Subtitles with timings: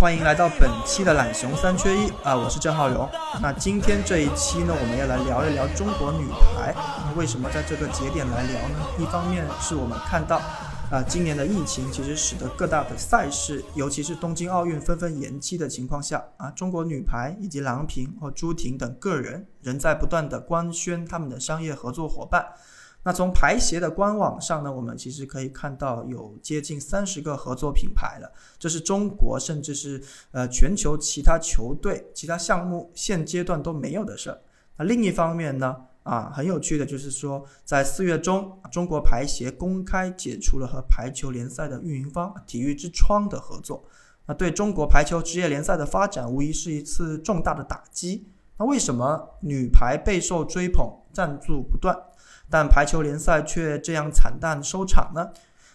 [0.00, 3.06] 欢迎来到本期的懒熊三缺一啊，我是郑浩荣。
[3.42, 6.26] 那今天这一期呢，我们要来聊一聊中国女
[6.56, 6.74] 排。
[7.04, 8.78] 那为什么在这个节点来聊呢？
[8.98, 10.38] 一方面是我们看到
[10.90, 22.46] 啊，今年的疫情其实使得各大的赛事，尤其是东京奥运纷纷延期的情况下啊，中国女排以及郎平和朱婷等个人仍在不断的官宣他们的商业合作伙伴。
[23.02, 34.38] 那从排协的官网上呢，我们其实可以看到有接近三十个合作品牌了，这是中国甚至是呃全球其他球队、其他项目现阶段都没有的事儿。
[34.76, 43.82] 那另一方面呢，啊很有趣的就是说，在四月中，中国排协公开解除了和排球联赛的运营方体育之窗的合作，
[44.26, 48.26] 那对中国排球职业联赛的发展无疑是一次重大的打击。
[48.58, 51.96] 那为什么女排备受追捧，赞助不断？
[52.50, 55.30] 但排球联赛却这样惨淡收场呢？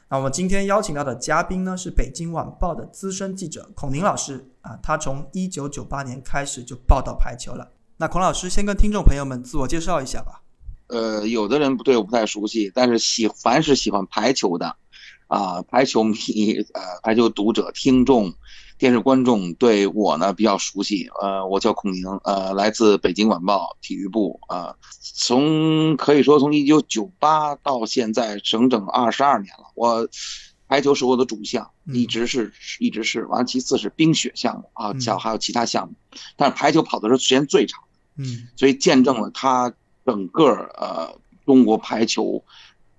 [0.09, 7.71] 那我们今天邀请到的嘉宾呢，是北京晚报的资深记者孔宁老师啊，他从一九九八年开始就报道排球了。
[7.97, 10.41] 那孔老师先跟听众朋友们自我介绍一下吧。
[10.87, 14.75] 呃，有的人不对我不太熟悉，但是喜凡是喜欢排球的，
[15.27, 16.15] 啊，排球迷，
[16.73, 18.31] 呃，排球读者、听众。
[18.77, 29.71] 电视观众对我呢比较熟悉，呃，我叫孔宁，呃，来自北京晚报体育部，啊，从可以说从一九九八到现在整整二十二年了。
[29.75, 30.07] 我
[30.67, 35.93] 排球是我的主项，一直是一直是，完了其次是冰雪项目啊，像还有其他项目，
[36.35, 37.81] 但是排球跑的是时间最长，
[38.17, 39.73] 嗯，所以见证了他
[40.05, 42.43] 整个呃中国排球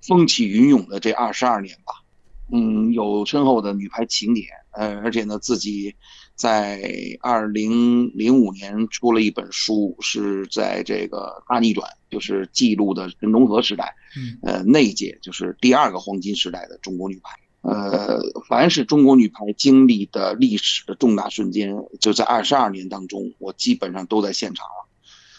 [0.00, 2.02] 风起云涌的这二十二年吧。
[2.52, 5.94] 嗯，有深厚的女排情结，呃，而且呢，自己
[6.36, 6.80] 在
[7.20, 17.36] 二零零五年出了一本书，是在这个大逆转，就是记录的陈忠和时代，嗯，呃，那一届就是第二个黄金时代的中国女排。
[17.62, 24.88] 呃，凡是中国女排经历的历史的重大瞬间，就在二十二年当中，我基本上都在现场了。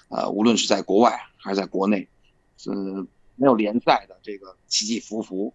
[0.09, 2.05] 呃，无论是在国外还是在国内，
[2.69, 3.07] 嗯，
[3.37, 5.53] 没有联赛的这个起起伏伏。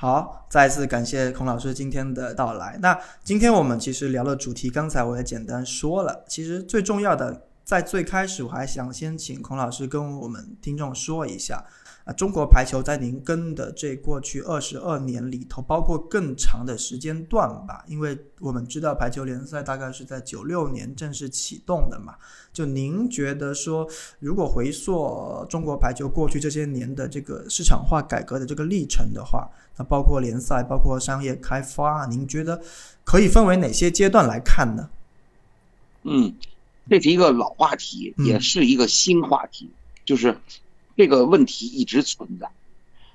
[0.00, 2.78] 好，再次感谢孔老师今天的到来。
[2.80, 6.24] 那今天我们其实聊的主题，刚才我也简单说了。
[6.26, 11.62] 其实最重要的，在最开始，我还想先请孔老师跟我们听众说一下。
[12.10, 22.16] 啊，中国排球在您跟的这过去二十二年里头，包括更长的时间段吧，因为我们知道排球联赛大概是在九六年正式启动的嘛。
[22.52, 23.88] 就您觉得说，
[24.18, 32.60] 如果回溯中国排球过去这些年的这个市场化改革的这个历程的话，那包括联赛，包括商业开发，您觉得
[33.04, 34.90] 可以分为哪些阶段来看呢？
[36.02, 36.34] 嗯，
[36.88, 39.70] 这是一个老话题，也是一个新话题，
[40.04, 40.36] 就是。
[41.00, 42.46] 这个问题一直存在，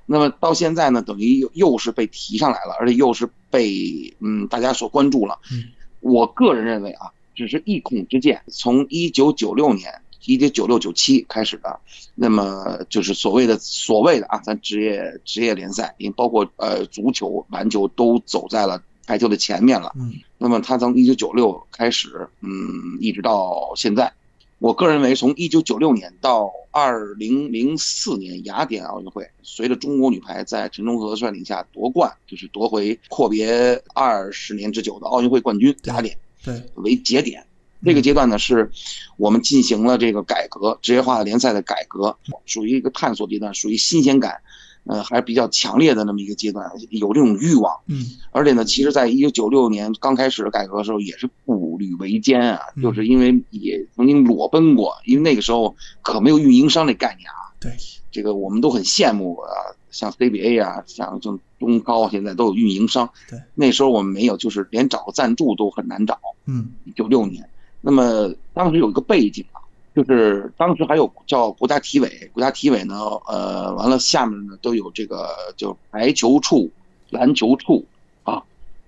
[0.08, 5.38] 那么到现在呢，等于又又是被提上来了，而且又是被嗯大家所关注了。
[5.52, 5.66] 嗯，
[6.00, 8.42] 我个人认为啊，只是一孔之见。
[8.48, 9.94] 从一九九六年，
[10.26, 11.80] 一九九六九七开始的，
[12.16, 19.92] 那么就是所谓的所谓的啊，咱职业职业联赛，因为包括呃足球、篮球都走在了排球的前面了。
[19.96, 24.12] 嗯，那么他从一九九六开始，嗯，一直到现在。
[24.58, 37.46] 我个人认为，从一九九六年到二零零四年雅典奥运会，随着中国女排在陈忠和率领下夺冠，就是夺回阔别二十年之久的奥运会冠军，雅典对为节点。
[37.86, 38.70] 这个阶段呢，是
[39.16, 44.42] 我们进行了这个改革，职业化联赛的改革，属于一个探索阶段，属于新鲜感。
[44.86, 57.72] 呃，还是比较强烈的那么一个阶段，有这种欲望，嗯，而且呢，其实，在一九九六年刚开始改革的时候，也是步履维艰啊，就是因为也曾经裸奔过，因为那个时候可没有运营商这概念啊，对，
[58.12, 59.50] 这个我们都很羡慕啊，
[59.90, 67.50] 像 CBA 啊，像像中高现在都有运营商，对，那时候我们没有，就是连找个赞助都很难找，嗯，九六年，
[67.82, 69.65] 那么当时有一个背景啊。
[69.96, 72.96] 就是当时还有叫国家体委，国家体委呢，
[73.28, 76.70] 呃，完了下面呢都有这个就排球处、
[77.12, 77.86] 篮球处
[78.24, 78.44] 啊、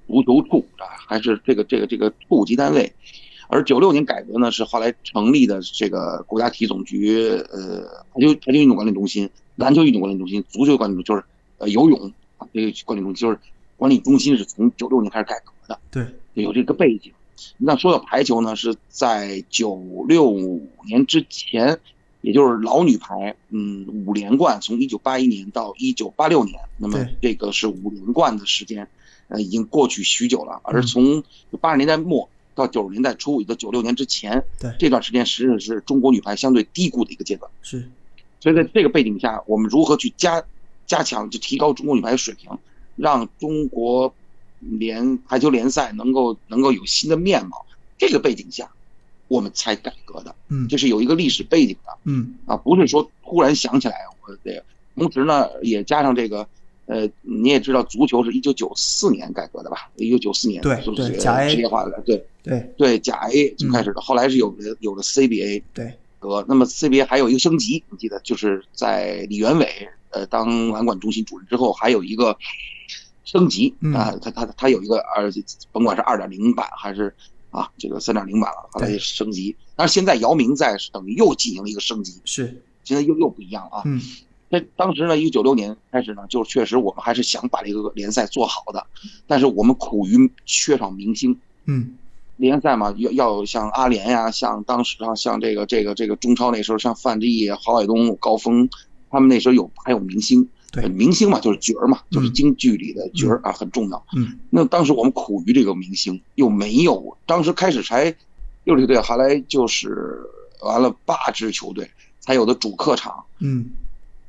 [0.06, 2.92] 足球处啊，还是这个这个这个处级单位，
[3.48, 11.24] 而九六年改革呢，是后来成立的这个国家体育总局，呃，排球排球运动管理中心、篮球运动管理中心、足球管理中心，就是
[11.60, 13.40] 呃游泳啊这个管理中心，就是
[13.78, 17.14] 管理中心是从九六年开始改革的，对，有这个背景。
[17.58, 21.80] 那说到排球呢，是在九六年之前，
[22.22, 28.88] 也就是老女排，嗯，五连冠，从一九八一年到一九八六年，那么这个是五连冠的时间，
[29.28, 30.60] 呃，已经过去许久了。
[30.64, 31.24] 而从
[31.62, 37.50] 八十年代末到九十年代初，也就九六年之前，对这段时间，实际上是中国女排相对低谷的一个阶段。
[37.62, 37.90] 是，
[38.40, 40.44] 所以在这个背景下，我们如何去加
[40.86, 42.50] 加强，就提高中国女排的水平，
[42.96, 44.14] 让中国。
[44.60, 47.66] 联排球联赛能够能够有新的面貌，
[47.98, 48.70] 这个背景下，
[49.28, 50.36] 我们才改革的。
[50.50, 51.98] 嗯，这是有一个历史背景的。
[52.06, 54.64] 嗯，啊，不是说突然想起来我这个。
[54.96, 56.48] 同时呢，也加上这个，
[56.88, 59.92] 呃，你也知道，足球是一九九四年改革的吧？
[59.96, 65.62] 一九九四年对对，甲 A 职业化的，对对对，甲 A 就开始的，后来是有了有了 CBA。
[65.72, 66.44] 对，革。
[66.48, 72.36] 那么 CBA 还有一个升级，你记得就是在李元伟呃当篮管中心主任之后，还有一个。
[73.28, 75.30] 升级啊，它它它有一个二，
[75.74, 77.14] 甭管是二点零版还是
[77.52, 79.54] 啊这个三点零版了，后来升级。
[79.76, 83.84] 但是现在姚明在等于又进行了一个升级，是现在又又不一样了啊。
[83.86, 84.02] 嗯，
[84.48, 88.88] 那当时呢，一九九六年开始呢，就确实我们还是想把这个联赛做好的，
[89.28, 91.38] 但是我们苦于缺少明星。
[91.66, 91.98] 嗯，
[92.38, 98.70] 联赛嘛，要要像阿联呀，像当时啊，像这个这个这个中超那时候，像范志毅、郝海东、高峰，
[99.10, 100.48] 他们那时候有还有明星。
[100.70, 104.06] 对，明星嘛，就是角儿嘛，就是京剧里的角儿啊，很重要。
[104.16, 108.14] 嗯，那当时我们苦于这个明星，又没有，当时开始才
[108.66, 110.20] 六支队，后来就是
[110.62, 113.24] 完了八支球队才有的主客场。
[113.40, 113.70] 嗯，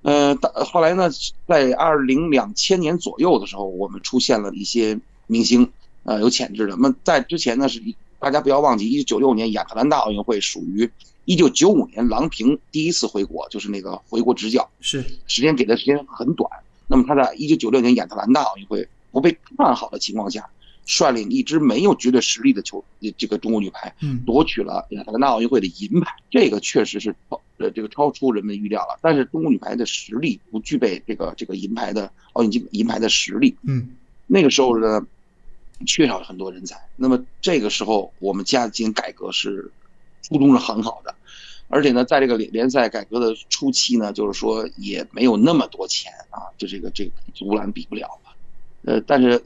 [0.03, 1.11] 呃，后来呢，
[1.47, 5.69] 在二零两千年左右的时候，我们出现了一些明星，
[6.05, 6.77] 呃，有潜质的。
[6.77, 7.83] 那在之前呢，是
[8.21, 10.89] 大家不要忘记，一九九六年亚特兰大奥运会属于。
[11.29, 16.51] 一九九五年，郎平第一次回国，就是那个回国执教，是时间给的时间很短。
[16.87, 20.49] 那么他在一九九六年亚特兰大奥运会不被看好的情况下，
[20.87, 22.83] 率领一支没有绝对实力的球，
[23.19, 23.95] 这个中国女排，
[24.25, 26.11] 夺取了亚特兰大奥运会的银牌。
[26.31, 28.99] 这个确实是超呃这个超出人们预料了。
[29.03, 33.55] 但是中国女排的实力不具备这个这个银牌的奥运金银牌的实力。
[33.65, 33.91] 嗯，
[34.27, 35.07] 那个时候呢，
[35.85, 36.89] 缺少很多人才。
[36.97, 39.71] 那么这个时候我们加紧改革是
[40.23, 41.15] 初衷是很好的。
[41.71, 48.33] 而且呢，在这个联联赛改革的初期呢，就是说也没有那么多钱啊，就这个这个足篮比不了了。
[48.85, 49.39] 呃，但是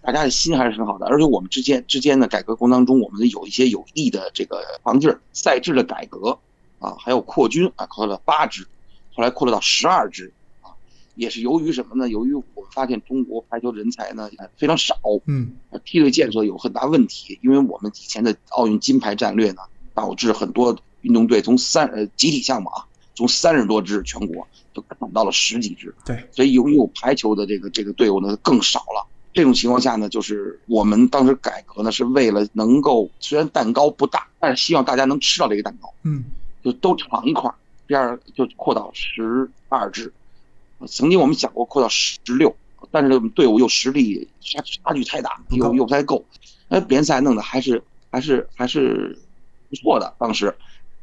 [0.00, 1.06] 大家的心还是很好的。
[1.06, 6.38] 而且我们之间之间的改革过程当中，我们有一些有益的这个防治赛制的改革
[6.78, 8.64] 啊，还有扩军啊，扩了八支，
[9.12, 10.70] 后来扩了到十二支啊，
[11.16, 12.08] 也是由于什么呢？
[12.08, 15.50] 由于我们发现中国排球人才呢非常少，嗯，
[15.84, 19.62] 梯队建设有很大问题，因为我们以前的奥运金牌战略呢，
[19.94, 20.78] 导致很多。
[21.06, 29.06] 运动队从三呃集体项目啊，从三十多支全国就砍到了十几支，对，所以拥有排球的这个这个队伍呢更少了。
[29.32, 36.24] 这种情况下呢，就是我们当时改革呢是为了能够虽然蛋糕不大，但是希望大家能吃到这个蛋糕，嗯，
[36.64, 37.48] 就都尝一块。
[37.86, 40.12] 第二就扩到十二支，
[40.88, 42.52] 曾经我们想过扩到十六，
[42.90, 46.24] 但是队伍又实力差差距太大，又又不太够，
[46.68, 47.80] 那联赛弄的还是
[48.10, 49.16] 还是还是
[49.70, 50.52] 不错的，当时。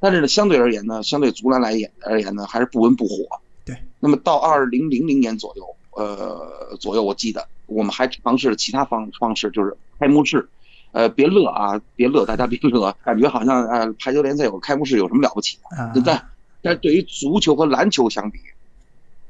[0.04, 3.40] 但是呢，相对而言呢，相对足篮来言而言呢，还是不温不火。
[3.64, 3.74] 对。
[4.02, 10.50] 那么到二零零零年左右，呃，左右我记得我们还尝试了其他方方式，就是开幕式。
[10.92, 15.58] 呃，别乐啊，别乐，大家别乐，感觉好像呃排球联赛有个开幕式有什么了不起
[15.94, 16.02] 的？
[16.06, 16.30] 但
[16.62, 18.40] 但对于足球和篮球相比，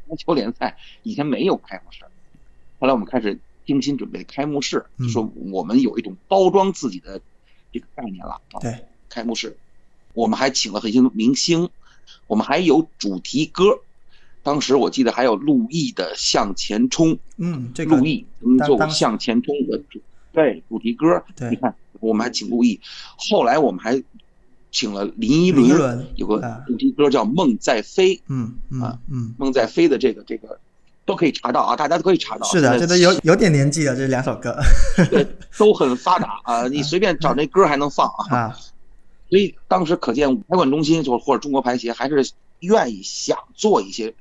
[0.07, 2.03] 篮球联赛以前没有开幕式。
[2.79, 3.37] 后来我们开始
[3.67, 7.21] 精心准备开幕式，说我们有一种包装自己的
[7.71, 8.59] 这个概念了啊。
[8.59, 8.75] 对。
[9.07, 9.55] 开幕式。
[10.13, 11.69] 我们还请了很多明星，
[12.27, 13.79] 我们还有主题歌，
[14.43, 17.09] 当时我记得还有陆毅的《向前冲》。
[17.37, 19.99] 嗯，这个陆毅曾经做过《向前冲》的主
[20.31, 21.23] 对主题歌。
[21.35, 22.79] 对，你看我们还请陆毅，
[23.17, 24.01] 后来我们还
[24.71, 28.15] 请了林依轮，有个主题歌叫《梦在飞》。
[28.27, 30.59] 嗯嗯嗯，梦在飞的这个这个
[31.05, 32.45] 都可以查到啊，大家都可以查到。
[32.47, 34.57] 是的，这都有有点年纪了，这两首歌。
[35.09, 35.25] 对，
[35.57, 38.55] 都很发达啊， 你随便找那歌还能放啊。
[39.33, 42.23] 所以当时可见，排管中心就或者中国排协还是
[42.59, 44.13] 愿意想做一些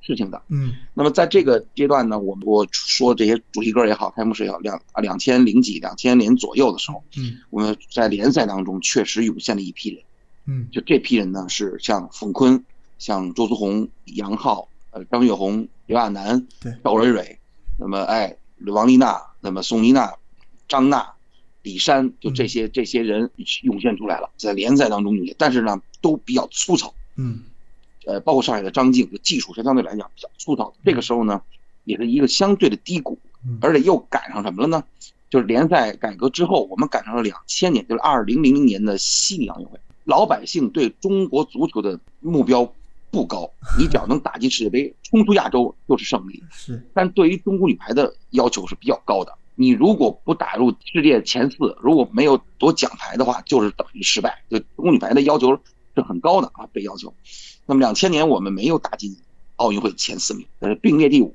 [0.00, 0.42] 事情的。
[0.48, 10.02] 嗯，那么在这个阶段呢，我我说这些主题歌也好，开幕式也好，两啊两千零几、两千年左右的时候，嗯，我们在联赛当中确实涌现了一批人。
[10.46, 12.64] 嗯，就这批人呢，是像冯坤、
[12.98, 17.38] 像周苏红、杨浩、呃张月红、刘亚楠、对赵蕊蕊，
[17.78, 20.12] 那么哎王丽娜，那么宋妮娜、
[20.66, 21.08] 张娜。
[21.62, 23.30] 李山，就这些这些人
[23.62, 26.94] 涌现出来了，在联赛当中涌现，但是呢，都比较粗糙。
[27.16, 27.40] 嗯，
[28.06, 30.72] 呃，包括上海的张静，技术是相对来讲比较粗糙。
[30.84, 31.42] 这个时候呢，
[31.84, 33.18] 也是一个相对的低谷，
[33.60, 34.82] 而且又赶上什么了呢？
[35.28, 39.78] 就是联赛改革之后，我们赶上了两千年，就是二零零零年的悉尼奥运会。
[40.04, 42.72] 老百姓对中国足球的目标
[43.12, 43.48] 不高，
[43.78, 46.42] 你只要能打进世界杯，冲出亚洲就是胜利。
[46.50, 49.32] 是，但对于中国女排的要求是比较高的。
[49.60, 54.42] 你如果不打入世界前四，如果没有夺奖牌的话，就是等于失败。
[54.48, 55.50] 对中国女排的要求
[55.94, 57.12] 是很高的啊，被要求。
[57.66, 59.14] 那么两千年我们没有打进
[59.56, 61.34] 奥运会前四名，呃，并列第五，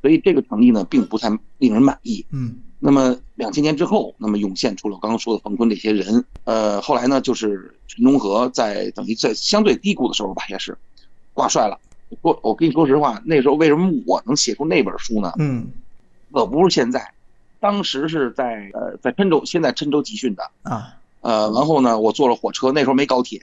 [0.00, 1.28] 所以这个成绩呢并不太
[1.58, 2.24] 令人满意。
[2.30, 2.56] 嗯。
[2.78, 6.24] 那么两千年之后，那么涌现出了刚刚说的冯坤这些人。
[6.44, 10.78] 呃，后来呢，就是陈忠和在等于在相对低谷的时候吧，也是
[11.34, 11.78] 挂帅了。
[12.22, 15.32] 我我跟你说实话，那时候为什么我能写出那本书呢？
[15.38, 15.66] 嗯，
[16.32, 17.12] 可不是现在，
[17.66, 20.94] 当时是在呃在郴州，现在郴州集训的啊。
[21.20, 23.42] 呃，然后呢，我坐了火车，那时候没高铁，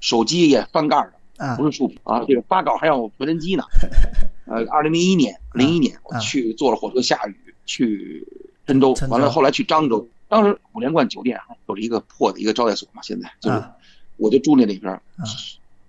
[0.00, 0.96] 手机也翻盖
[1.36, 3.64] 的，不是触屏啊，这个发稿还要传真机呢。
[4.48, 8.26] 呃，二零零一年，零一年我去坐了火车，下雨去。
[8.66, 13.62] 郴州完了，后来去漳州，当时五连冠酒店就是一个破的一个招待所嘛，现在就是，
[14.18, 15.00] 我就住那里边，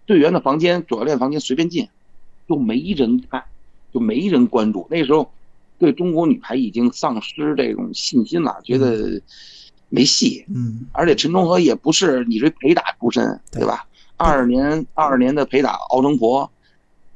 [0.05, 1.89] 队员的房间、主教练房间随便进，
[2.47, 3.43] 就没人看，
[3.93, 4.87] 就没人关注。
[4.89, 5.29] 那时候
[5.79, 9.19] 对中国女排已经丧失这种信心了，觉得
[9.89, 10.45] 没戏。
[10.53, 13.87] 嗯，而且陈忠和也不是你这陪打出身，对吧？
[14.17, 16.51] 二二年二二年的陪打敖成婆，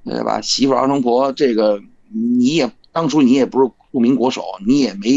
[0.04, 0.42] 对吧？
[0.42, 1.80] 媳妇敖成婆，这个
[2.10, 3.70] 你也当初你也不是。
[3.94, 5.08] 著名国手，你也没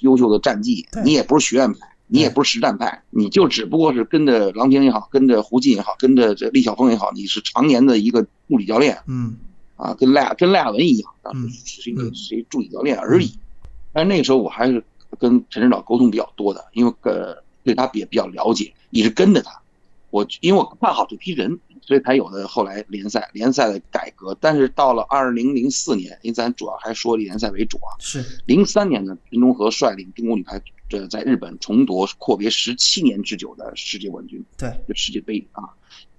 [0.00, 9.36] 优秀的战绩，你也不是学院派，你也不是实战派，你就只不过是跟着郎平也好，跟着胡进也好，跟着这李晓峰也好，你是常年的一个助理教练，嗯，
[9.76, 13.38] 啊，跟赖跟赖亚文一样，当时是一个谁助理教练而已。
[13.92, 14.82] 但那个时候我还是
[15.18, 19.60] 跟陈指导沟通比较多的，因为呃对他也比较了解，一直跟着他。
[20.10, 21.58] 我因为我看好这批人。
[21.86, 27.92] 所以才有的后来联赛联赛的改革，但是到了二零零四年，因为咱主要还说联赛为主啊。
[27.98, 35.64] 是零三年呢，林忠和率领中国女排这在日本重夺阔别十七年之久的世界冠军，对，就世界杯啊。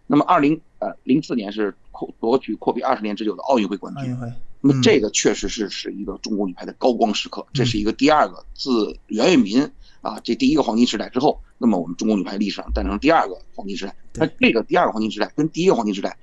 [0.08, 4.04] 那么二零呃零四年是阔夺取阔别二十年之久的奥运会冠军。
[4.04, 4.32] 奥运会。
[4.62, 9.62] 那么这个确实是是一个中国女排的高光时刻，这是一个第二个自袁跃民
[10.02, 11.40] 啊这第一个黄金时代之后。
[11.58, 16.18] 那么我们中国女排历史上诞生第二个黄金时代，那这个第二个黄金时代跟第一个黄金时代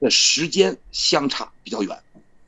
[0.00, 1.94] 的时间相差比较远，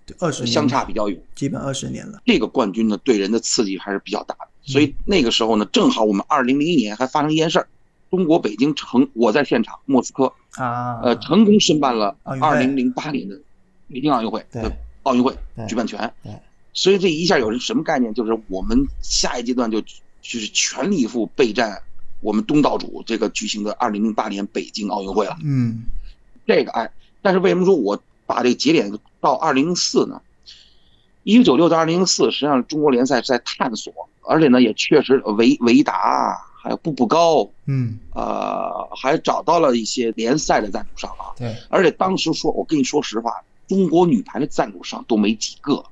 [0.07, 2.23] 对，二十相差比较远，基本二十年了。
[2.25, 4.49] 这个冠军呢，对人的刺激还是比较大的。
[4.63, 7.69] 所以那个时候呢，正好我们二零零一年还发生一件事儿，
[8.11, 13.39] 中国北京成，我在现场，莫斯科啊，呃，成功申办了二零零八年的
[13.89, 15.35] 北京奥运会的奥运会
[15.69, 16.13] 举办权。
[16.23, 16.33] 对，
[16.73, 18.13] 所以这一下有什么概念？
[18.13, 19.89] 就是我们下一阶段就就
[20.23, 21.81] 是全力以赴备战。
[22.23, 25.85] 我们东道主这个举行的二零零八年北京奥运会了，嗯，
[26.47, 26.91] 这个哎，
[27.23, 30.21] 但是为什么说我把这个节点到二零零四呢？
[31.23, 33.91] 一九九六到二零零四，实际上中国联赛是在探索，
[34.23, 43.33] 而且呢也确实维维达还有步步高，嗯，呃，还找到了一些联赛的赞助商啊，对，而且当时说，我跟你说实话，
[43.67, 45.85] 中国女排的赞助商都没几个，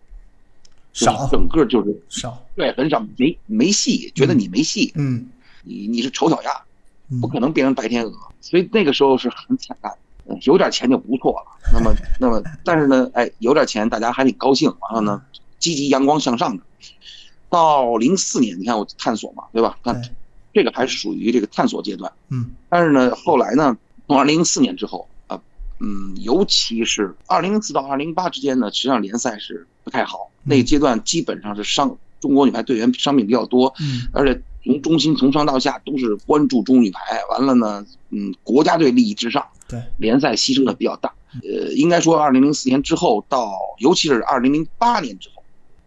[0.93, 5.29] 少，整个就是少，对，很少，没没戏，觉得你没戏，嗯。
[5.65, 6.51] 你你是丑小鸭，
[7.21, 9.93] 不可能变成白天鹅，所以那个时候是很惨淡，
[10.45, 11.71] 有点钱就不错了。
[11.75, 14.73] 那么 那么，但是呢，哎，有点钱大家还得高兴。
[14.81, 15.23] 完了呢，
[15.59, 16.63] 积极阳光向上的。
[17.51, 19.77] 到零四年，你看我探索嘛，对吧？
[19.83, 20.01] 看
[20.59, 22.13] 这个还是属于这个探索阶段。
[22.31, 22.51] 嗯。
[22.69, 25.41] 但是呢，后来呢，从二零零四年之后啊，
[25.79, 30.31] 嗯，尤其是二零零四到二零零八之间呢，实际上联赛是不太好。
[30.43, 34.43] 那个阶段基本上是伤中国女排队员伤病比较多，嗯，而且。
[34.65, 37.01] 从中心从上到下都是关注中女排，
[37.31, 41.11] 完了呢，嗯，国家队利益至上，对联赛牺牲的比较大。
[41.43, 45.43] 呃，应该说，二零零四年之后到，尤其是二零零八年之后，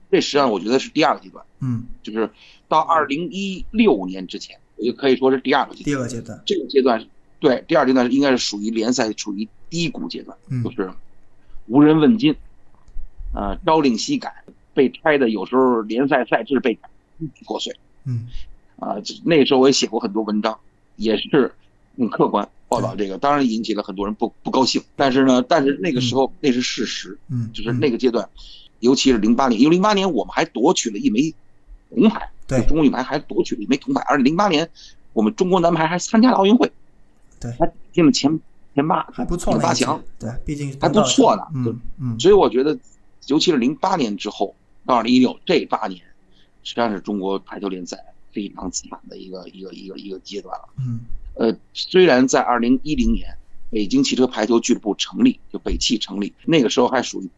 [0.10, 2.28] 这实际上我觉得是第二个阶段，嗯，就是
[2.68, 5.86] 到二零一六年之前，我就可以说是第二个阶段。
[5.86, 7.08] 第二个阶段，这个阶段，
[7.40, 10.92] 对，第二阶段应该是属于联赛处于低谷阶段，就是
[11.68, 12.36] 无人问津，
[13.34, 14.34] 啊，朝令夕改，
[14.74, 16.78] 被拆的有时候联赛赛制被
[17.46, 18.28] 破碎，嗯。
[18.78, 20.58] 啊，那时候我也写过很多文章，
[20.96, 21.54] 也是
[21.96, 24.82] 很客观报道这个，当然引起了很多人不不高兴。
[24.96, 28.28] 但是呢，但是那个时候那是事实，嗯，就是那个阶段，
[28.80, 31.32] 尤其是零八年，因为零八年我们还夺取了一枚
[31.94, 34.68] 铜牌，对，中国女排还夺取了一枚铜牌，而且零八年
[35.14, 36.72] 我们中国男排还参加了奥运会，
[37.40, 38.40] 对，还进了前
[38.74, 42.78] 前八，还不错，前八强，对，毕竟还不错呢，嗯嗯，所以我觉得，
[43.28, 44.56] 尤其是零八年之后
[44.86, 46.02] 到二零一六这八年，
[46.64, 47.98] 实际上是中国排球联赛。
[48.34, 50.70] 非常惨的一个一个一个一个阶段了。
[50.78, 51.02] 嗯
[51.34, 53.28] 呃，虽然在二零一零年
[53.70, 57.30] 北京汽车排球俱乐部成立，就北汽成立，那个时候还属于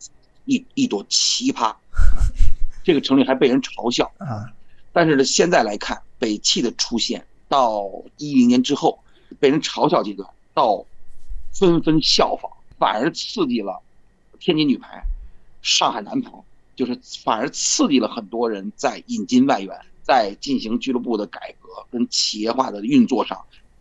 [0.46, 1.74] 一一朵奇葩，
[2.84, 4.12] 这个成立还被人嘲笑。
[4.18, 4.52] 啊
[4.96, 9.00] 但是呢，现在来看，北汽的出现到一零年之后
[9.40, 10.86] 被人嘲笑阶段，到
[11.52, 13.82] 纷纷效仿，反而刺激了
[14.40, 15.04] 天津女排、
[15.64, 16.32] 上海男排，
[16.76, 23.40] 就是反而刺激了很多人在引进外援，在进行俱乐部的改革跟企业化的运作上，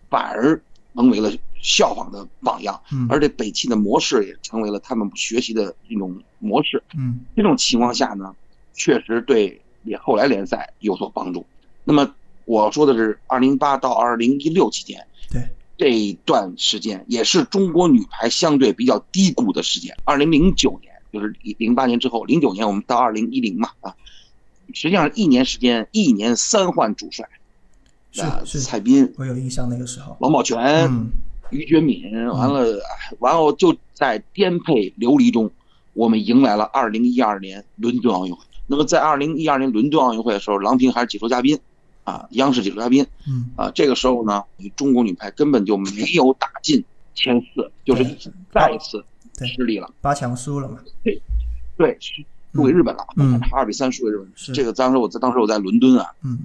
[0.09, 0.59] 反而
[0.94, 1.30] 成为了
[1.61, 2.80] 效仿的榜样。
[2.90, 6.82] 嗯而且北汽的模式也成为了他们学习的一种模式。
[6.97, 8.35] 嗯这种情况下呢，
[8.75, 11.45] 确实对也后来联赛有所帮助。
[11.85, 12.14] 那么
[12.45, 15.43] 我说的是二零一八到二零一六期间对
[15.79, 19.97] 这一段时间，也是中国女排相对比较低谷的时间。
[20.05, 23.95] 二零零九年就是零八年之后，零九年我们到二零一零嘛啊，
[24.73, 27.29] 实际上一年时间，一年三换主帅，
[28.19, 30.17] 啊，是是蔡斌、我有印象那个时候。
[30.21, 31.11] 王宝泉、嗯
[31.50, 35.50] 于觉敏，完了，哎完后就在颠沛流离中，
[35.93, 38.43] 我们迎来了二零一二年伦敦奥运会。
[38.66, 41.59] 那么在二零一二年伦敦奥运会的时候，郎平还是解说嘉宾，
[42.04, 43.50] 啊，央视解说嘉宾，嗯。
[43.57, 44.42] 啊，这个时候呢，
[44.76, 46.83] 中国女排根本就没有打进
[47.14, 48.04] 前四，就是
[48.52, 49.04] 再一次
[49.45, 49.90] 失利了。
[50.00, 50.78] 八强输了嘛？
[51.02, 51.21] 对，
[51.76, 51.99] 对
[52.54, 53.40] 输给日本了，嗯。
[53.52, 54.33] 二比三输给日本。
[54.35, 54.52] 是。
[54.52, 56.38] 这个当时我在当时我在伦敦啊，嗯。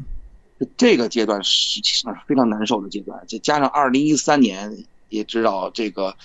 [0.75, 4.75] 这个阶段实际上是非常难受的阶段，再加上二零一三年
[5.09, 6.15] 也知道这个，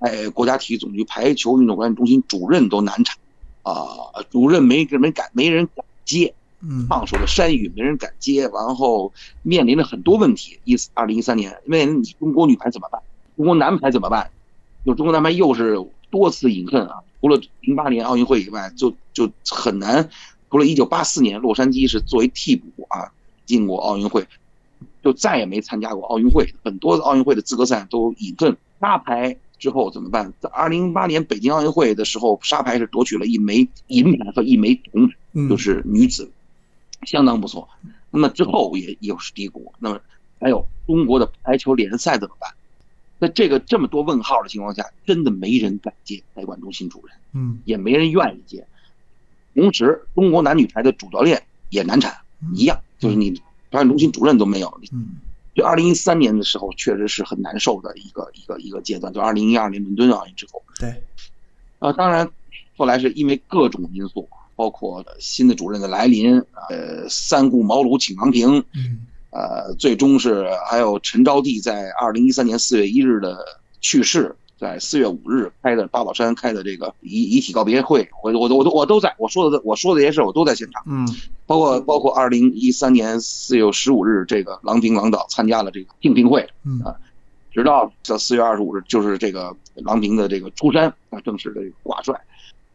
[0.00, 3.16] 哎，国家体育总局排球运动管理中心主任都难产，
[3.64, 10.60] 啊、主任没人敢没人敢接，嗯烫手的山芋没人敢接，然后面临了很多问题。
[10.64, 13.02] 一二零一三年，面临你中国女排怎么办？
[13.36, 14.30] 中国男排怎么办？
[14.86, 16.96] 就中国男排又是多次隐恨啊！
[17.20, 20.08] 除了零八年奥运会以外，就就很难。
[20.50, 23.10] 除了一九八四年洛杉矶是作为替补啊
[23.46, 24.26] 进过奥运会，
[25.02, 26.54] 就再也没参加过奥运会。
[26.62, 28.56] 很多奥运会的资格赛都隐恨。
[28.78, 30.32] 沙排之后怎么办？
[30.40, 35.14] 在二零零八年北京奥运会的时候，沙排是夺取了一枚银牌和一枚铜牌。
[35.36, 36.30] 嗯就是女子，
[37.02, 37.68] 相当不错。
[38.12, 39.72] 那么之后也又是低谷。
[39.80, 40.00] 那么
[40.38, 42.54] 还有中国的排球联赛怎么办？
[43.18, 48.64] 在这个这么多问号的情况下，真的没人敢接代管中心主任，嗯也没人愿意接。
[49.54, 52.16] 同时，中国男女排的主教练也难产，
[52.54, 53.32] 一样，就是你
[53.70, 54.80] 表演中心主任都没有。
[55.54, 59.12] 嗯就二零一三年的时候，确实是很难受的一个一个一个阶段。
[59.12, 61.02] 就二零一二年伦敦奥运之后，对
[61.78, 62.28] 呃，当然，
[62.76, 66.38] 后来是因为各种因素，包括新的主任的来临，
[66.70, 73.38] 呃，三顾茅庐请郎平，嗯呃，最终是还有陈招娣在二零一三年四月一日的
[73.80, 81.06] 去世，在四月五日开的八宝山开的这个遗遗体告别会，我我都我都我都在，我说的我说的这些事我都在现场，嗯。
[81.46, 86.82] 包括包括二零一三年四月十五日这个郎平郎导参加了这个敬聘会，嗯
[87.52, 92.18] 直到这四月二十五日，就是这个郎平的这个出山啊，正式的这个挂帅，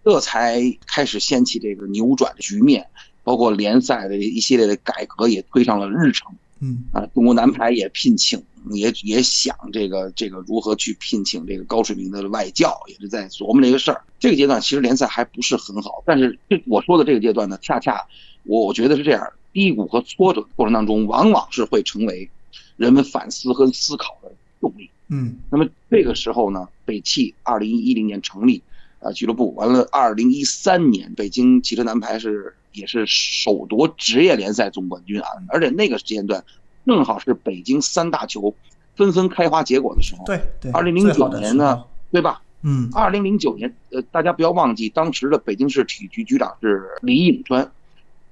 [0.05, 2.87] 这才开始掀起这个扭转的局面，
[3.23, 7.05] 包括联赛的一系列的改革也推上了日程嗯啊。
[7.13, 14.01] 中国男排也聘请，也也想这个这个如何去聘请这个高水平的外教，也是在琢磨这个事儿。
[14.19, 18.05] 这个阶段其实联赛还不是很好，但是这我说的这个阶段呢，恰恰
[18.43, 22.29] 我我觉得是这样，低谷和挫折过程当中，往往是会成为
[22.77, 24.89] 人们反思和思考的动力。
[25.11, 28.61] 嗯那么这个时候呢，北汽二零一零年成立，
[28.99, 36.43] 呃，俱乐部完了，二零一三年北京汽车男排是也是首夺职业联赛总冠军啊，而且那个时间段
[36.85, 38.53] 正好是北京三大球
[38.95, 40.71] 纷纷开花结果的时候，对对。
[40.71, 42.41] 二零零九年呢，对吧？
[42.61, 47.71] 嗯二零零九年，呃，大家不要忘记，当时的北京市体育局局长是李颖川，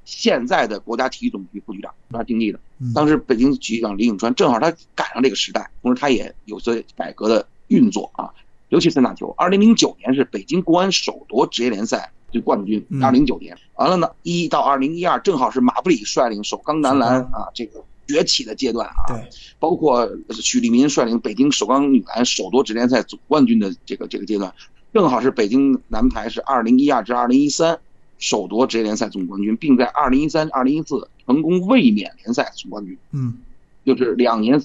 [0.04, 2.60] 现在的国家体育总局副局长，他经济的。
[2.80, 8.30] 嗯当时北京局长李颖川正好他赶上这个时代，同时他也有些改革的运作啊，
[8.70, 9.34] 尤其三大球。
[9.38, 13.04] 二零零九年是北京国安首夺职业联赛就冠军，嗯。
[13.04, 13.58] 二零零九年。
[13.76, 19.30] 完了呢，一到二零一二正好是马布里率领首钢男篮啊这个崛起的阶段啊，对。
[19.60, 24.54] 包括许利民率领北京首钢女篮首夺职业联赛总冠军的这个这个阶段，
[24.94, 27.80] 正好是北京男排是二零一二至二零一三
[28.18, 33.38] 首夺职业联赛总冠军，并在二零一三、二零一四成功卫冕联赛总冠军，嗯。
[33.86, 34.62] 就是两年。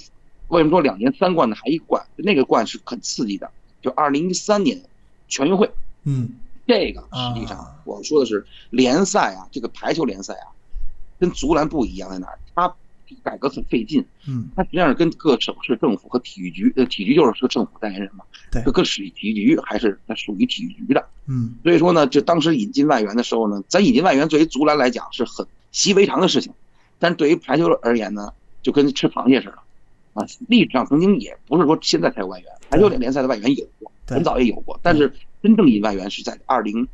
[0.49, 1.57] 为什么说两年三冠呢？
[1.57, 3.51] 还一冠，那个冠是很刺激的。
[3.81, 4.79] 就二零一三年
[5.27, 5.71] 全运会，
[6.05, 6.29] 嗯
[6.67, 10.49] 这个实际上啊我说的是联赛啊，这个排球联赛啊，
[11.19, 12.39] 跟足篮不一样在哪儿？
[12.55, 12.75] 它
[13.23, 21.07] 改革很费劲，嗯它实际上是跟各省市政府和体育局，呃，体育局就是个政府代言人嘛，对各个市体育局还是它属于体育局的。
[21.27, 26.55] 嗯所以说呢，就当时引进外援的时候呢，咱引进外援作为足篮来讲是很习以为常的事情，
[26.99, 29.59] 但对于排球而言呢，就跟吃螃蟹似的，
[30.15, 35.13] 啊，历史上曾经也不是说现在才有外援，排球联赛的外援有过，对很早也有过，但是
[35.43, 36.87] 真正引外援是在二零，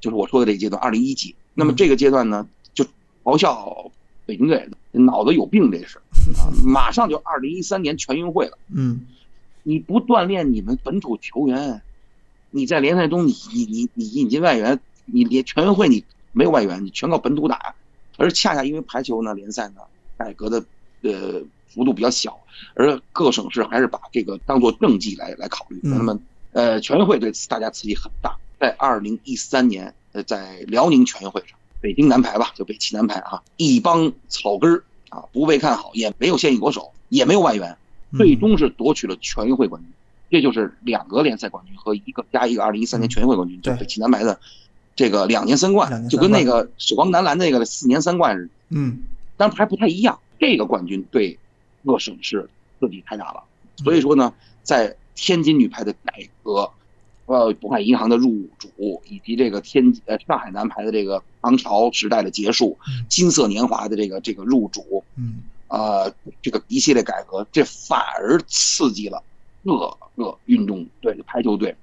[0.00, 1.34] 就是我说的这个阶段，二零一几。
[1.54, 2.84] 那么这个阶段呢，就
[3.24, 3.90] 嘲笑
[4.26, 5.98] 北京队脑子有病，这 是
[6.38, 8.58] 啊，马上就二零一三年全运会了。
[8.74, 9.00] 嗯，
[9.62, 11.80] 你不锻炼你们本土球员，
[12.50, 17.74] 你在联赛中你你你你引进外援，你连全运会你没有外援，你全靠本土打。
[18.18, 19.80] 而恰恰因为排球呢联赛呢
[20.16, 20.64] 改革的
[21.02, 22.38] 呃幅度比较小，
[22.74, 25.78] 而各省市还是把这个当做政绩来来考虑。
[25.84, 26.18] 嗯那么
[26.56, 37.70] 呃全运会对大家刺激很大，在二零一三年呃在辽宁全运会上，北京男排吧就北汽男排啊，一帮草根儿啊不被看好，也没有现役国手，也没有外援。
[37.70, 37.76] 嗯
[38.16, 39.90] 最终是夺取了全运会冠军，
[40.30, 44.40] 这就是两个联赛冠军和一个加一个二零一三年全运会冠军，对就北汽男排的
[44.94, 49.02] 这个两年三冠，就跟那个首钢男篮那个四年三冠似的，嗯
[49.36, 50.18] 当然还不太一样。
[50.38, 51.36] 这个冠军对
[51.84, 53.42] 各省市刺激太大了，
[53.82, 56.70] 所以说呢，在天津女排的改革，
[57.24, 65.42] 呃，渤海银行的入主，以及这个天呃上海男排的这个唐朝时代的结束嗯，金色年华的这个这个入主，嗯。
[65.68, 69.20] 呃，这个一系列改革，这反而刺激了
[69.64, 71.74] 各个运动队、排球队，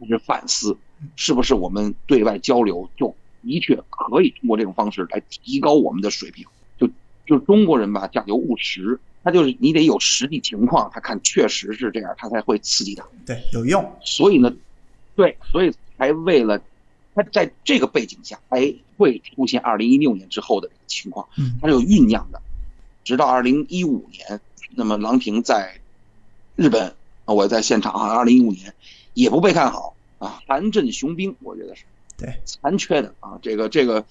[0.00, 0.76] 就是反思，
[1.14, 6.44] 是不是我们对外交流就的确可以通过这种方式来提高我们的水平？
[6.80, 6.90] 就
[7.24, 13.06] 就中国人吧，讲究务实，他就是你得有实际情况，他看确实是这样，他才会刺激他。
[13.26, 13.92] 对，有用。
[14.02, 14.50] 所以呢，
[15.14, 16.58] 对，所以才为了
[17.14, 21.28] 他在这个背景下，哎会出现二零一六年之后的这个情况。
[21.36, 22.40] 嗯它是有酝酿的，
[23.04, 25.78] 直到二零一五年，那么郎平在
[26.56, 26.94] 日本，
[27.26, 28.72] 啊我在现场啊，二零一五年
[29.12, 31.84] 也不被看好啊，残阵雄兵，我觉得是
[32.16, 34.06] 对，残缺的啊，这个这个，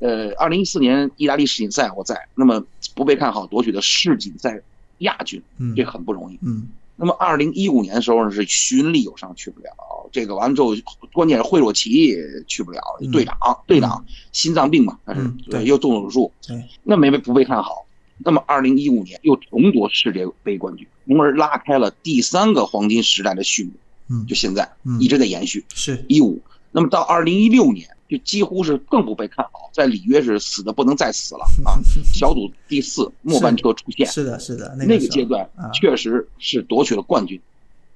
[0.00, 2.62] 呃，二零一四年意大利世锦赛我在，那么
[2.94, 4.60] 不被看好夺取的世锦赛
[4.98, 6.38] 亚军，嗯这很不容易。
[6.42, 9.70] 嗯那么二零一五年的时候呢，是徐力有伤去不了，
[10.12, 10.74] 这个完了之后，
[11.14, 12.14] 关键是惠若琪
[12.46, 13.36] 去不了，嗯队长
[13.66, 17.86] 队长心脏病嘛，但是嗯对又动手术，对，那没被不被看好。
[18.22, 23.70] 那么二零一五年又重夺世界杯冠军，从而拉开了第三个黄金时代的序幕，
[24.10, 25.64] 嗯就现在嗯一直在延续。
[25.74, 26.38] 是一五，
[26.70, 31.78] 那么到二零一六年就几乎是更不被看好，在里约是死的不能再死了 啊，
[32.12, 37.40] 小组第四，末班车出现，是的是的，那个阶段啊确实是夺取了冠军。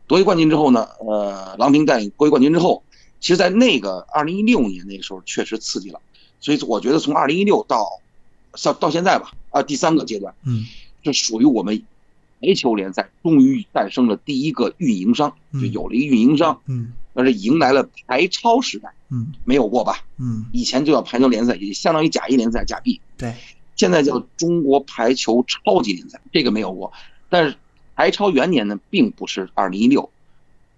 [0.07, 2.85] 夺取冠军之后呢，呃，郎平带领夺取冠军之后，
[3.18, 6.00] 其实，在那个二零一六年那个时候确实刺激了，
[6.38, 7.85] 所以我觉得从二零一六到
[8.62, 10.64] 到到现在吧，啊，第三个阶段，嗯
[11.03, 11.83] 这属于我们
[12.40, 19.33] 排球联赛终于诞生了第一个运营商，嗯就有了一个运营商，嗯而且迎来了排超时代，嗯。
[19.44, 20.05] 没有过吧？
[20.18, 20.44] 嗯。
[20.53, 23.33] 以前就叫排球联赛，也相当于甲一联赛甲 B，对，
[23.77, 26.92] 现在叫中国排球超级联赛，这个没有过。
[27.29, 27.57] 但是
[27.94, 30.11] 排超元年呢，并不是二零一六，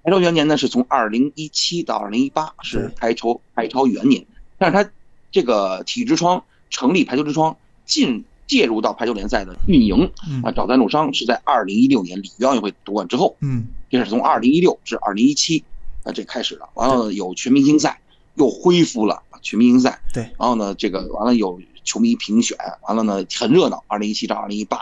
[0.03, 4.25] 排超元年呢是从二零一七到二零一八是排超排超元年，
[4.59, 4.91] 但是它
[5.33, 10.43] 这个体育之窗成立排球之窗进介入到排球联赛的运营嗯。
[10.43, 13.67] 啊，找赞助商是在二零一六年里约奥运会夺冠之后，嗯。
[13.89, 15.63] 这是从二零一六至二零一七
[16.03, 18.01] 啊这开始了，完了有全明星赛，
[18.37, 20.01] 又恢复了全明星赛。
[20.13, 22.57] 对，然后呢，这个完了有球迷评选，
[22.89, 23.85] 完了呢很热闹。
[23.87, 24.79] 二零一七到二零一八，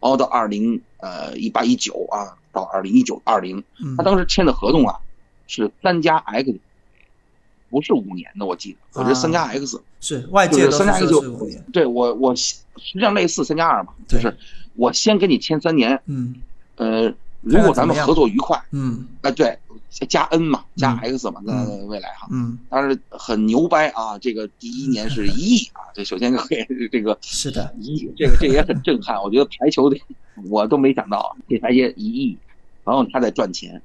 [0.00, 3.96] 然后到二零呃一八一九啊，到二零一九二零，嗯。
[3.96, 4.98] 他当时签的合同啊
[5.46, 6.58] 是三加 X，
[7.70, 12.54] 不是五年的，我记得，我觉得三加 X，、是外界是三加 X 五年，对我我实
[12.92, 14.36] 际上类似三加二嘛，就是
[14.76, 16.36] 我先跟你签三年，嗯。
[16.76, 19.08] 呃，如果咱们合作愉快，嗯。
[19.22, 19.58] 啊对，
[20.08, 22.28] 加 N 嘛，加嗯 X 嘛，那未来哈。
[22.30, 24.18] 嗯但是很牛掰啊！
[24.18, 29.20] 这个第一年是一亿啊，这首先可以这个是的，一亿，这个这也很震撼。
[29.22, 29.98] 我觉得排球的
[30.48, 32.36] 我都没想到，这台阶一亿，
[32.84, 33.80] 然后他在赚钱，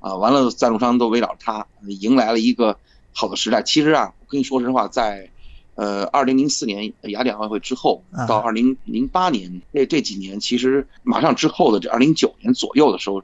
[0.00, 2.78] 啊，完了赞助商都围绕着他，迎来了一个
[3.12, 3.62] 好的时代。
[3.62, 5.28] 其实啊，我跟你说实话，在
[5.74, 13.22] 呃二零零四年雅典奥运会之后啊，到二零零八年这这几年，其实马上之后的这二零一九年左右的时候，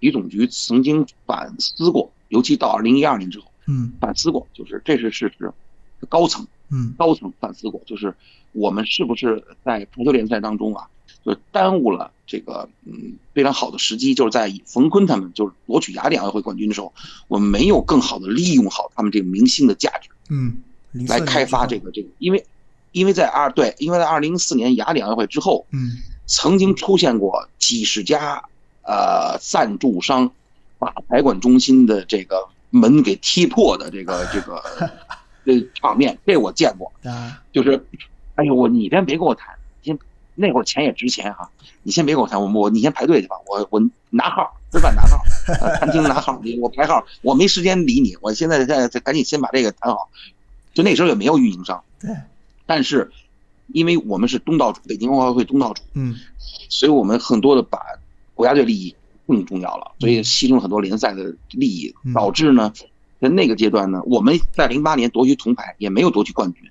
[0.00, 3.46] 体育总局曾经反思过，尤其到二零一二年之后。
[3.70, 5.52] 嗯反思过，就是这是事实。
[6.08, 8.14] 高层嗯高层反思过，就是
[8.52, 10.88] 我们是不是在排球联赛当中啊，
[11.22, 16.94] 就耽误了这个嗯非常好的时机，就是在冯坤他们就是夺取雅典奥运会冠军的时候，
[17.26, 20.56] 我们没有更好的利用好他们这个明星的价值嗯
[21.06, 22.46] 来开发这个这个，因为
[22.92, 28.42] 因为在二对，因为在二零一四年雅典奥运会之后，嗯曾经出现过几十家
[28.88, 30.32] 呃赞助商
[30.78, 34.62] 把排管中心的这个门给踢破的这个这个
[35.44, 36.90] 这场面，这我见过。
[37.04, 37.84] 啊就是，
[38.36, 39.98] 哎呦，我你先别跟我谈，先
[40.34, 41.50] 那会儿钱也值钱哈，
[41.82, 45.22] 你先别跟我谈，我我你先排队去吧，我我拿号，吃饭拿号，
[45.80, 50.08] 餐厅拿号，你我排号，我没时间理你，我现在在在赶紧先把这个谈好。
[50.74, 52.10] 就那时候也没有运营商，对，
[52.64, 53.10] 但是
[53.68, 56.14] 因为我们是东道主，北京奥运会东道主，嗯，
[56.68, 57.80] 所以我们很多的把
[58.38, 58.94] 国家队利益
[59.26, 62.72] 更重要了，所以牺牲了很多联赛的利益，导致呢，
[63.20, 66.62] 在那个阶段呢，我们在零八年夺取铜牌也没有夺取冠军，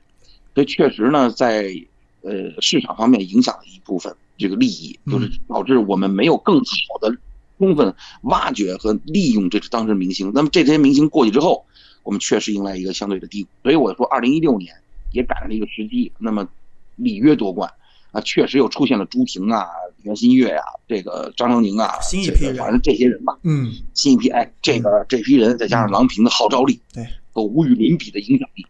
[0.56, 1.76] 所以确实呢，在
[2.22, 7.14] 呃市场方面影响了一部分这个利益，就是导致我们没有更好的
[7.58, 10.32] 充分挖掘和利用这当时明星。
[10.34, 11.66] 那么这些明星过去之后。
[12.04, 14.74] 我们确实迎来一个相对的低谷，所以我说，二零一六年
[15.12, 16.10] 也赶上了一个时机。
[16.20, 16.48] 那么，
[16.96, 17.70] 里约夺冠
[18.12, 19.68] 啊，确实又出现了朱婷啊、
[20.04, 28.66] 袁心玥呀、这个张常宁啊，新一批人，反正这些人吧，嗯，新一批，哎，这个这批人再加上郎平的号召力，对，和无与伦比的影响力，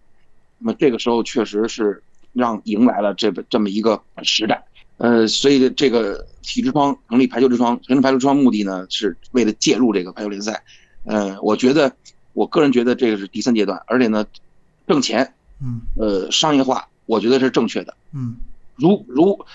[0.59, 2.01] 那么这个时候确实是
[2.33, 4.63] 让迎来了这个这么一个时代。
[4.97, 10.63] 呃，所以这个体之窗成立排球之窗，成立排球之窗目的呢，是为了介入这个排球联赛。
[11.05, 11.93] 呃，我觉得。
[12.33, 14.23] 我个人觉得这个是第三阶段，而且呢，
[14.87, 18.37] 挣钱，嗯，呃，商业化，我觉得是正确的，嗯，
[18.77, 19.45] 如如，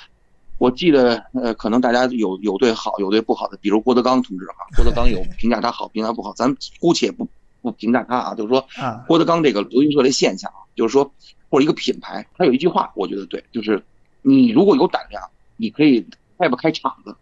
[0.58, 7.26] 我记得，呃，可能大家有有对好，有对不好的，比如郭德纲同志哈，郭德纲有评价他好，评价不好，咱姑且不
[7.60, 11.12] 不评价他啊，就是说，啊，郭德纲这个德云社的现象啊，就是说，
[11.48, 13.82] 或者一个品牌，他有一句话，我觉得对，就是
[14.22, 15.22] 你如果有胆量，
[15.56, 16.06] 你可以
[16.38, 17.16] 开不开场子，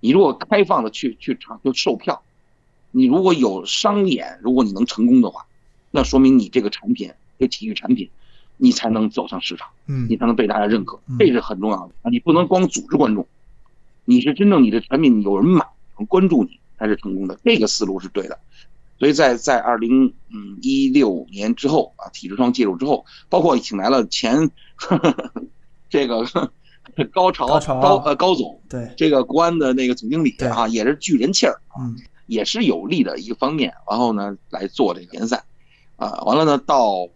[0.00, 2.22] 你如果开放的去去场就售票。
[2.96, 5.44] 你如果有商演，如果你能成功的话，
[5.90, 8.08] 那说明你这个产品，这体育产品，
[8.64, 12.08] 你才能走上市场，嗯，你才能被大家认可，这是很重要的啊！
[12.10, 13.26] 你不能光组织观众，
[14.06, 15.62] 你是真正你的产品有人买，
[16.08, 18.38] 关注你才是成功的，这个思路是对的。
[18.98, 24.50] 所以在在二零嗯一六年之后啊，体制窗介入之后，包括请来了前
[25.90, 26.24] 这个
[27.12, 31.84] 高潮高呃高总，对这个国安的那个总经理啊，也是聚人气儿啊。
[32.26, 35.44] 也是有利的一个方面，然后呢来做这个联赛，
[35.96, 37.06] 啊，完了呢到，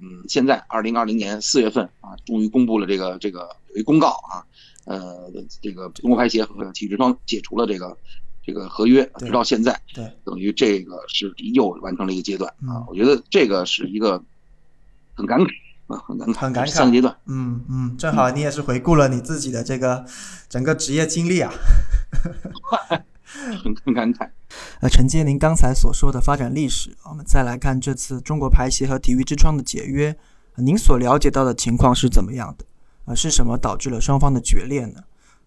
[0.00, 4.44] 嗯，现在二零二零年四月份啊，终于公布了这个这个有一公告啊，
[4.84, 5.30] 呃，
[5.62, 7.96] 这个中国排协和体育之窗解除了这个
[8.44, 14.22] 这个合约，直到现在，对，等于这个是又完成了一个阶段啊，我觉得这个是一个
[15.14, 15.48] 很感慨
[15.86, 20.04] 啊，很感慨，很感慨，三个阶段，嗯嗯，正好你也是回顾了你自己的这个
[20.48, 21.52] 整个职业经历啊。
[23.26, 24.30] 很很感慨。
[24.80, 30.16] 呃，承接您刚才所说的发展历史，我们再来看这次中国排协和体育之窗的解约，
[30.56, 32.64] 您所了解到的情况是怎么样的？
[33.06, 35.02] 呃，是什么导致了双方的决裂呢？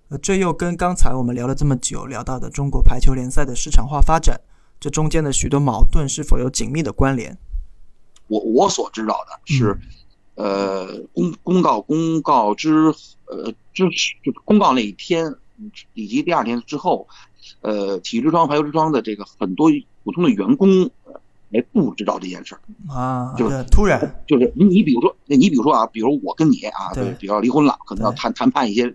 [0.10, 4.40] 呃，这又跟刚才我们聊了这么久聊到的中国排球联赛的市场化发展，
[4.80, 7.38] 这中间的许多矛盾是否有紧密的关联？
[8.28, 9.80] 我我所知道的是，
[10.36, 12.94] 呃，公公告公告之
[13.26, 13.90] 呃之
[14.24, 15.34] 就公告那一天。
[15.94, 17.06] 以及第二天之后，
[17.62, 19.70] 呃，体育之窗、排球之窗的这个很多
[20.04, 20.90] 普通的员工，
[21.52, 22.62] 还不知道这件事儿
[22.94, 28.90] 啊，就是突然，就是你你比如说，你比如说啊，比如我跟你啊，对，比如要离婚了，可能要谈谈判一些，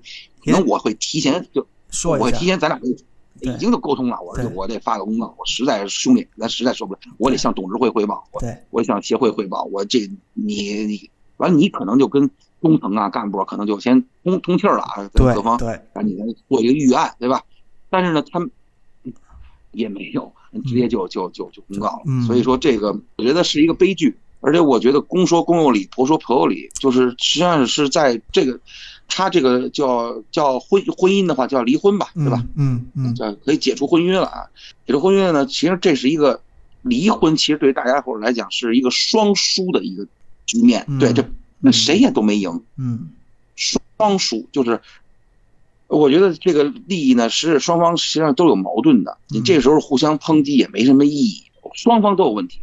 [0.44, 2.80] 可能我会提前就说，我会提前咱俩
[3.40, 8.40] 已经都沟通了，我说我得发个公告，我实在兄弟，咱实在受不了，我得向董事会汇报，我
[8.70, 12.30] 我向协会汇报，我这你你完了，你可能就跟。
[12.64, 16.16] 中层啊，干部可能就先通通气儿了啊，各方对赶紧
[16.48, 17.42] 做一个预案，对吧？
[17.94, 18.50] 但是呢，他们
[19.70, 20.33] 也没有
[20.66, 22.26] 直接就就就就公告了。
[22.26, 24.16] 所以说，这个我觉得是一个悲剧。
[24.40, 28.59] 而且我觉得公说公有理，婆说婆有理，就是实际上是在这个
[29.07, 32.44] 他这个叫叫婚婚姻的话叫离婚吧，对吧？
[32.57, 34.46] 嗯嗯，叫可以解除婚约了啊。
[34.87, 36.40] 解除婚约呢，其实这是一个
[36.83, 40.04] 离婚，其实对大家伙来讲是一个双输的一个
[40.46, 40.85] 局面。
[40.98, 41.24] 对这。
[41.61, 43.09] 那谁也都没赢，嗯，
[43.57, 44.83] 双输就是，
[45.87, 51.44] 我觉得这个利益呢是双方实际上都有矛盾的，你这时候互相抨击也没什么意义，
[51.75, 52.61] 双方都有问题，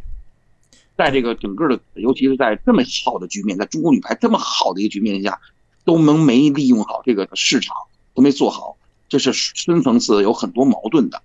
[0.96, 5.40] 在这个整个的，尤其是在这么好的局面，在中国女排这么好的一个局面下，
[5.84, 7.76] 都能没利用好这个市场，
[8.14, 8.76] 都没做好，
[9.08, 11.22] 这是深层次有很多矛盾的，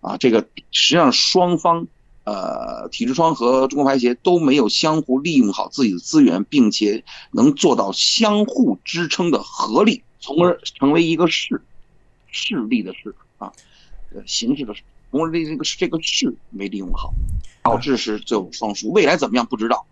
[0.00, 1.86] 啊，这个实际上双方。
[2.22, 11.60] 呃，体制窗和中国排协都没有相互利用好自己的资源，并且能做到相互支撑的合力，从而成为一个势，
[12.30, 13.52] 势力的势啊，
[14.26, 17.12] 形式的势，从而这这个这个势没利用好，
[17.62, 18.92] 导致是最后双输。
[18.92, 19.84] 未来怎么样不知道，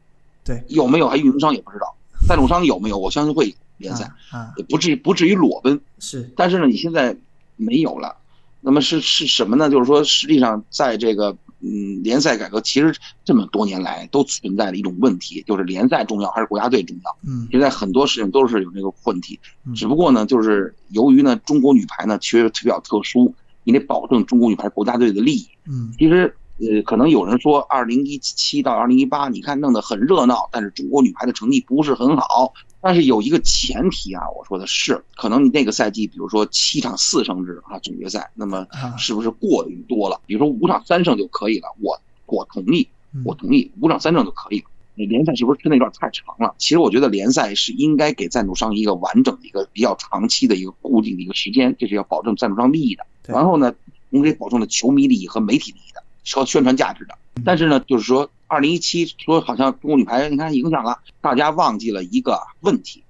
[0.45, 2.99] 对，有没有还运营商也不知道，赞助商有没有？
[2.99, 7.17] 我相信会联赛啊，也不至于不至于裸奔是，但是呢，你现在
[7.57, 8.17] 没有了，
[8.61, 9.71] 那么是是什么呢？
[9.71, 11.37] 就是说，实际上在这个。
[11.61, 12.95] 嗯，联赛改革其实
[13.25, 17.17] 这么多年来都存在的一种问题，就是联赛重要还是国家队重要？
[17.27, 25.49] 嗯现在很多事情都是有这个问题嗯，只不过呢，就是由于呢中国女排呢其实比较特殊，你得保证中国女排国家队的利益。
[25.67, 32.53] 嗯其实呃，可能有人说，二零一七到二零一八，你看弄得很热闹，但是中国女排的成绩不是很好。
[32.81, 40.21] 但是有一个前提啊，我说的是，可能你那个赛季，比如说七场四胜制啊总决赛，那么啊是不是过于多了？
[40.27, 44.67] 比如说五场三胜就可以了，我我同意，嗯我同意，五场三胜就可以了。
[44.95, 46.55] 你联赛是不是撑那段太长了？
[46.59, 53.07] 其实我觉得联赛是应该给赞助商一个完整的一个比较长期的一个固定的一个时间，这是要保证赞助商利益的。
[53.23, 53.73] 对然后呢，
[54.11, 57.15] 同时也保证了球迷利益和媒体利益的，和宣传价值的。
[57.45, 63.05] 但是呢，就是说，二零一七说好像中国女排，你看影响了，大家忘记了一个问题。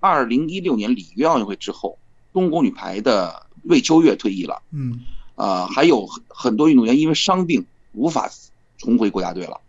[0.00, 1.98] 二零一六年里约奥运会之后，
[2.32, 5.00] 中国女排的魏秋月退役了，嗯。
[5.36, 8.30] 呃，还有很很多运动员因为伤病无法
[8.76, 9.60] 重回国家队了，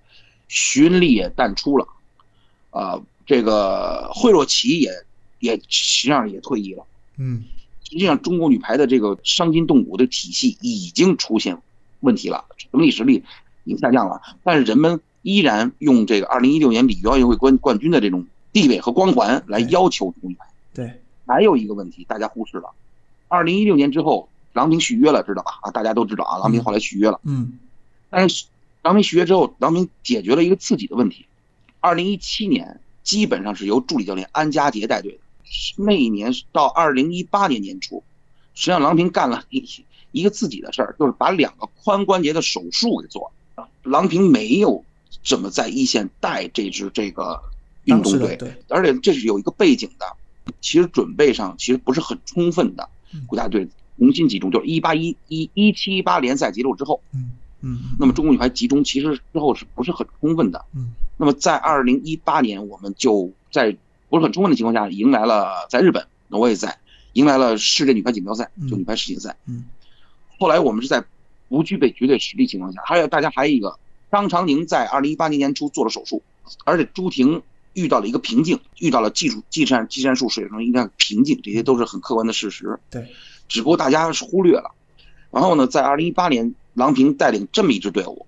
[0.48, 1.88] 徐云丽也淡出了，
[2.70, 4.92] 啊、这个惠若琪也
[5.40, 6.86] 也实际上也退役了。
[7.18, 7.46] 嗯。
[7.84, 11.62] 实际上，中国女排的这个伤筋动骨的体系已经出现
[12.00, 13.24] 问题了，整体实力
[13.66, 14.22] 已经下降了。
[14.44, 20.48] 但是人们依然用这个二零一六年里约奥运会冠冠军的这种地位和光环来要求女排。
[20.74, 22.70] 对，还有一个问题，大家忽视了
[23.28, 25.60] 二零一六年之后，郎平续约了，知道吧？
[25.64, 27.20] 啊，大家都知道啊，郎平后来续约了。
[27.24, 27.60] 嗯
[28.10, 28.46] 但是
[28.84, 31.26] 郎平续约之后，郎平解决了一个自己的问题。
[31.82, 38.04] 二零一七年基本上是由助理教练安家杰带队的，那一年到二零一八年年初，
[38.54, 39.68] 实际上郎平干了一
[40.12, 43.32] 一个自己的事儿，就是把两个髋关节的手术给做了。
[43.86, 44.84] 郎平没有
[45.24, 47.40] 怎么在一线带这支这个
[47.86, 50.06] 运动队，对，而且这是有一个背景的，
[50.60, 53.24] 其实准备上其实不是很充分的嗯。
[53.28, 53.68] 国家队
[53.98, 60.66] 重新集中，就是一八一一一七一八联赛结束之后，嗯嗯那么中国女排集中其实之后是不是很充分的？
[60.76, 63.76] 嗯那么在二零一八年，我们就在
[64.10, 66.78] 不是很充分的情况下，迎来了在日本，那我也在，
[67.14, 69.38] 迎来了世界女排锦标赛，嗯就女排世锦赛。
[69.46, 69.64] 嗯
[70.38, 71.02] 后来我们是在
[71.48, 73.78] 不具备绝对实力情况下，还有大家还有一个
[74.12, 76.22] 张常宁在二零一八年年初做了手术，
[76.64, 77.42] 而且朱婷
[77.74, 82.80] 遇到了一个瓶颈，遇到了技术技战技战术水平一个瓶颈，这些都是很客观的事实。
[82.90, 83.14] 对，
[83.48, 84.72] 只不过大家是忽略了。
[85.32, 88.26] 然后呢，在二零一八年，郎平带领这么一支队伍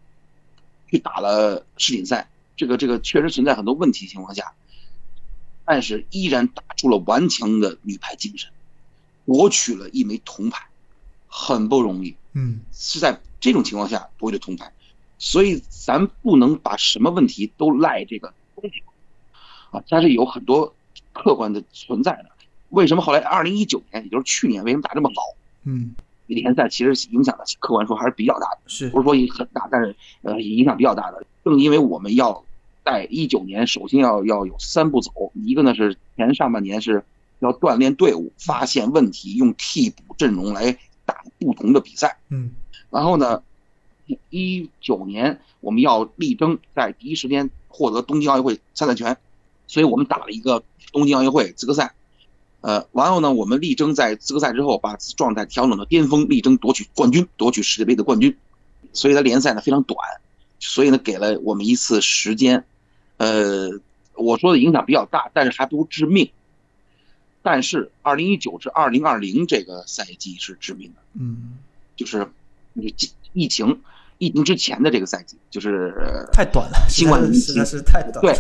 [0.92, 4.52] 去打了世锦赛，这个这个确实存在很多问题情况下，
[5.64, 8.52] 但是依然打出了顽强的女排精神，
[9.26, 10.67] 夺取了一枚铜牌，
[11.38, 12.16] 很不容易。
[12.34, 14.72] 嗯是在这种情况下夺得铜牌，
[15.20, 18.84] 所以咱不能把什么问题都赖这个东西
[19.72, 20.74] 啊，它是有很多
[21.14, 22.30] 客观的存在的。
[22.70, 25.22] 为什么后来二零一九年，也就是去年，为什么打这么好？
[25.64, 25.96] 嗯
[26.26, 31.26] 联赛其实影响的客观说还是比较大的，是不是说很大，但是呃影响比较大的。
[31.46, 32.44] 正因为我们要
[32.84, 37.04] 在一九年，首先要要有三步走，一个呢是前上半年是
[37.40, 42.20] 要锻炼队伍，发现问题，用替补阵容来打不同的比赛。
[42.30, 42.52] 嗯
[42.92, 43.42] 然后呢，
[44.30, 49.18] 一九年我们要力争在第一时间获得东京奥运会参赛权，
[49.66, 51.94] 所以我们打了一个东京奥运会资格赛。
[52.62, 58.36] 呃，然后呢，我们力争在资格赛之后把状态调整到巅峰，力争夺取冠军，夺取世界杯的冠军。
[58.94, 59.98] 所以它联赛呢非常短，
[60.60, 62.64] 所以呢给了我们一次时间。
[63.18, 63.70] 呃，
[64.16, 66.32] 我说的影响比较大，但是还不致命。
[67.42, 71.02] 但是二零一九至二零二零这个赛季是致命的。
[71.20, 71.58] 嗯，
[71.96, 72.28] 就是
[72.74, 72.94] 疫
[73.34, 73.80] 疫情
[74.18, 78.22] 疫情之前的这个赛季，就是呃太短了，新冠疫情实在是太短。
[78.22, 78.34] 对，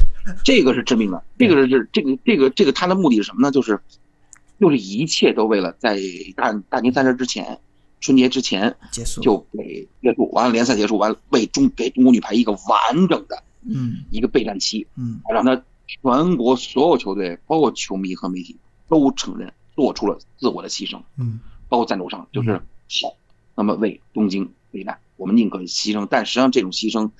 [0.43, 1.23] 这个是致命的。
[1.37, 3.51] 这个是是这个这个这个它的目的是什么呢？
[3.51, 3.79] 就是
[4.59, 5.99] 就是一切都为了在
[6.35, 7.59] 大大年三十之前，
[8.01, 18.57] 春节之前结束就给结束，完了联赛结束，完了为中给中国女排一个完整的嗯一个备战期，嗯让他全国所有球队，包括球迷和媒体
[18.87, 21.01] 都承认做出了自我的牺牲。
[21.17, 23.13] 嗯包括赞助商，就是好，
[23.53, 27.11] 那么为东京为难，我们宁可牺牲，但实际上这种牺牲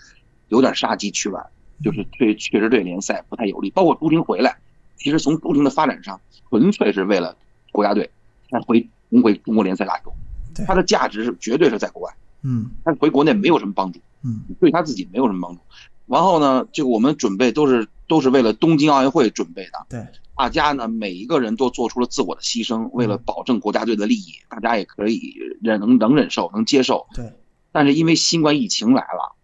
[0.48, 1.46] 有点杀鸡取卵，
[1.84, 3.70] 就是对确实对联赛不太有利。
[3.72, 4.58] 包括朱婷回来，
[4.96, 7.36] 其实从朱婷的发展上，纯粹是为了
[7.74, 8.10] 国家队
[8.50, 10.14] 他回重回中国联赛打球
[10.56, 12.14] 对，它的价值是绝对是在国外，
[12.44, 15.62] 嗯他回国内没有什么帮助，嗯对他自己没有什么帮助。
[16.06, 27.08] 然后呢，这个我们准备都是都是为了东京奥运会准备的，对，大家呢，每一个人都做出了自我的牺牲，为了保证国家队的利益，大家也可以忍能能忍受，能接受。
[27.14, 27.34] 对，
[27.72, 29.36] 但是因为新冠疫情来了，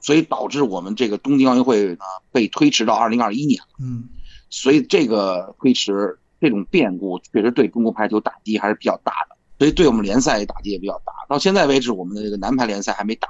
[0.00, 3.60] 所以导致我们这个东京奥运会呢被推迟到二零二一年。
[3.80, 4.08] 嗯
[4.50, 11.12] 所以这个推迟，这种变故确实对中国排球打击还是比较大的，所以对我们联赛打击也比较大。
[11.28, 13.28] 到现在为止，我们的这个男排联赛还没打，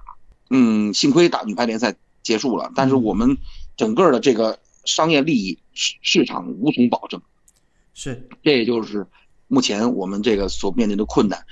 [0.51, 3.39] 嗯，幸亏打女排联赛结束了，但是我们
[3.75, 7.21] 整个的这个商业利益市市场无从保证，
[7.95, 9.07] 是，这也就是
[9.49, 11.45] 目前我们这个所面临的困难。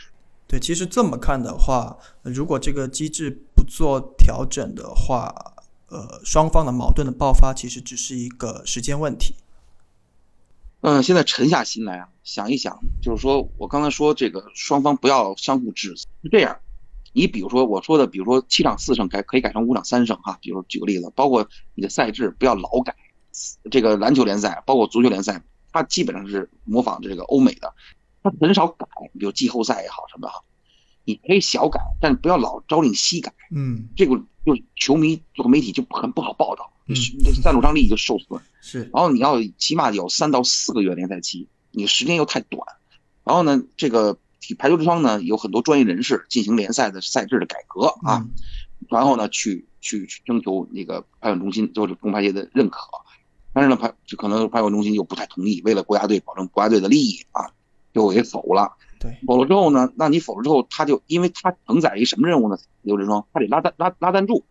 [0.47, 5.55] 对，其实这么看的话，如果这个机制不做调整的话，
[5.89, 9.35] 呃，双方的矛盾的爆发其实只是一个时间问题。
[10.83, 16.59] 嗯，现在沉下心来啊，想一想，就是说我刚才说这个双方不要相互指责，是这样。
[17.15, 22.97] 你比如说我说的，比如说七场四胜改可以改成五场三胜哈，比如举个例子，包括你的赛制不要老改。
[23.71, 27.73] 这个篮球联赛，包括足球联赛，它基本上是模仿这个欧美的。
[28.23, 30.43] 它很少改，比如季后赛也好什么哈，
[31.05, 33.33] 你可以小改，但不要老朝令夕改。
[33.51, 34.17] 嗯，这个
[34.47, 36.95] 就球迷做媒体就很不好报道，嗯，
[37.43, 38.41] 赞助商利益就受损。
[38.63, 42.65] 是，然后你要起码有三到四个月联赛期，你时间又太短。
[43.25, 44.17] 然后呢，这个
[44.59, 48.27] 排球之窗呢有很多专业人士进行联赛的赛制的改革啊，
[48.89, 52.79] 然后呢去去去征求那个排球中心就是中排协的认可，
[53.53, 57.51] 但是呢排就可能排球中心又不太同意，为了国家队保证国家队的利益啊。
[57.95, 62.57] 就给否了，对，否了之后呢，那你否了之后，他就因为他承载一什么任务呢？
[62.81, 64.47] 刘志双，他得拉赞拉拉赞助，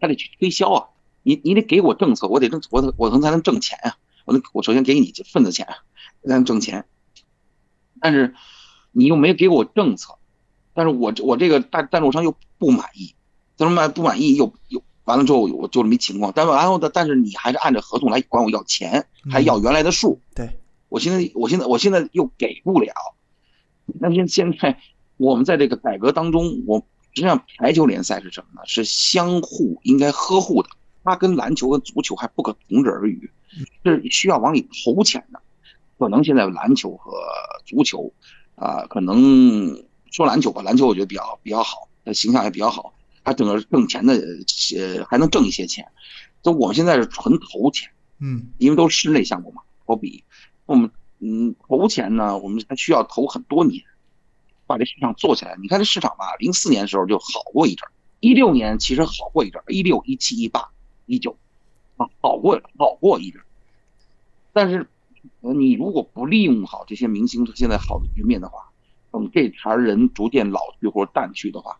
[0.00, 0.88] 他得去推销啊，
[1.22, 6.86] 你你得给我政策，我得挣我我能才能挣钱啊，我能我首先给你份子钱，才能挣钱，
[8.00, 8.34] 但是
[8.92, 10.14] 你又没给我政策，
[10.72, 13.14] 但是我我这个大赞助商又不满意，
[13.56, 20.58] 怎么满不满意又又完了之后我就这么一情况，但是然后的但是你还是按照合同来管我要钱，还要原来的数，对。
[20.88, 22.92] 我现在，我现在，我现在又给不了。
[23.86, 24.78] 那现现在，
[25.16, 26.80] 我们在这个改革当中，我
[27.14, 28.62] 实际上排球联赛是什么呢？
[28.66, 30.68] 是相互应该呵护的。
[31.02, 33.30] 它跟篮球跟足球还不可同日而语，
[33.84, 35.40] 是需要往里投钱的。
[35.98, 37.12] 可能现在篮球和
[37.64, 38.12] 足球，
[38.54, 42.92] 啊，可能说篮球吧，篮球我觉得比较比较好，形象也比较好，
[43.24, 44.14] 它整个挣钱的，
[44.76, 45.86] 呃，还能挣一些钱。
[46.42, 50.24] 就我们现在是纯投钱，嗯，因为都是室内项目嘛，投比。
[50.66, 53.84] 我们嗯投钱呢，我们还需要投很多年，
[54.66, 55.56] 把这市场做起来。
[55.60, 60.70] 你看这市场吧，零四年的时候就好过一阵儿，一六年其实好过一阵儿，一六、一七、一八、
[61.06, 61.36] 一九，
[61.96, 63.44] 啊好过好过一阵儿。
[64.52, 64.88] 但是
[65.40, 68.70] 你如果不利用好这些明星现在好的局面的话，
[69.12, 71.78] 等这茬人逐渐老去或者淡去的话，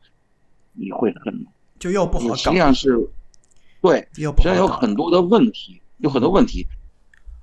[0.73, 1.47] 你会很
[1.79, 2.35] 就又不好搞。
[2.35, 3.11] 实际上是
[3.81, 6.67] 对，实际上有很多的问题，有很多问题。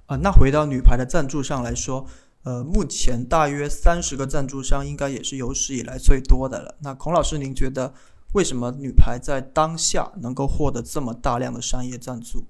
[0.06, 2.06] 啊，那回到女排的赞助上来说，
[2.44, 6.76] 呃，目前大约三十个赞助商，应该也是有史以来最多的了。
[6.82, 7.94] 那孔老师，您觉得
[8.34, 12.46] 为什么女排在当下能够获得这么大量的商业赞助？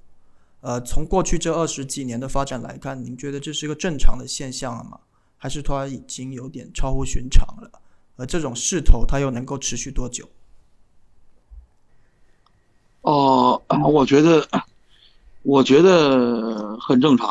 [0.62, 5.00] 呃，从过去这二十几年的发展来看，您觉得这是一个正常的现象了吗？
[5.38, 7.72] 还是它已经有点超乎寻常了？
[8.18, 10.28] 而这种势头它又能够持续多久？
[13.02, 14.48] 哦，我觉得。
[15.44, 17.30] 我觉得很正常，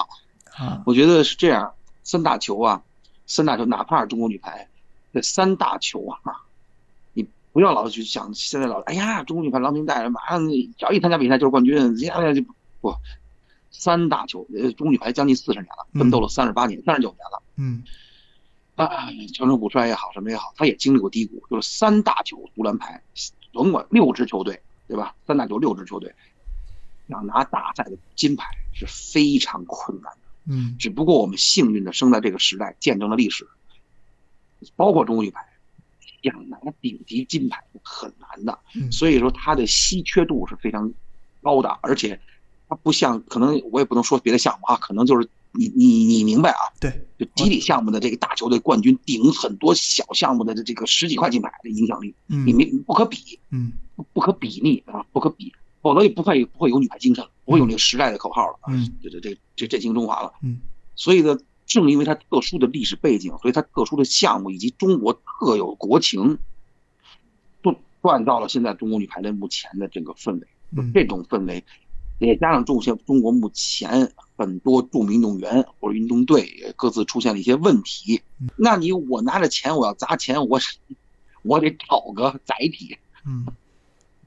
[0.57, 1.75] 啊，我觉得是这样。
[2.03, 2.83] 三大球啊，
[3.27, 4.67] 三大球，哪怕是中国女排，
[5.13, 6.19] 这三大球啊，
[7.13, 12.43] 你不要老去想现在老哎呀，中国女排郎平带着马上只要一参加比赛就是冠军，接下来就
[12.81, 12.97] 不
[13.71, 14.47] 三大球。
[14.55, 17.43] 呃，中国女排将近四十年了，奋斗了三十八年、三十九年了。
[17.57, 17.83] 嗯，
[18.75, 21.43] 啊，长盛不衰也好，什么也好，他也经历过低谷。
[21.51, 23.03] 就是三大球足篮排，
[23.53, 25.15] 甭管六支球队，对吧？
[25.27, 26.13] 三大球六支球队。
[27.09, 33.49] 想拿大赛的金牌是非常困难的，嗯，只不过我们幸运的生在这个时代，见证了历史。
[34.77, 35.47] 包括中国女排，
[36.23, 38.59] 想拿顶级金牌很难的，
[38.93, 40.93] 所以说它的稀缺度是非常
[41.41, 42.21] 高的，而且
[42.69, 46.61] 它不像可能我也不能说别的项目啊，可能就是你你你明白啊？
[46.81, 53.73] 对，就集体项目的这个大球队冠军顶很多小项目的这个十几块金牌的影响力，嗯你没不可比，嗯，
[54.13, 55.53] 不可比拟啊，不可比。
[55.81, 58.59] 否则也不会不会有女排精神，不会有那个时代的口号了。
[58.69, 60.33] 嗯，这这这这振兴中华了。
[60.43, 60.61] 嗯，
[60.97, 66.37] 所以呢，正因为它特殊的历史背景，所以它特殊的项目以及中国特有国情，
[67.63, 67.73] 都
[68.03, 70.47] 锻造了现在中国女排的目前的这个氛围。
[70.93, 71.65] 这种氛围，
[72.19, 78.23] 也加上中现中国目前很多著名运动员或者运动队各自出现了一些问题。
[78.57, 80.59] 那你我拿着钱，我要砸钱，我
[81.43, 82.97] 我得找个载体。
[83.27, 83.45] 嗯。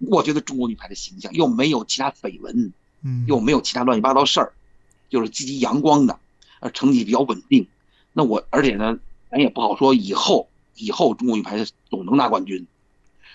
[0.07, 4.51] 我觉得中国女排的形象又没有其他绯闻，嗯，又没有其他乱七八糟事儿，
[5.09, 6.17] 就是积极阳光的，
[6.59, 7.67] 呃，成绩比较稳定。
[8.11, 8.97] 那我而且呢，
[9.29, 12.65] 咱也不好说以后以后中国女排总能拿冠军，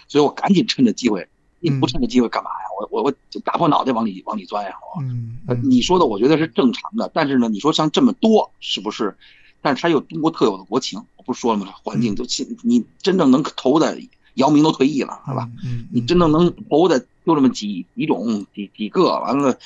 [0.09, 1.29] 所以我赶紧趁着机会，
[1.61, 2.66] 你不趁着机会干嘛呀？
[2.79, 3.13] 我我我
[3.45, 4.73] 打破脑袋往里往里钻呀！
[5.01, 9.17] 嗯，你说的我觉得是正常的，但是呢，你说像这么多是不是？
[9.63, 11.73] 但是它有中国特有的国情，我不是说了吗？
[11.83, 12.25] 环境就
[12.63, 13.99] 你真正能投的。
[14.37, 15.51] 姚明都退役了，是吧？
[15.65, 19.59] 嗯，你真正能投的就这么几几种几几个，完了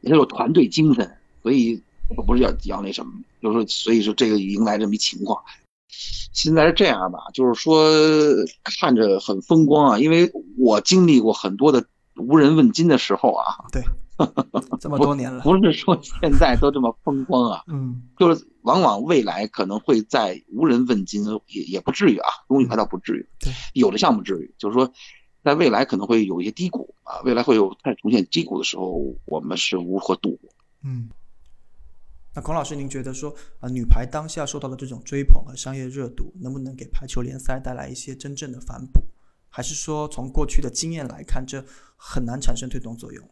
[0.00, 1.80] 也有团队精神，所以
[2.26, 5.40] 不是要要那什么，就是说，所以说这个迎来这么一情况。
[6.32, 7.88] 现在是这样吧，就是说
[8.64, 11.86] 看着很风光啊，因为我经历过很多的
[12.16, 13.44] 无人问津的时候啊。
[13.72, 13.82] 对，
[14.80, 17.62] 这么多年了，不是说现在都这么风光啊。
[17.66, 23.28] 嗯，就是往往未来可能会在无人问津，也也不至于啊，公益牌倒不至于。
[23.38, 24.92] 对，有的项目至于，就是说，
[25.42, 30.50] 在未来可能会有一些低谷啊，未来会有再出现低谷的时候，我们是如何度过？
[30.84, 31.08] 嗯。
[32.32, 39.02] 那孔老师，您觉得说啊，女排当下受到的这种追捧和商业热度，能不能给排球联赛带来一些真正的反哺？
[39.50, 41.64] 还是说从过去的经验来看，这
[41.96, 43.28] 很难产生推动作用？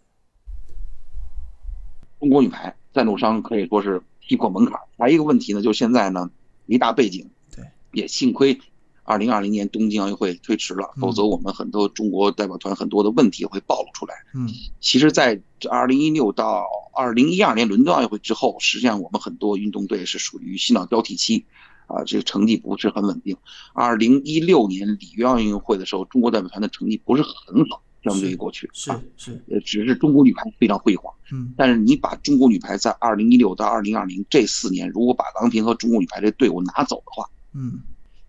[2.21, 4.79] 中国女排赞助商可以说是踢破门槛。
[4.99, 6.29] 还有一个问题呢，就是现在呢，
[6.67, 8.61] 一大背景，对，也幸亏。
[9.05, 14.15] 二零二零年东京奥运会推迟了，否则我们很多中国代表团很多的问题会暴露出来。
[14.35, 14.47] 嗯，
[14.81, 15.41] 其实，在
[15.71, 21.47] 二零一六到二零一二年伦敦奥运会之后，实际上我们很多运动队是属于新老交替期，
[21.89, 23.37] 啊，这个成绩不是很稳定。
[23.75, 31.13] 二零一六年里约奥运会的时候，中国代表团的成绩不是很好，相对于过去是是，呃，只是中国女排非常辉煌。
[31.33, 37.81] 嗯，但是你把中国女排在二零一六到二零二零这四年，如果把郎平和中国女排这队伍拿走的话，嗯。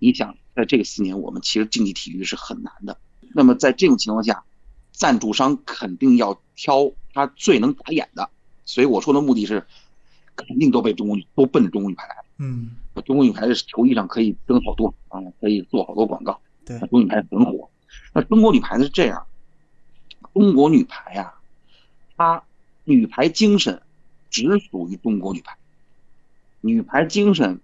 [0.01, 2.97] 你想，在这个四年，我们其实竞技体育是很难的。
[3.36, 4.45] 那么在这种情况下，
[4.93, 8.30] 赞助商肯定要挑他最能打眼的。
[8.64, 9.68] 所以我说的目的是，
[10.38, 12.24] 肯定都被中国女都奔着中国女排来了。
[12.40, 12.72] 嗯，
[13.06, 16.40] 中国女排的球衣上可以登好多啊，可以做好多广告。
[16.66, 17.70] 对，中国女排很火。
[18.14, 19.26] 那中国女排是这样，
[20.34, 21.34] 中国女排呀，
[22.16, 22.42] 它
[22.86, 23.82] 女排精神
[24.30, 25.58] 只属于中国女排，
[26.62, 27.60] 女排精神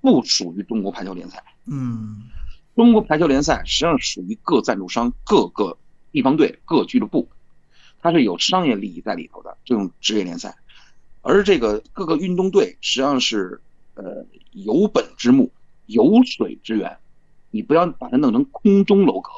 [0.00, 1.42] 不属于中国排球联赛。
[1.66, 2.22] 嗯，
[2.76, 5.76] 中国排球联赛实际上属于各赞助商、各个
[6.12, 7.28] 地方队、各俱乐部，
[8.00, 10.56] 它是有商业利益在里头的这种职业联赛。
[11.22, 13.60] 而这个各个运动队实际上是
[13.94, 15.50] 呃有本之木、
[15.86, 16.96] 有水之源，
[17.50, 19.30] 你不要把它弄成空中楼阁。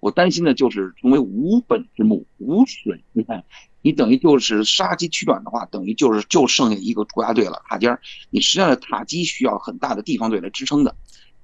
[0.00, 3.44] 我担心的就是成为无本之木、无水之源，
[3.82, 8.00] 你等于就是杀鸡取卵的话，等于就是就剩下一个国家队了塔尖儿。
[8.30, 10.94] 你实际上的塔基需要很大的地方队来支撑的。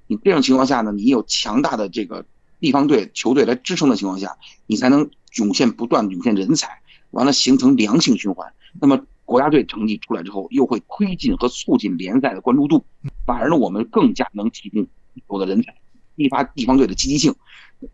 [0.07, 2.25] 你这种情况下呢，你有强大的这个
[2.59, 4.37] 地方队球队来支撑的情况下，
[4.67, 8.53] 你才能涌现不断涌现人才，完了形成良性循环。
[8.79, 12.85] 那么国家队成绩出来之后，又会推进和促进联赛的关注度，
[13.25, 14.85] 反而呢，我们更加能提供
[15.27, 15.73] 多的人才，
[16.15, 17.33] 激发地方队的积极性。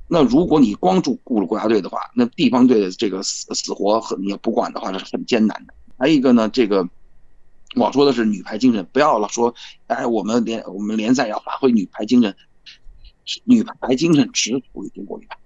[0.09, 5.73] 那如果你光注顾了国家队的话，那地方队的这个死死活很你要不管的话，这是很艰难的。
[5.97, 6.89] 还有一个呢，这个。
[7.75, 9.53] 我说的是女排精神，不要老说，
[9.85, 12.35] 哎，我们联我们联赛要发挥女排精神，
[13.43, 15.37] 女排精神只属于中国女排，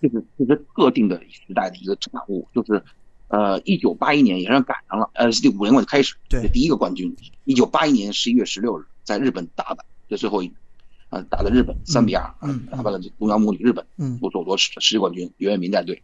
[0.00, 2.82] 这是这是特定的时代的一个产物，就是，
[3.28, 7.14] 呃，一九八一年也让赶上了，呃，第五连冠就开始，对，第一个冠军，
[7.44, 10.52] 一九八一年十一月十六日在日本打的，这最后一，
[11.10, 16.02] 呃，打的日本三比二，嗯，打败了东洋母女日本，嗯，夺夺世世界冠军，袁明带队，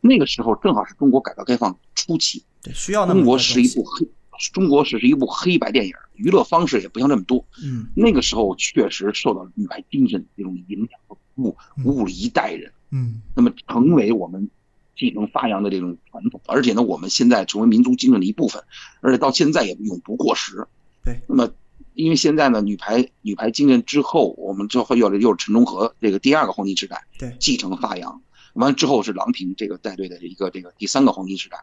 [0.00, 4.06] 那个时候正好是中国改革开放初期，对，需要中国是一部黑。
[4.54, 7.44] 中国是是一部黑白电影，娱乐方式也不像这么多。
[7.62, 12.72] 嗯，那个时候确实受到女排精神这种影响和鼓舞，鼓舞了一代人。
[12.88, 14.48] 嗯，那么成为我们
[14.96, 18.62] 继承发扬的这种传统，而且呢，我们现在成为民族精神的一部分，
[19.00, 20.66] 而且到现在也永不过时。
[21.04, 21.50] 对，那么
[21.94, 28.20] 因为现在呢，女排女排精神之后，我们之后又又是陈忠和这个第二个黄金时代，对，继承发扬。
[28.54, 31.58] 完了之后是郎平这个带队的一个这个第三个黄金时代。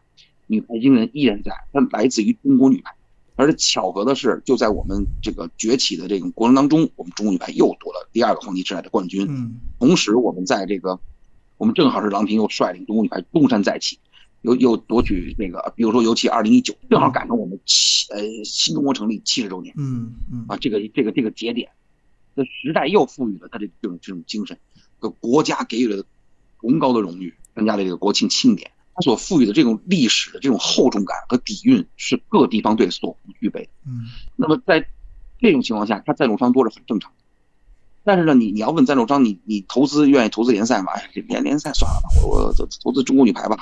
[0.50, 2.96] 女排精神依然在，它来自于中国女排，
[3.36, 9.28] 而且巧合的是，就在我们这个崛起的这种过程当中，我们中国女排又夺了第二个黄金时代的冠军。
[9.30, 10.98] 嗯，同时我们在这个，
[11.58, 14.00] 我们正好是郎平又率领中国女排东山再起，
[14.42, 19.74] 又又夺取那个，比如说尤其二零一九，正好赶上我们七呃新中国成立七十周年。
[19.78, 21.70] 嗯嗯啊，这个这个这个节点，
[22.36, 24.58] 这时代又赋予了他这这种这种精神，
[25.00, 26.06] 个国家给予了
[26.62, 28.72] 崇高的荣誉，参加了这个国庆庆典。
[28.94, 33.70] 他所赋予的这种历史的这种厚重感和底蕴是各地方队所不具备的。
[33.86, 34.06] 嗯，
[34.36, 34.88] 那么在
[35.40, 37.12] 这种情况下，他赞助商多是很正常。
[38.08, 40.94] 但是呢，你你要问赞助商，你你投资愿意投资联赛吗？
[40.94, 43.58] 哎，联联赛算了吧，我我投资中国女排吧。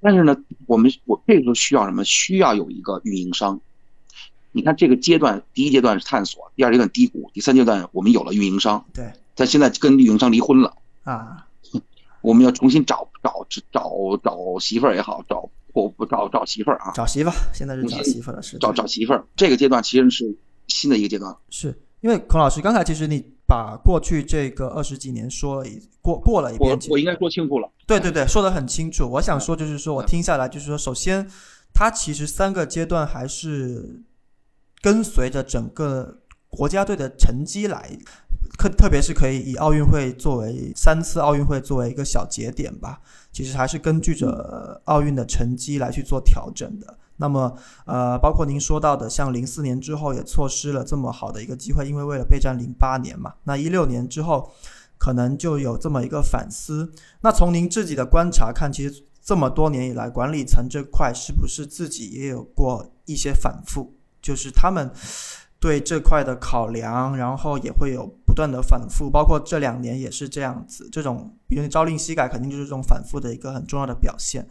[0.00, 0.36] 但是呢，
[0.66, 2.04] 我们我这个时候需要什么？
[2.04, 3.60] 需要有一个运营商。
[4.52, 8.84] 你看这个阶段，第一阶段是探索，第二阶段低谷，第三阶段我们有了运营商。
[8.94, 10.72] 对，但现在跟运营商离婚了
[11.02, 11.44] 啊。
[12.22, 16.92] 我们要重新找找找找媳妇儿也好，找或不找找媳妇儿啊？
[16.94, 19.26] 找媳妇，现在是找媳妇了，是找找媳妇儿。
[19.34, 20.36] 这个阶段其实是
[20.68, 21.36] 新的一个阶段。
[21.50, 25.66] 是因为孔老师刚才其实你把过去这个二十几年说
[26.00, 26.70] 过过了一遍。
[26.70, 27.68] 我我应该说清楚了。
[27.84, 29.10] 对对对，说的很清楚。
[29.14, 31.28] 我想说就是说我听下来就是说，首先
[31.74, 34.04] 它其实三个阶段还是
[34.80, 37.98] 跟随着整个国家队的成绩来。
[38.58, 43.00] 特特别是可以以奥运会作为三次奥运会作为一个小节点吧，
[43.32, 46.98] 其实还是根据着奥运的成绩来去做调整的。
[47.20, 47.54] 那么，
[47.84, 53.34] 呃，包括您说到的，像零四年之后也错失了这么好的一个机会，因为为了备战零八年嘛。
[53.44, 54.50] 那一六年之后，
[54.98, 56.92] 可能就有这么一个反思。
[57.20, 63.94] 那从您自己的观察看，其实这么多年以来，管理层这块是不是自己也有过一些反复？
[64.20, 64.90] 就是他们。
[65.62, 70.88] 对这块的考量，然后也会有不断的反复，包括这两年也是这样子。
[70.90, 74.48] 这种比如朝令夕改，肯定就是这种反复的一个很重要的表现。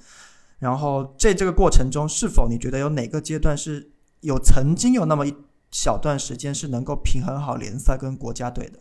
[0.60, 3.92] 然后在这个过程中，是否你觉得有哪个阶段是
[4.22, 5.34] 有曾经有那么一
[5.72, 8.80] 小段时间是能够平衡好联赛跟国家队的？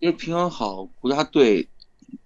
[0.00, 1.68] 因为平衡好国家队。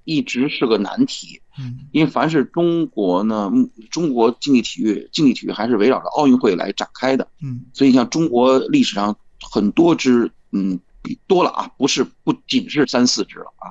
[0.04, 3.50] 一直是个难题，嗯，因为凡是中国呢，
[3.90, 13.68] 中国竞技体育，竞技体育还是围绕着奥运会来展开的，嗯，所以像中国历史上很多支，嗯，比多了啊，不是不仅是三四支了啊，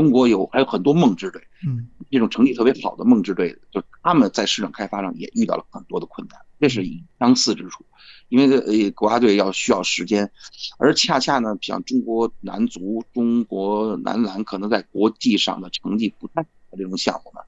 [0.00, 6.82] 中国有还有很多梦之队，嗯，这种成绩特别好的梦之队，就他们在市场开发上也遇到了很多的困难，这是
[7.18, 7.84] 相似之处。
[8.30, 10.32] 因为呃国家队要需要时间，
[10.78, 17.40] 而恰恰呢，像中国男足、中国男篮可能在国际上的成绩不太好的这种项目呢，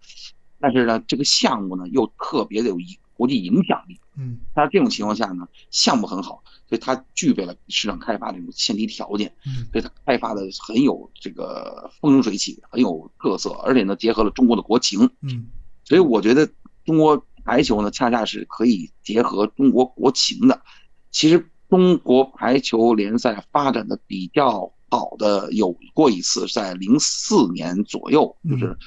[0.61, 2.77] 但是呢，这个项目呢又特别的有
[3.15, 3.99] 国际影响力。
[4.19, 9.31] 嗯，那这种情况下呢，项目很好，所以它具备了市场开发的这种前提条件。
[9.45, 15.11] 嗯，所以它开发的很有这个风生水起，很有特色，而且呢，结合了中国的国情。
[15.21, 15.49] 嗯，
[15.85, 16.49] 所以我觉得
[16.87, 17.23] 中国。
[17.45, 20.63] 排球呢，恰恰是可以结合中国国情的。
[21.11, 28.79] 其实中国排球联赛发展的比较好的有过一次，在零四年左右，就是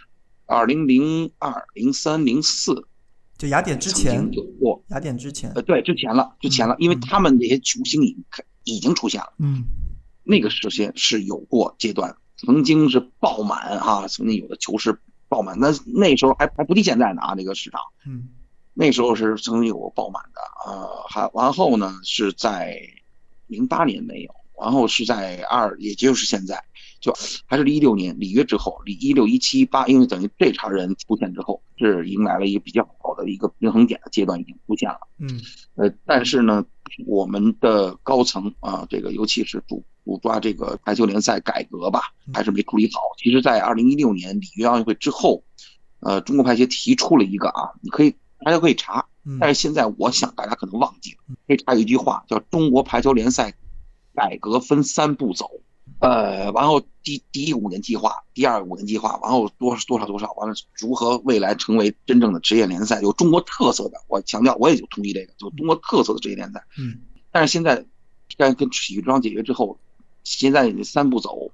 [0.45, 2.88] 二零零二、零三、零四，
[3.45, 4.83] 就雅典之前有过。
[4.87, 8.23] 雅典之前，呃，对，之前了，之前了，因为他们这些球星已经
[8.63, 9.33] 已经出现了。
[9.37, 9.63] 嗯，
[10.23, 17.79] 那个时间是有过阶段，曾经是爆满啊，曾经有的球市爆满，那那时候还还不敌现在呢啊，这个市场。
[18.07, 18.29] 嗯。
[18.77, 22.77] 那时候是曾经有过爆满的，啊，还完后呢是在
[23.47, 26.61] 零八年没有，然后是在二，也就是现在，
[27.05, 27.13] 就
[27.45, 34.97] 还是一六年里约之后，里一六一七八，因为等于这茬人出现之后，是迎来了一个比较好的一个平衡点的阶段已经出现了。
[35.19, 35.39] 嗯，
[35.75, 36.65] 呃，但是呢，
[37.05, 42.01] 我们的高层啊，这个尤其是主主抓这个排球联赛改革吧，
[42.33, 42.99] 还是没处理好。
[43.19, 45.43] 其实，在二零一六年里约奥运会之后，
[45.99, 48.15] 呃，中国排协提出了一个啊，你可以。
[48.43, 49.03] 大家可以查，
[49.39, 53.55] 但是现在我想大家可能忘记了，可以查一句话，叫“中国排球联赛
[54.13, 55.49] 改革分三步走”。
[55.99, 63.97] 呃，然后第第一个五年计划，第二个五年计划，然后多多少多少，完了如何未来成为真正的职业联赛，有中国特色的。
[64.07, 66.63] 我强调，我也就同意这个，就中国特色的职业联赛。
[66.77, 66.99] 嗯。
[67.31, 67.85] 但是现在，
[68.37, 69.77] 在跟体育庄解决之后，
[70.23, 71.51] 现在三步走，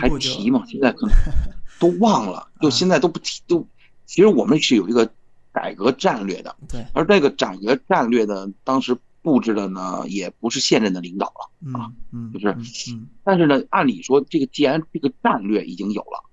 [0.00, 0.64] 还提吗？
[0.68, 1.14] 现在可能
[1.78, 3.66] 都忘了，就现在都不提，都
[4.06, 5.10] 其实我们是有一个。
[5.54, 12.48] 改革战略的，对，而这个改革战略呢，当时布置的呢，也不是现任的领导了啊，嗯，就是，
[12.92, 16.24] 嗯，但是呢，按理说，这个既然这个战略已经有了，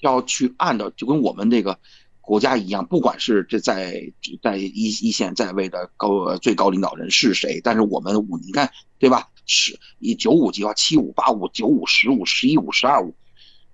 [0.00, 1.78] 要去按照就跟我们这个
[2.20, 4.12] 国家一样，不管是这在
[4.42, 9.28] 在一一线在位的高最高领导人是谁，但是我们五，你看对吧？
[9.44, 13.12] 是以九五计划、七五、八五、九五、十五、十一五、十二五，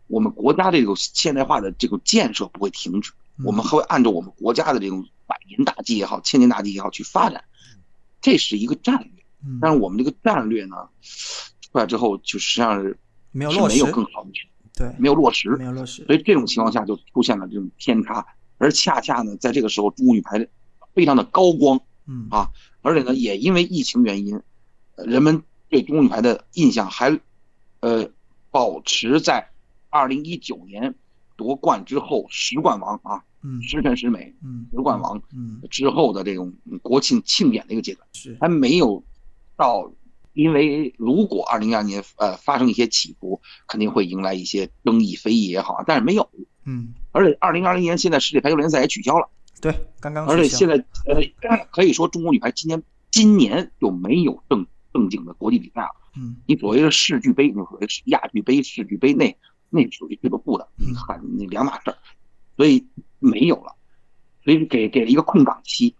[0.07, 3.12] 我们国家这个现代化的这个建设不会停止。
[3.45, 7.45] 我们会按照我们国家的这种百年大计也好，千年大计也好去发展，
[8.21, 9.25] 这是一个战略。
[9.61, 10.77] 但是我们这个战略呢，
[11.61, 12.99] 出来之后就实际上是
[13.31, 16.05] 没有落实，没有更好的去对，没有落实，没有落实。
[16.07, 18.27] 所以这种情况下就出现了这种偏差，
[18.59, 20.47] 而恰恰呢，在这个时候中国女排
[20.93, 22.51] 非常的高光，嗯啊，
[22.83, 24.41] 而且呢，也因为疫情原因，
[24.97, 27.16] 人们对中国女排的印象还
[27.81, 28.11] 呃
[28.51, 29.49] 保持在
[29.89, 30.95] 二零一九年
[31.39, 33.24] 夺冠之后十冠王啊。
[33.41, 38.36] 嗯，十全十美，嗯，十冠王，嗯，之后的这种国庆庆典的一个阶段，是。
[38.41, 39.01] 还没有
[39.57, 39.89] 到，
[40.32, 46.28] 因为如果二零二年呃发生一些起伏，肯定会迎来一些争议非议也好，但是没有，
[46.64, 49.28] 嗯，而且二零二零年现在世界排球联赛也取消了，
[49.61, 50.74] 对，刚刚，而且现在
[51.07, 51.22] 呃
[51.70, 52.82] 可以说中国女排今年
[53.12, 59.14] 今年就没有正正经的国际比赛了，嗯，你所谓的世俱杯，你所谓亚俱杯、世俱杯
[59.71, 60.69] 那那属于俱乐部的，
[61.07, 61.97] 很那两码事儿，
[62.57, 62.87] 所以。
[63.21, 63.75] 没有了，
[64.45, 65.97] 所以给给了一个空档期。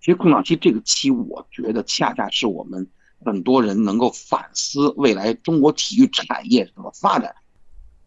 [0.00, 2.84] 其实空档期这个期，我觉得恰恰是我们
[3.24, 7.32] 很多人能够反思未来中国体育产业怎么发展。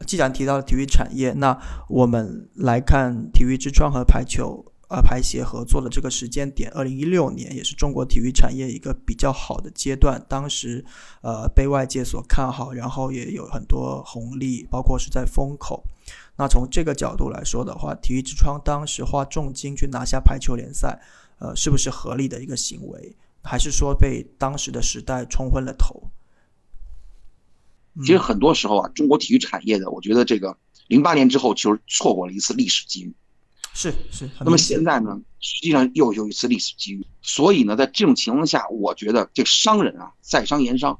[0.06, 1.58] 既然提到了体育产业，那
[1.88, 4.69] 我们来看体育之窗和排球。
[4.90, 10.26] 呃，排协合作的这个时间点，二零一六年也是中国体育产业一个比较好的阶段。
[10.28, 10.84] 当时，
[11.22, 15.84] 呃，被外界所看好，然后也有很多红利，包括是在风口。
[16.38, 21.00] 那从这个角度来说的话，体育之窗当时花重金去拿下排球联赛，
[21.38, 23.16] 呃，是不是合理的一个行为？
[23.44, 26.02] 还是说被当时的时代冲昏了头？
[28.02, 33.14] 其实很多时候啊，中国体育产业的，我觉得这个零八年之后，其实错过了一次历史机遇。
[33.74, 41.00] 是是，那么现在呢，实际上又有一次历史机遇，所以呢，在这种情况下，我觉得这商人啊，在商言商，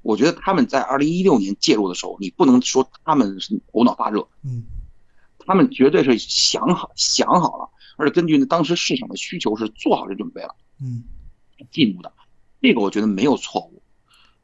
[0.00, 4.64] 我觉得他们在二零一六年介入的时候，你不能说他们是头脑发热，嗯，
[5.40, 11.04] 他们绝对是想好想好了，而且根据当时市场的需求是做好这准备了，嗯，
[11.70, 12.10] 进入的，
[12.62, 13.82] 这个我觉得没有错误，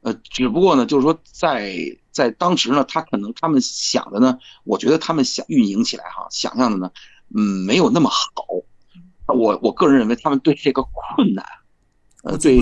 [0.01, 6.91] 呃，只不过呢，就是说在在当时呢，他可能他们想的呢，我觉得他们想运营起来哈，想象的呢。
[7.35, 8.19] 嗯，没有那么好。
[9.27, 11.45] 我我个人认为，他们对这个困难，
[12.23, 12.61] 呃，对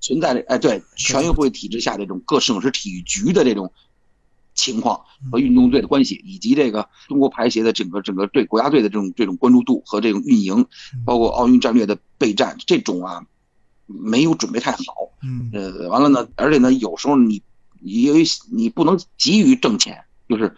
[0.00, 3.72] 存在的哎，对全运会体制下这种各省市体育局的这种
[4.54, 10.66] 情况和运动队的关系，以及这个中国排协的整个整个对国家队的这种这种关注度和这种运营，
[11.04, 13.24] 包括奥运战略的备战，这种啊，
[13.86, 14.82] 没有准备太好。
[15.22, 17.40] 嗯，呃，完了呢，而且呢，有时候你
[17.80, 20.56] 因为你不能急于挣钱，就是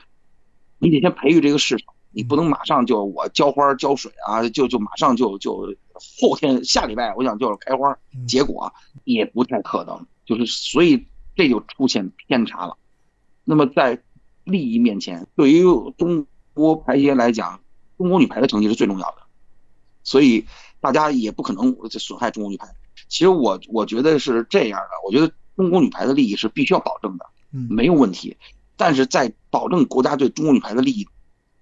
[0.78, 1.94] 你得先培育这个市场。
[2.16, 5.76] 你不能马上就我浇花浇水啊，就就马上就就
[6.18, 7.94] 后天下礼拜我想就是开花，
[8.26, 8.72] 结果
[9.04, 12.78] 也不太可能，就是所以这就出现偏差了。
[13.44, 14.02] 那么在
[14.44, 15.62] 利益面前，对于
[15.98, 17.60] 中国排协来讲，
[17.98, 19.18] 中国女排的成绩是最重要的，
[20.02, 20.46] 所以
[20.80, 22.66] 大家也不可能损害中国女排。
[23.08, 28.38] 其实我我觉得是这样的，我觉得中国女排的利益是必须要保证的，没有问题。
[28.74, 31.06] 但是在保证国家队中国女排的利益。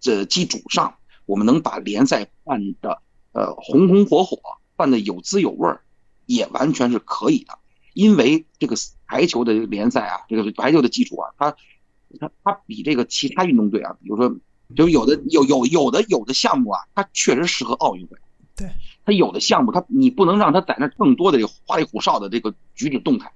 [0.05, 3.01] 这基础上，我们能把联赛办的
[3.33, 4.39] 呃红红火火，
[4.77, 5.81] 办的有滋有味儿，
[6.27, 7.59] 也完全是可以的。
[7.95, 8.77] 因为这个
[9.07, 11.57] 排球的联赛啊，这个排球的基础啊，它
[12.21, 14.37] 它它比这个其他运动队啊，比如说，
[14.77, 18.19] 就有的有有有的有的项目啊，它确实适合奥运会。
[18.55, 18.69] 对，
[19.07, 23.33] 它有的项目，它你不能让它在那更多的这个花里胡哨的这个举止动态，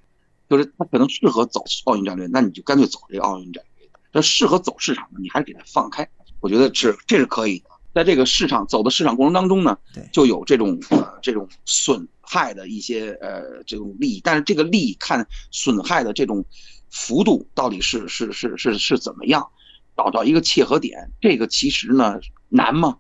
[0.51, 3.89] 就是它可能适合走奥运战略，那你就干脆走这个奥运战略。
[4.13, 6.09] 这适合走市场的，你还是给它放开。
[6.41, 9.79] 我觉得是这是可以的，在这个市场走的市场过程当中呢，
[10.13, 16.45] 就有这种呃这种损害的一些呃这种利益，但是这个利益看损害的这种
[16.91, 19.49] 幅度到底是是是是是怎么样，
[19.97, 22.19] 找到一个切合点，这个其实呢
[22.49, 22.99] 难吗？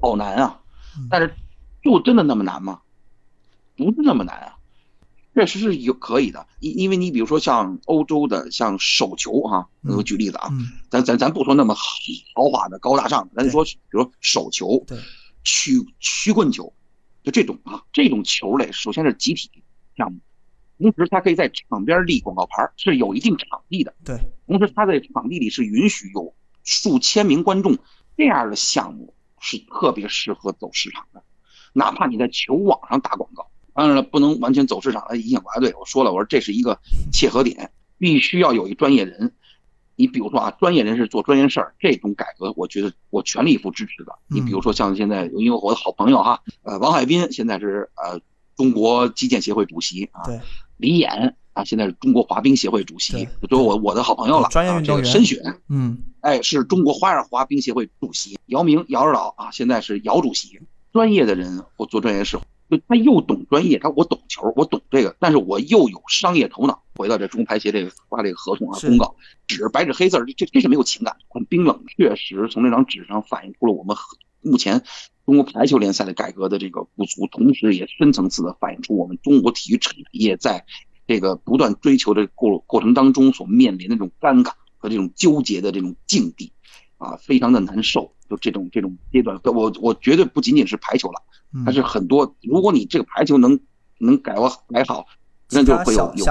[0.00, 0.60] 好难啊！
[1.10, 1.34] 但是
[1.82, 2.80] 就真的那么难吗？
[3.76, 4.57] 不是那么难啊。
[5.38, 10.50] 确实是有可以的，因因为你比如说像欧洲的像手球哈，我举例子啊，
[10.90, 14.84] 咱咱咱不说那么豪华的高大上，咱就说比如说手球、
[15.44, 16.74] 曲曲棍球，
[17.22, 19.62] 就这种啊，这种球类首先是集体
[19.96, 20.18] 项目，
[20.76, 23.94] 同时它可以在场边立广告牌，是有一定场地的。
[24.04, 24.18] 对，
[24.48, 26.34] 同时它在场地里是允许有
[26.64, 27.78] 数千名观众，
[28.16, 31.22] 这样的项目是特别适合走市场的，
[31.72, 33.47] 哪怕你在球网上打广告。
[33.78, 35.72] 当然了，不能完全走市场来影响国家队。
[35.78, 36.76] 我说了，我说这是一个
[37.12, 39.32] 切合点，必须要有一专业人。
[39.94, 44.12] 你比如说啊，专业人士做专业事儿，这种改革，我觉得我全力以赴支持的。
[44.26, 48.20] 你比如说像现在，因为我的好朋友哈，呃，王海滨现在是呃
[48.56, 50.22] 中国击剑协会主席啊，
[50.78, 54.48] 李岩啊，现在是中国滑冰协会主席，就我我的好朋友了。
[54.48, 58.36] 专业运动员申雪，嗯，哎，是中国花样滑冰协会主席。
[58.46, 60.60] 姚明，姚指导啊，现在是姚主席。
[60.92, 62.40] 专业的人或做专业事。
[62.68, 66.82] 就他又懂专业，他我懂球，我懂这个，但是我又有商业头脑。
[66.96, 69.14] 回到这中排协这个发这个合同啊公告，
[69.46, 71.82] 纸白纸黑字，这这是没有情感，很冰冷。
[71.96, 73.96] 确实从这张纸上反映出了我们
[74.42, 74.82] 目前
[75.24, 80.64] 中国排球联赛的改革的这个不足，同时也深层次的反映出我们中国体育产业在
[81.06, 86.52] 这个不断追求的过过程当中所面临的这种尴尬和这种纠结的这种境地，
[86.98, 88.12] 啊，非常的难受。
[88.28, 91.22] 就这种这种阶段，我我绝对不仅仅是排球了。
[91.64, 93.58] 还是很多，如果你这个排球能
[93.98, 95.06] 能改我改好，
[95.50, 96.24] 那就会有有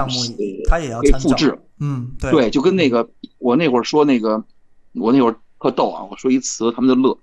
[0.68, 1.58] 他也要复制。
[1.80, 4.44] 嗯，对，就跟那个我那会儿说那个，
[4.94, 7.18] 我那会儿特逗啊，我说一词，他们就乐。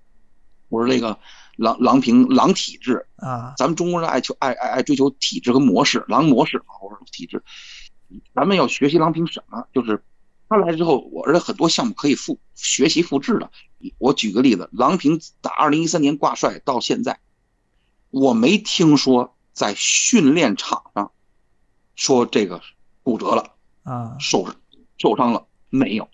[0.68, 1.18] 我说那个
[1.56, 7.42] 郎郎平郎体质啊，咱们中国人爱求爱爱爱追求体质和模式，郎模式啊，我说体质，
[8.34, 9.66] 咱们要学习郎平什么？
[9.74, 10.04] 就是
[10.48, 13.52] 他来之后，我而且很多项目可以复学习复制的。
[13.98, 17.20] 我举个例子，郎平打二零一三年挂帅到现在。
[18.10, 21.12] 我没听说在训练场上
[21.96, 22.62] 说这个
[23.04, 24.48] 骨折了啊，受
[24.98, 26.08] 受伤了没有？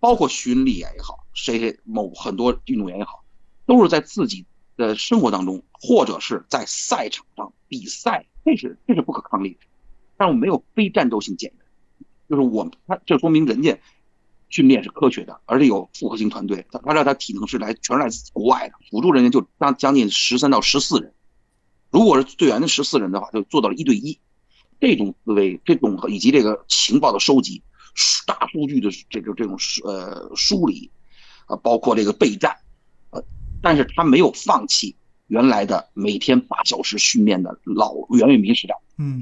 [0.00, 3.24] 包括徐云丽也好，谁谁某很多运动员也好，
[3.66, 4.46] 都是在自己
[4.76, 9.60] 的生活当中，或者是在赛场上比赛，这是这是不可抗力的。
[10.16, 11.63] 但是我没有非战斗性减员，
[12.28, 13.78] 就是我他这说明人家
[14.48, 21.12] 训练是科学的，而且有复合型团队，他他让他体能是来全是来自国外的，辅助人员就将将近十三到十四人。
[21.90, 24.18] 如果是队员的十四人的话，就做到了一对一。
[24.80, 27.62] 这种思维，这种以及这个情报的收集、
[28.26, 30.90] 大数据的这个这种呃梳理，
[31.46, 32.54] 啊，包括这个备战，
[33.10, 33.24] 呃，
[33.62, 34.94] 但是他没有放弃
[35.28, 39.20] 原来的每天八小时训练的老袁伟民时代，嗯，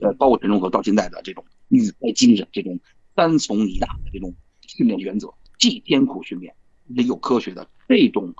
[0.00, 2.78] 呃，包括陈忠和到现在的这种女排精神，这种
[3.16, 6.54] 三从一大的这种训练原则，既艰苦训练
[6.88, 8.34] 又科学的这种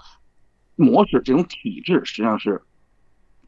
[0.76, 2.61] 模式，这种体制，实际上是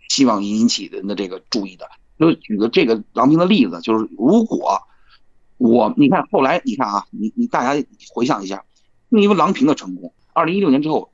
[0.09, 1.87] 希望引起人的这个注意的。
[2.19, 4.81] 就举个这个郎平的例子，就是如果
[5.59, 8.65] 我你看后来你看啊，你你大家回想一下，
[9.09, 11.13] 因为郎平的成功，二零一六年之后，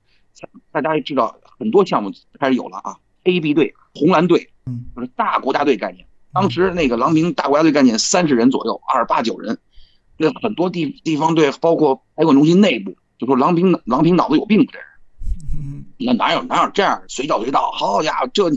[0.70, 4.50] 大家也知道很多项目开始有了啊，A B 队、红蓝队，
[4.94, 6.07] 就是大国家队概念。
[6.32, 9.58] 当时那个郎平大国家队概念三十人左右，二八九人，
[10.16, 17.70] 那很多地地方队，包括排管中心内部，就说郎平郎平脑子有病，这人， 那哪有哪有这样随叫随到？
[17.72, 18.50] 好家伙，这。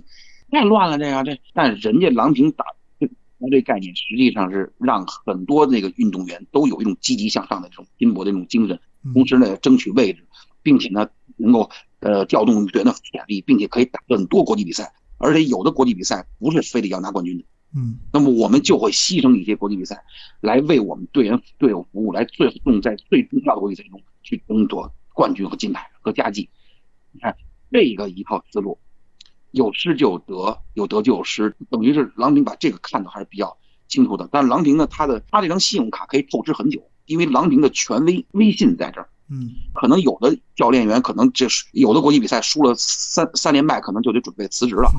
[0.53, 2.65] 太乱了，这个这，但人家郎平打
[2.99, 3.09] 这
[3.49, 8.78] 这概念，实际上是让很多那个运动员都有一种积极向上的这种拼搏的这种精神，
[9.13, 10.28] 同时呢争取位置，
[10.61, 11.07] 并且呢
[11.38, 11.69] 能够
[12.01, 17.45] 呃调动队员的潜力，并且可以打很多国际比赛，而且有的国际比赛不是非得要拿冠军的，
[17.76, 20.03] 嗯，那么我们就会牺牲一些国际比赛，
[20.41, 26.49] 来为我们队员队友服务，来最终在最重要的国际赛中去争夺冠军和金牌和佳绩。
[27.11, 27.36] 你看
[27.72, 28.78] 这个一套思路。
[29.53, 33.57] 有失就有得，有得就有失，等于是郎平把这个看的还是比较
[33.89, 34.30] 清楚的。
[34.32, 39.09] 但郎平呢，他的他这张信用卡可以透支很久，因为郎平的权威威信在这儿。
[39.30, 44.89] 嗯，可能有的教练员可能这是有的国际比赛输了三三连败，可能就得准备辞职了，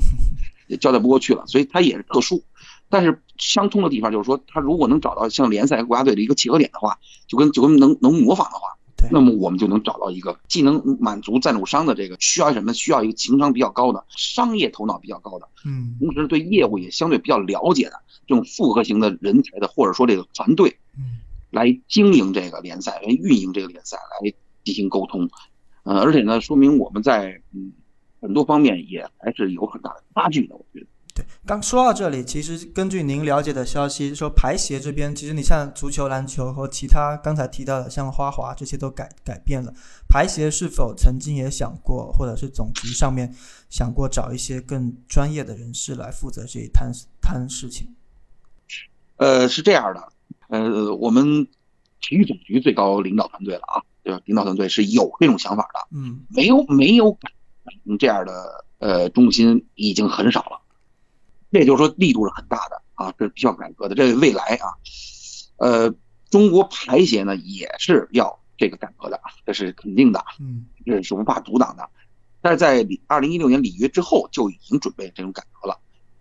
[0.67, 1.47] 也交代不过去了。
[1.47, 2.45] 所以他也是特殊，
[2.93, 8.69] 但是相通的地方就是说，他如果能找到像联赛和国家队的一个契合点的话，就跟就跟能能模仿的话。
[9.11, 17.93] 那么我们就能找到一个既能满足赞助商的这个需要什么，需要一个情商比较高的商业头脑比较高的，嗯，同时对业务也相对比较了解的
[18.27, 21.19] 这种复合型的人才的，或者说这个团队，嗯，
[21.51, 24.33] 来经营这个联赛，来运营这个联赛，来
[24.63, 25.29] 进行沟通，
[25.83, 27.73] 呃，而且呢，说明我们在嗯
[28.21, 30.87] 很多方面也还是有很大的差距的，我觉得。
[31.45, 39.75] 对，刚说到这里，其实根据您了解的消息，说排协这边，其实你像足球、篮球和其他刚才提到的，像花滑这些都改改变了。
[40.09, 43.35] 排协是否曾经也想过，或者是总局上面
[43.69, 47.89] 想过找一些更专业的人士来负责这一摊摊事情？
[49.17, 50.13] 呃，是这样的，
[50.49, 51.45] 呃，我们
[52.01, 54.21] 体育总局最高领导团队了啊，对吧？
[54.27, 57.17] 领导团队是有这种想法的，嗯，没有没有
[57.99, 60.62] 这样的呃中心已经很少了。
[61.53, 63.95] 这也就是说，力度是很大的啊，这是需要改革的。
[63.95, 64.73] 这未来啊，
[65.59, 65.95] 呃，
[66.31, 71.87] 中国排协呢也是要这个改革的，这是肯定的，嗯，这是无法阻挡的。
[72.41, 75.79] 但是在二零一六年里约之后就已经准备这种改革了，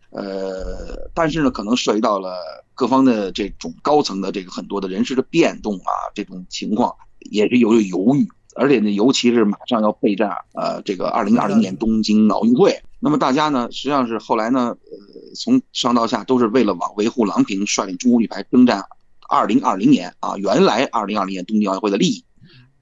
[0.10, 2.38] 呃，但是呢，可能涉及到了
[2.76, 8.28] 各方的这种高层的这个很多的人事的变动啊，这种情况也是有犹豫。
[8.54, 18.86] 而且呢，尤其是马上要备战呃这个二零二零年东京奥运会，那么大家呢实际上是后来呢，呃从上到下都是为了往维护郎平率领中国女排征战
[19.28, 22.24] 二零二零年啊原来二零二零年东京奥运会的利益，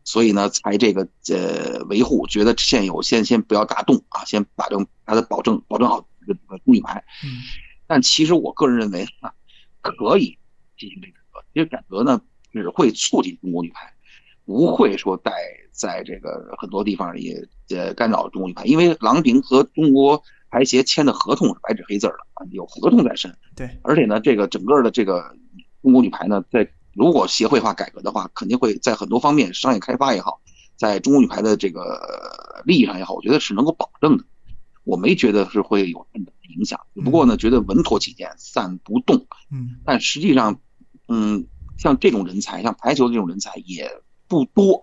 [0.03, 7.03] 所以呢才这个呃维护，觉得现有先先不要大动啊，先把这把它保证保证好这个中女排。
[7.23, 7.39] 嗯，
[7.87, 9.31] 但其实我个人认为啊，
[9.81, 10.37] 可以
[10.77, 12.19] 进行这个改革，因为改革呢
[12.51, 13.93] 只会促进中国女排。
[14.49, 15.31] 不会说在
[15.71, 20.19] 在这个很多地方也呃干扰中国女排，因为郎平和中国
[20.49, 23.31] 排协签的合同是白纸黑字的啊，有合同在身。
[23.55, 25.35] 对，而且呢，这个整个的这个
[25.83, 30.41] 中国女排呢，在如果协会化改革的话，肯定会在很多方面商业开发也好，
[30.75, 32.01] 在中国女排的这个
[32.65, 34.23] 利益上也好，我觉得是能够保证的。
[34.83, 39.27] 我没觉得是会有很大的影响，不过呢，觉得稳妥起见，散不动。
[39.51, 40.59] 嗯，但实际上，
[41.07, 41.45] 嗯，
[41.77, 43.87] 像这种人才，像排球这种人才也。
[44.29, 44.81] 不多，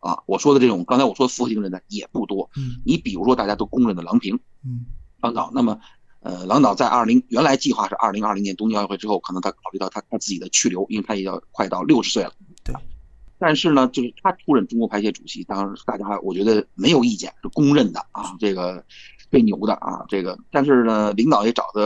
[0.00, 2.50] 啊，我说的这种刚才我说的复合型人才也不多。
[2.56, 4.84] 嗯，你比如说大家都公认的郎平，嗯，
[5.20, 5.78] 郎导，那么，
[6.20, 12.32] 呃，郎导在二零原来计划是二零二零年东京奥运会之后，可能他考虑到他他自己的去留，因为他也要快到六十岁了。
[12.64, 12.74] 对，
[13.38, 18.84] 但是呢，就是他出任中国排协主席，当然大家我觉得没有意见，是公认的啊，这个
[19.30, 21.80] 最牛的啊，这个，但是呢，领导也找他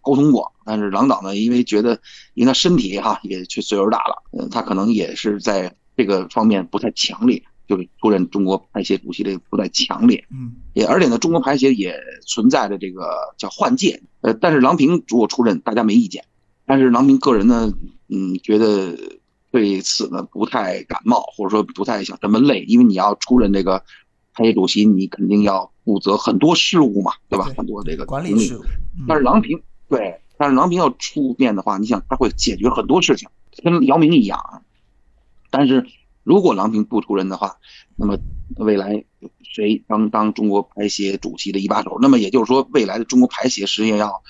[0.00, 2.00] 沟通过但是郎导呢，因为觉得
[2.34, 11.96] 因为他身体哈也确岁数大了，呃，他可能也是在这个方面不太强烈，就是出任中国排协主席这个不太强烈，嗯，也而且呢，中国排协也
[12.26, 16.24] 存在着这个叫换届，呃，但是郎平如果出任，大家没意见，
[16.66, 17.72] 但是郎平个人呢，
[18.08, 18.98] 嗯，觉得
[19.52, 23.84] 对此呢不太感冒，或者说不太想这么累，因为你要出任这个
[24.34, 27.44] 排协主席，你肯定要负责很多事务嘛，对吧？
[27.44, 28.62] 对很多这个管理事务，
[28.98, 33.28] 嗯但是郎平对，但是郎平要出面的话，你想他会解决很多事情，
[33.62, 34.60] 跟姚明一样啊。
[35.52, 35.86] 但是
[36.24, 37.58] 如果郎平不出任的话，
[37.94, 38.18] 那么
[38.56, 39.04] 未来
[39.42, 41.98] 谁当当中国排协主席的一把手？
[42.00, 44.22] 那么也就是说，未来的中国排协实际上要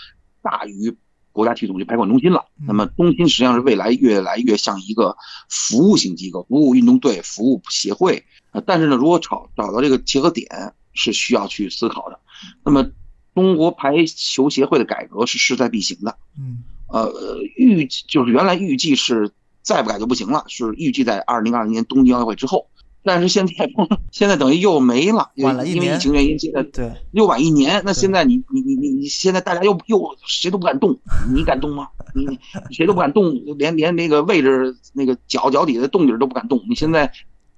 [0.42, 0.94] 大于
[1.30, 2.44] 国家体育总局排管中心了。
[2.58, 5.16] 嗯那么中心实际上是未来越来越像一个
[5.48, 8.24] 服务型机构，服务运动队、服务协会。
[8.50, 12.18] 呃，但是呢，如果找找到这个结合点，是需要去思考的。
[12.64, 12.90] 那么
[13.34, 16.18] 中国排球协会的改革是势在必行的。
[16.38, 17.10] 嗯呃，
[17.56, 19.30] 预计就是原来预计是
[19.62, 22.66] 再不改就不行了，是预计在二零二零年东京奥运会之后。
[23.04, 23.52] 但是现在
[24.12, 27.82] 现在等于又没了，因为因为晚了一年疫情原因，现在对，又晚一年。
[27.84, 30.96] 那现在你你你你你现在大家又又谁都不敢动，
[31.34, 31.88] 你敢动吗？
[32.14, 32.38] 你你
[32.70, 36.62] 谁都不敢动，连连那个位置那个脚脚底的动静都不敢动。
[36.68, 37.12] 你现在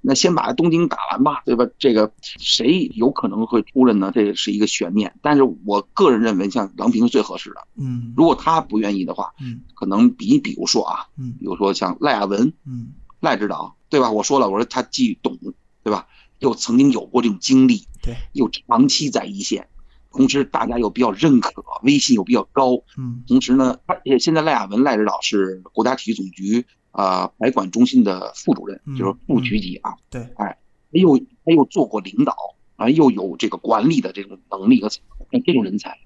[0.06, 1.66] 那先把东京打完吧，对吧？
[1.78, 4.12] 这个谁有可能会出任呢？
[4.14, 5.14] 这是一个悬念。
[5.22, 7.66] 但是我个人认为，像郎平是最合适的。
[7.76, 14.10] 嗯如果他不愿意的话，嗯可能比比如说啊，嗯比如说像赖亚文、嗯赖指导，对吧？
[14.10, 15.38] 我说了，我说他既懂，
[15.82, 16.06] 对吧？
[16.40, 19.66] 又曾经有过这种经历，对，又长期在一线，
[20.12, 21.50] 同时大家又比较认可，
[21.82, 22.74] 威信又比较高。
[22.98, 29.94] 嗯同时呢，而且现在赖亚文赖指导是国家体育总局啊、呃排管中心的副主任，嗯就是副局级啊。
[30.08, 30.56] 对，他
[30.90, 32.34] 又他又做过领导
[32.76, 35.02] 啊，又有这个管理的这种能力和像
[35.44, 35.98] 这种人才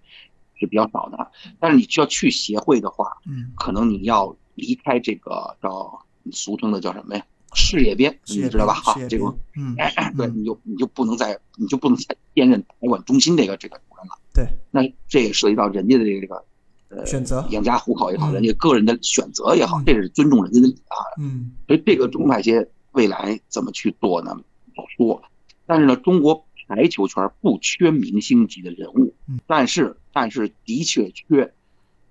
[0.58, 1.28] 是比较少的啊。
[1.60, 7.24] 但是你需要去协会的话，嗯可能你要离开这个叫俗称的叫什么呀？
[7.54, 8.74] 事业编，你知道吧？
[8.74, 9.24] 哈这个
[9.56, 14.18] 嗯哎，对，嗯你就你就不能再你就不能再兼任排管中心这个这个主任了。
[14.34, 16.44] 对，那这也涉及到人家的这个
[16.88, 20.96] 呃选择养家糊口也好，嗯人家个人的选择也好嗯，这是尊重人家的啊。
[21.18, 24.34] 嗯所以这个中外协未来怎么去做呢？
[24.74, 25.22] 不好说。
[25.66, 31.52] 但是呢，中国排球圈不缺明星级的人物嗯，但是但是的确缺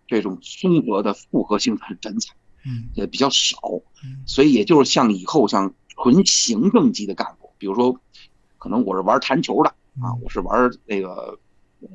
[0.08, 2.34] 这种综合的复合性的人才，
[2.66, 3.58] 嗯也比较少。
[4.04, 8.00] 嗯所以也就是像以后像纯行政级的干部，比如说，
[8.60, 9.70] 可能我是玩弹球的
[10.00, 11.38] 啊，嗯我是玩那个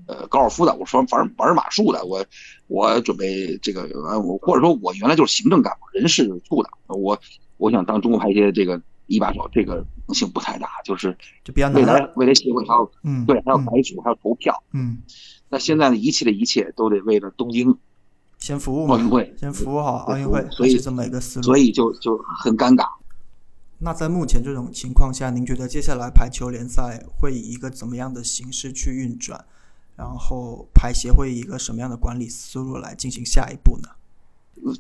[0.06, 2.24] 呃高尔夫的，我说玩玩马术的，我
[2.68, 7.18] 我准备这个呃我或者说我原来就是行政干部、人事处的，我
[7.58, 14.62] 我想当中国排协这个一把手，这个可能性不太大，就是就比较未难了，来未来协会还要嗯对还要嗯改组，还要投票。
[14.72, 14.98] 嗯，
[15.48, 17.76] 那现在呢，一切的一切都得为了东京
[18.38, 21.44] 先服务嘛奥运会，先服务好奥运会，所以这么一个思路。
[21.44, 22.86] 所以就就很尴尬。
[23.78, 29.44] 那在目前这种情况下，您觉得接下来排球联赛会以一个怎么样的形式去运转？
[29.96, 33.88] 然后排协会以一个什么样的管理思路来进行下一步呢？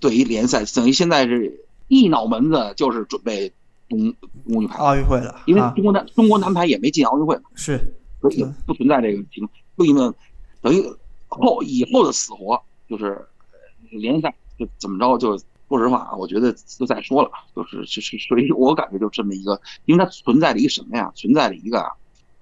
[0.00, 3.52] 对于联赛，等于现在是一脑门子就是准备
[3.88, 4.14] 冬
[4.46, 9.50] 冬运排，奥运会了因为啊，中国男中国男排也没进奥运会，是所以嗯不存在这个情况。
[9.76, 10.14] 所以呢，
[10.60, 10.82] 等于
[11.28, 15.42] 后以后的死活就是呃联赛就怎么着就。
[15.68, 21.10] 说实话啊，我觉得就再说了，就是就是，所以我感觉就这么一个，因为它存在着一个什么呀？
[21.14, 21.88] 存在着一个啊，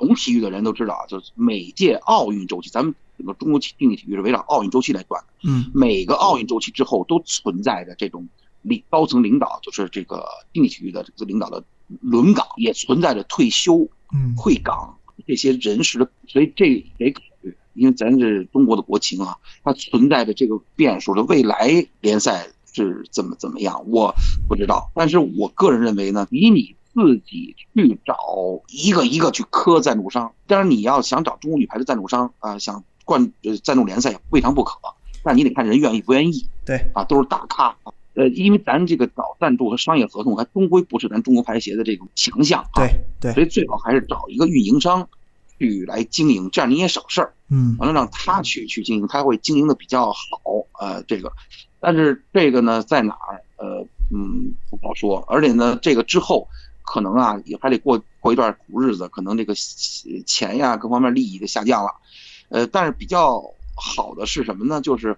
[0.01, 5.29] 懂体育的人都知道啊，就是每届奥运周期，咱们整个中国竞技体育是围绕奥运周期来转的。
[5.45, 5.71] 嗯。
[5.75, 8.27] 每个奥运周期之后都存在着这种
[8.63, 10.25] 领高层领导，就是这个
[10.55, 11.63] 竞技体育的这个领导的
[12.01, 14.35] 轮岗，也存在着退休、嗯。
[14.37, 14.97] 退岗
[15.27, 24.15] 这些人士的，所以这得考虑，因为咱是中国的国情啊，它存在着这个变数的未来联赛是怎么怎么样，我
[24.49, 28.16] 不知道，但是我个人认为呢，以你自己去找
[28.68, 34.78] 一个一个去磕赞助商，当然你要想找中国女排的赞助商啊、想冠呃赞助联赛也未尝不可，
[35.22, 37.76] 但你得看人愿意不愿意对啊，都是大咖。
[38.14, 42.74] 呃，因为咱这个找赞助和商业合同，还终归不是咱中国排协的这种强项啊。
[42.74, 45.09] 对对所以最好还是找一个运营商
[45.59, 47.32] 去来经营，这样你也省事儿。
[47.49, 50.16] 嗯完了让他去去经营，他会经营的比较好。
[50.80, 51.32] 呃，这个，
[51.78, 53.43] 但是这个呢，在哪儿？
[53.57, 55.22] 呃，嗯，不好说。
[55.28, 56.49] 而且呢，这个之后
[56.91, 59.55] 可能啊，也还得过过一段苦日子，可能这个
[60.26, 61.93] 钱呀各方面利益就下降了。
[62.49, 63.41] 呃，但是比较
[63.76, 64.80] 好的是什么呢？
[64.80, 65.16] 就是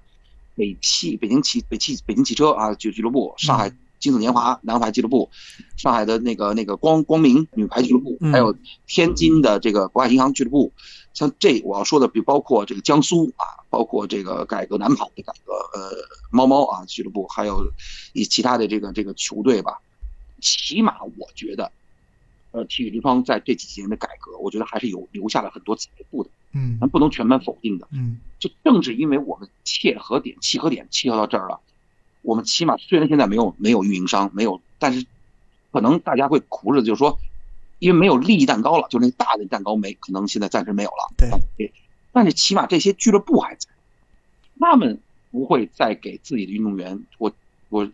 [0.54, 5.30] 北汽、北京汽、北汽、北京汽车啊，就俱乐部、上海金子年华男排俱乐部，
[5.78, 8.54] 上海的那个那个光光明女排俱乐部，还有
[8.86, 10.70] 天津的这个国外银行俱乐部。
[11.14, 15.90] 像这我要说的，比包括这个江苏啊，包括这个改革男排的改革呃
[16.30, 17.66] 猫猫啊俱乐部，还有
[18.12, 19.80] 以其他的这个这个球队吧，
[20.43, 21.72] 起码我觉得，
[22.51, 31.61] 呃，体育之窗在这几年的改革，我觉得还是有留下了很多财富的，嗯，咱不能全盘否定的，嗯，就正是因为我们切合点契合点契合到这儿了，
[32.20, 35.07] 我们起码虽然现在没有没有运营商没有，但是
[35.70, 37.18] 可能大家会苦日子就是说。
[37.78, 41.12] 因为没有利益蛋糕了，就那大的蛋糕没可能现在暂时没有了。
[41.16, 41.72] 对，
[42.12, 43.68] 但是起码这些俱乐部还在，
[44.61, 45.01] 他们
[45.32, 47.32] 不会再给自己的运动员，我
[47.70, 47.90] 我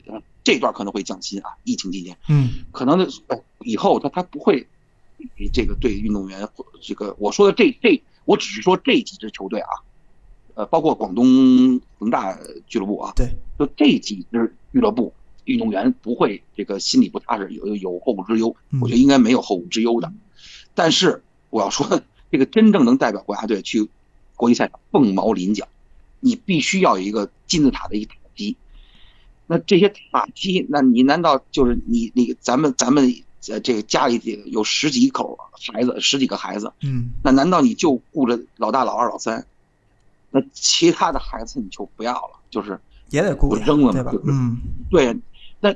[0.49, 3.07] 这段可能会降薪啊，疫情期间，嗯，可能
[3.61, 4.67] 以后他他不会，
[5.53, 6.49] 这个对运动员
[6.81, 9.69] 这个我说的这这，我只是说这几支球队啊，
[10.55, 13.29] 呃，包括广东恒大俱乐部啊，对，
[13.59, 15.13] 就这几支俱乐部。
[15.45, 18.55] 运动员不会这个心里不踏实，有有后顾之忧。
[18.83, 20.13] 我觉得应该没有后顾之忧的。
[20.75, 23.89] 但是我要说，这个真正能代表国家队去
[24.37, 25.67] 国际赛场凤毛麟角，
[26.21, 28.59] 你必须要有一个金字塔的一个塔基。
[29.49, 33.13] 那这些塔基，那你难道就是你你咱们咱们
[33.49, 35.37] 呃这个家里有十几口
[35.73, 39.45] 孩子，十几个孩子，嗯，那难道你就顾着老大、老二、老三？
[40.31, 42.79] 那其他的孩子你就不要了，就是
[43.09, 44.13] 也得顾扔了，对吧？
[44.27, 44.59] 嗯，
[44.91, 45.17] 对。
[45.61, 45.75] 那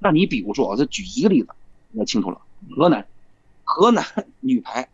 [0.00, 1.50] 那你比如说，我再举一个例子，
[1.92, 2.40] 那清楚了。
[2.70, 3.06] 河南，
[3.62, 4.04] 河南
[4.40, 4.88] 女排，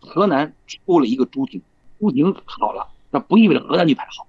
[0.00, 1.62] 河南出了一个朱婷，
[1.98, 4.26] 朱婷好了，那不意味着河南女排好。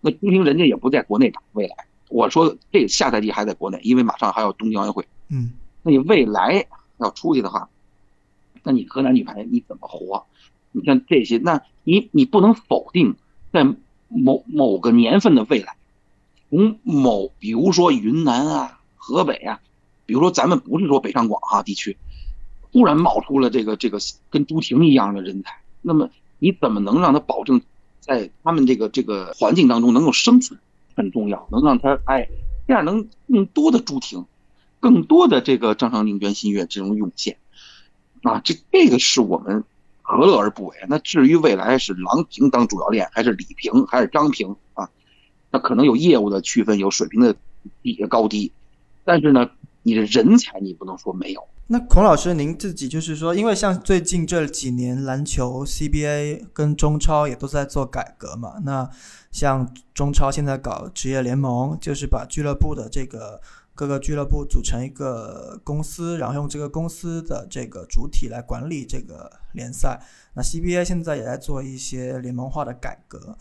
[0.00, 1.76] 那朱婷人家也不在国内打，未来
[2.08, 5.06] 我说这下赛季还在国内，因为马上还要东京奥运会。
[5.28, 5.52] 嗯，
[5.82, 6.66] 那你未来
[6.98, 7.68] 要出去的话，
[8.62, 10.26] 那你河南女排你怎么活？
[10.72, 13.16] 你像这些，那你你不能否定，
[13.52, 13.64] 在
[14.08, 15.76] 某某个年份的未来，
[16.50, 18.74] 从某比如说云南啊。
[19.00, 19.58] 河北啊，
[20.04, 21.96] 比如说咱们不是说北上广哈地区，
[22.72, 23.98] 突然冒出了这个这个
[24.28, 27.62] 跟朱婷一样的人才，那么你怎么能让他保证
[28.00, 30.60] 在他们这个这个环境当中能够生存
[30.98, 32.28] 很重要，能让他哎
[32.66, 34.26] 这样能更多的朱婷，
[34.80, 37.38] 更多的这个张常宁、袁心玥这种涌现
[38.22, 39.64] 啊，这这个是我们
[40.02, 40.76] 何乐而不为？
[40.88, 44.90] 那至于未来是郎平当主教练，还是李平，还是张平啊？
[45.50, 47.36] 那可能有业务的区分，有水平的
[47.82, 48.52] 低高低。
[49.04, 49.48] 但是呢，
[49.82, 51.46] 你的人才你不能说没有。
[51.70, 58.54] 那孔老师，您自己就是说，因为像最近这几年篮球 CBA 跟中超也都在做改革嘛。
[58.62, 58.88] 那
[59.30, 63.38] 像中超现在搞职业联盟，就是把俱乐部的这个
[63.74, 70.00] 各个俱乐部组成一个公司，然后用这个公司的这个主体来管理这个联赛。
[70.32, 73.36] 那 CBA 现在也在做一些联盟化的改革。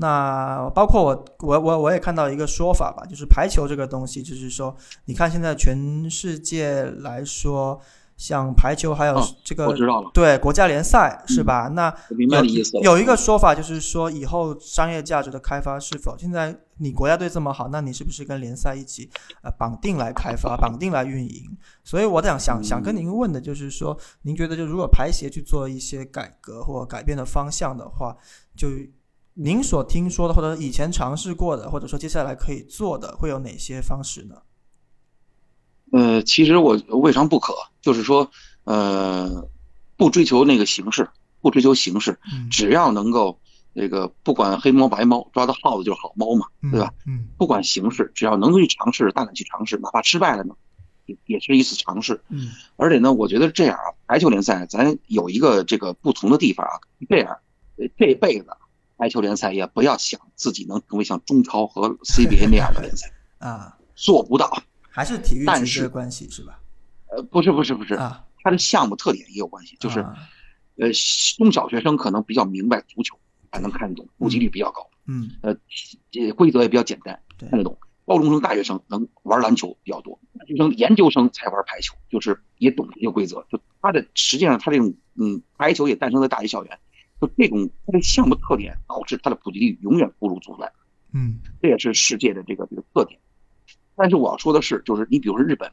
[0.00, 4.74] 那包括我，我我我也看到一个说法吧，就是排球这个东西，就是说，
[5.06, 7.80] 你看现在全世界来说，
[8.16, 11.68] 像排球还有这个，我知道了，对国家联赛是吧？
[11.74, 12.78] 那明白的意思。
[12.78, 19.10] 有一个说法就是说，以后商业价值的开发是否现在你国家队这么好，那你是不是跟联赛一起
[19.42, 21.58] 呃绑定来开发，绑定来运营？
[21.82, 28.16] 所以我想想想跟您问的就是说，您觉得就如果排协去做一些改革或改变的方向的话，
[28.56, 28.68] 就。
[29.40, 34.34] 您所听说的，或者以前尝试过的，或者说接下来可以做的，会有哪些方式呢？
[35.92, 38.28] 呃，其实我未尝不可，就是说，
[38.64, 39.48] 呃，
[39.96, 41.08] 不追求那个形式，
[41.40, 42.18] 不追求形式，
[42.50, 43.38] 只要能够
[43.72, 46.92] 那个不管黑猫白猫，抓到耗子就是好猫嘛，对吧？
[47.06, 50.56] 嗯，不管形式，只要能够去尝试，大胆去尝试，哪怕失败了呢，
[51.06, 52.20] 也也是一次尝试。
[52.28, 56.74] 嗯，而且呢，我觉得这样啊，排球联赛咱有一个这个不同的地方啊，
[57.08, 57.38] 这样
[57.96, 58.48] 这辈子。
[58.98, 64.62] 排球联赛也不要想自己能成为像中超和 CBA 那样的联赛啊，做不到。
[64.90, 66.60] 还是体育但是关系是吧？
[67.10, 70.00] 呃，不是不是不是啊，它的项目特点也有关系，就是
[70.76, 70.90] 呃
[71.36, 73.16] 中小学生可能比较明白足球，
[73.52, 74.84] 还能看得懂，普及率比较高。
[75.06, 75.54] 嗯，呃，
[76.34, 77.78] 规则也比较简单，看得懂。
[78.04, 83.46] 高中生、大学生能玩篮球比较多，大学生、研究生才玩排球，就是也懂这些规则。
[83.50, 86.78] 就他的实际上，他这种嗯排球也诞生在大学校园。
[87.20, 90.72] 就这种它的项目特点，导致它的普及率永远不如足篮。
[91.12, 93.18] 嗯，这也是世界的这个这个特点。
[93.96, 95.72] 但是我要说的是，就是你比如说日本，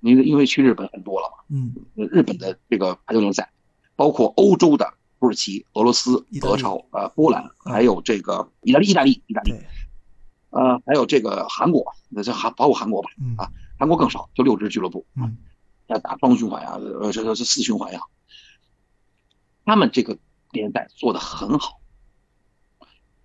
[0.00, 3.52] 你因为去日本很多了嘛，嗯，日本的这个排球联赛，
[3.94, 9.52] 包括欧洲的土耳其、俄罗斯、德超、呃波兰，还有这个意大利、意大利、意大利，
[10.50, 15.36] 呃，还有这个韩国，那这韩包括韩国吧，啊，韩国更少，就六支俱乐部，嗯，
[15.86, 18.00] 要打双循环呀，呃，这这四循环呀，
[19.64, 20.18] 他们这个。
[20.54, 21.80] 联赛做的很好，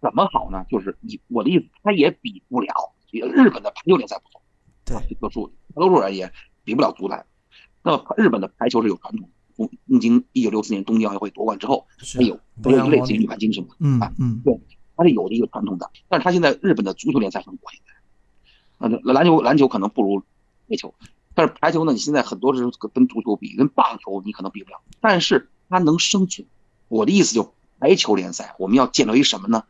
[0.01, 0.65] 怎么好呢？
[0.69, 2.73] 就是你我的意思，他也比不了
[3.11, 4.41] 日本的排球联赛不错，
[4.83, 6.31] 对，特殊，大多数人也
[6.63, 7.25] 比不了足坛。
[7.81, 14.59] 那么日本的排球是有传统，从东京一九六四年东京奥运会夺冠之后，它有它有类似于女排精神，嗯嗯，对，
[14.97, 15.89] 它是有的一个传统的。
[16.09, 17.81] 但是它现在日本的足球联赛很火，现
[18.89, 20.21] 在，啊，篮球篮球可能不如
[20.67, 20.93] 排球，
[21.33, 26.47] 但是排球呢，你现在很多是跟足球比，跟棒球你可能比不了，但是它能生存。
[26.89, 29.63] 我的意思就排球联赛，我们要建立一什么呢？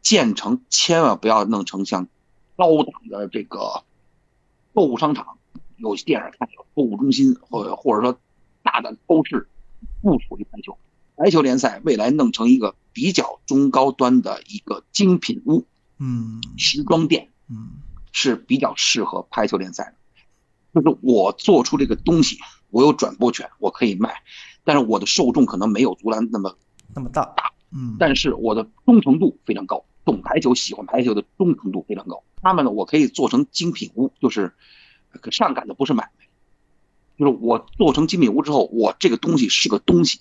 [0.00, 2.08] 建成千万不要弄成像
[2.56, 3.84] 高档的这个
[4.72, 5.36] 购物商场，
[5.76, 8.18] 有电影看有购物中心，或或者说
[8.62, 9.46] 大的超市，
[10.00, 10.78] 不属于排球。
[11.16, 15.66] 排球联赛未来弄成一个比较中高端的一个精品屋，
[15.98, 17.72] 嗯，时装店，嗯，
[18.10, 19.84] 是比较适合排球联赛
[20.72, 20.80] 的。
[20.80, 22.38] 就是我做出这个东西，
[22.70, 24.22] 我有转播权，我可以卖，
[24.70, 26.56] 但是我的受众可能没有足篮那么
[26.94, 29.84] 那么大大，嗯，但是我的忠诚度非常高。
[30.04, 32.22] 懂排球、喜欢排球的忠诚度非常高。
[32.40, 34.52] 他们呢，我可以做成精品屋，就是
[35.10, 36.24] 可上赶的不是买卖，
[37.18, 40.20] 就是我做成精品屋之后，我这个东西是个东西，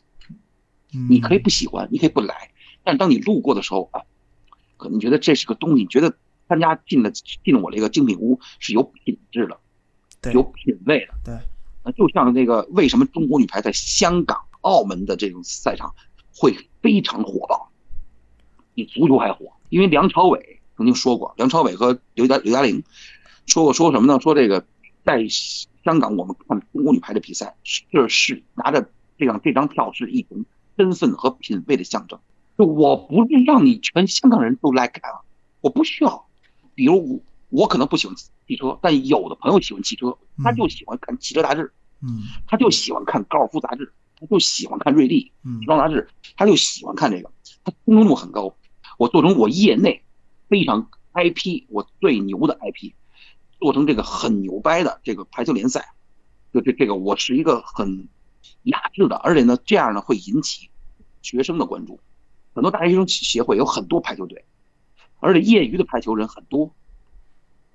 [1.10, 2.50] 你可以不喜欢，你可以不来，
[2.84, 4.02] 但当你路过的时候啊，
[4.78, 6.18] 可能觉得这是个东西，你觉得
[6.48, 9.60] 参加进了进了我这个精品屋是有品质的，
[10.34, 11.14] 有品位的。
[11.24, 11.36] 对，
[11.84, 15.94] 那就像那个为什么中国女排在香港、澳门的这种赛场
[16.36, 17.72] 会非常火爆，
[18.74, 19.52] 比足球还火。
[19.70, 22.84] 因为梁朝伟曾经说过，梁朝伟和刘嘉刘嘉玲
[23.46, 24.20] 说过说什么呢？
[24.20, 24.66] 说这个
[25.06, 25.26] 在
[25.84, 27.56] 香港我们看中国女排的比赛，
[27.92, 30.46] 这是拿着这张这张票是一种
[30.78, 32.20] 身份和品位的象征。
[32.58, 35.22] 就我不是让你全香港人都来看啊，
[35.62, 36.26] 我不需要。
[36.76, 37.20] 比如我
[37.50, 38.16] 我可能不喜欢
[38.50, 41.72] 汽车，但有的朋友喜欢汽车，他就喜欢看汽车杂志，
[42.02, 47.32] 嗯，他就喜欢看高尔夫杂志，他就喜欢看瑞丽时装杂志，他就喜欢看这个，
[47.64, 48.56] 他忠诚度很高。
[48.98, 50.04] 我做成我业内
[50.48, 52.94] 非常 IP，我最牛的 IP，
[53.60, 55.94] 做成这个很牛掰的这个排球联赛，
[56.52, 58.10] 就这这个我是一个很
[58.64, 60.72] 雅致的，而且呢这样呢会引起
[61.22, 62.00] 学生的关注，
[62.56, 64.44] 很多大学生协会有很多排球队，
[65.20, 66.74] 而且业余的排球人很多。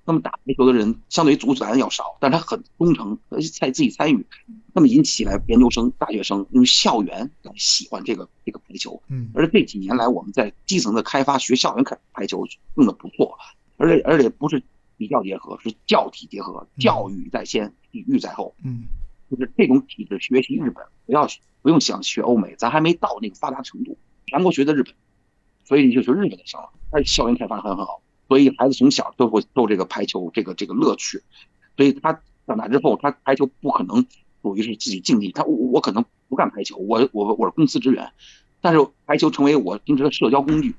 [0.07, 4.27] 那么打排球的人相对于足球要少，但是他很忠诚，在自己参与，
[4.75, 9.03] 那么引起来研究生、大学生用校园来喜欢这个这个排球。
[9.09, 13.37] 嗯，而且这几年来我们在基层的开发，学校园开排球用的不错，
[13.79, 14.63] 而且而且不是
[14.97, 18.55] 比较结合，是教体结合，教育在先，体育在后。
[18.63, 18.83] 嗯，
[19.31, 21.27] 就是这种体制学习日本，不要
[21.63, 24.95] 不用想学欧美，咱还没到那个发达程度，全国学的日本，
[25.65, 26.69] 所以你就学日本就行了。
[26.91, 28.03] 而且校园开发很很好。
[28.29, 31.23] 所以孩子从小就会受这个排球这个这个乐趣，
[31.77, 34.07] 所以他长大之后，他排球不可能
[34.43, 38.13] 属于是自己竞技，他我我可能不干排球，我我我是公司职员，
[38.61, 40.75] 但是排球成为我平时的社交工具，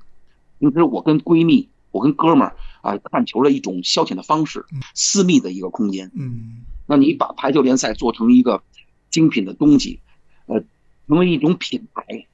[0.58, 4.64] 平时我跟闺蜜、我跟哥们儿啊看球的一种消遣的方式，
[4.94, 6.10] 私密的一个空间。
[6.14, 8.62] 嗯，那你把排球联赛做成一个
[9.10, 10.00] 精品的东西，
[10.46, 10.60] 呃，
[11.06, 12.26] 成为一种品牌，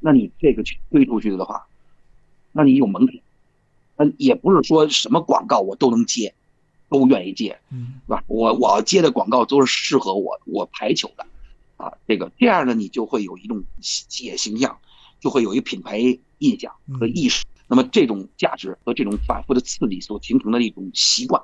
[0.00, 1.66] 那你这个去推出去的话，
[2.52, 3.16] 那你有门槛。
[3.96, 6.34] 嗯，也不是说什么广告我都能接，
[6.88, 8.24] 都愿意接，嗯，是吧？
[8.26, 11.26] 我我要接的广告都是适合我我排球的，
[11.76, 14.78] 啊，这个这样呢，你就会有一种企业形象，
[15.20, 15.98] 就会有一品牌
[16.38, 17.44] 印象和意识。
[17.66, 21.40] 那么这种价值和这种反复的刺激所形成的一种习惯，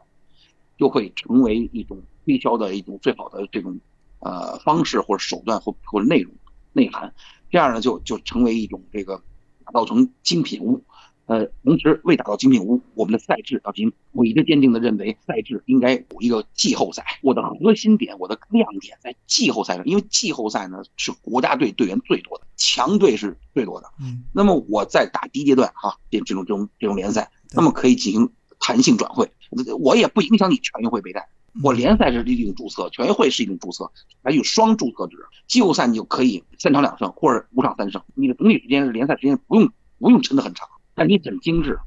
[0.77, 3.78] 就会成为一种推销的一种最好的这种
[4.18, 6.32] 呃方式或者手段或或者内容
[6.72, 7.14] 内涵。
[7.51, 9.22] 这样呢，就就成为一种这个
[9.64, 10.82] 打造成精品屋。
[11.31, 13.93] 呃，同时为打造精品屋，我们的赛制要进行。
[14.11, 17.05] 我一直坚定的认为，赛制应该有一个季后赛。
[17.23, 23.86] 我的核心点，我的亮点在季后赛上，因为季后赛呢是国家队队员最多的，强队是最多的。
[24.01, 28.28] 嗯，那么我在打第一阶段哈，这这种这种这种联赛，那么可以进行
[28.59, 29.31] 弹性转会，
[29.78, 31.24] 我也不影响你全运会备战。
[31.62, 33.89] 我联赛是一种注册，全运会是一种注册，
[34.24, 35.16] 还有双注册制。
[35.47, 39.70] 季后赛你就可以三场两胜或者五场三胜，你的总体时间是联赛时间不用
[40.01, 40.69] 不用撑得很长。
[41.01, 41.78] 但你很精致，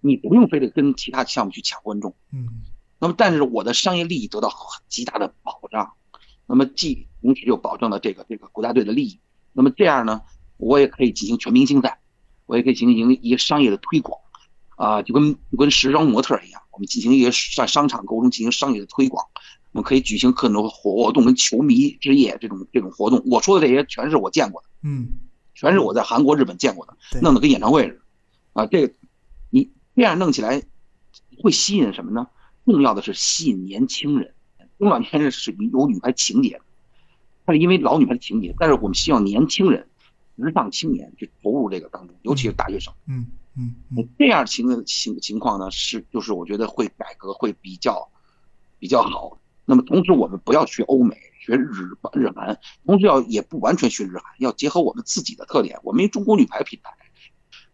[0.00, 2.48] 你不用非得跟其他项目去抢观众，嗯，
[2.98, 4.52] 那么但是我的商业利益得到
[4.88, 5.92] 极大的保障，
[6.48, 9.20] 那么既同时又保证了这个这个国家队的利益，
[9.52, 10.22] 那么这样呢，
[10.56, 12.00] 我也可以进行全明星赛，
[12.46, 14.18] 我也可以进行一个商业的推广，
[14.74, 19.24] 啊，就跟就跟时装模特一样，我们进行一个在商场沟通进行商业的推广，
[19.70, 25.06] 我们可以举行很多活动，跟球迷之夜这种这种活动，我说的这些全是我见过的，嗯，
[25.54, 27.99] 全是我在韩国、日本见过的，弄得跟演唱会似的。
[28.60, 28.94] 啊，这个
[29.48, 30.62] 你这样弄起来
[31.42, 32.26] 会吸引什么呢？
[32.66, 34.34] 重要的是吸引年轻人。
[34.78, 36.60] 中老年人是有女排情节的，
[37.46, 39.88] 他是因为老女排的情节，但是我们希望年轻人、
[40.36, 42.92] 时尚青年去投入这个当中，尤其是大学生。
[43.06, 43.26] 嗯
[43.56, 43.74] 嗯，
[44.18, 48.10] 这样情情情况呢，是就是我觉得会改革会比较
[48.78, 49.38] 比较好。
[49.66, 51.68] 那么同时，我们不要学欧美、学日
[52.12, 55.78] 日韩，同时要也不完全学日韩，要结合我们自己的特点。
[55.82, 56.90] 我们中国女排品牌，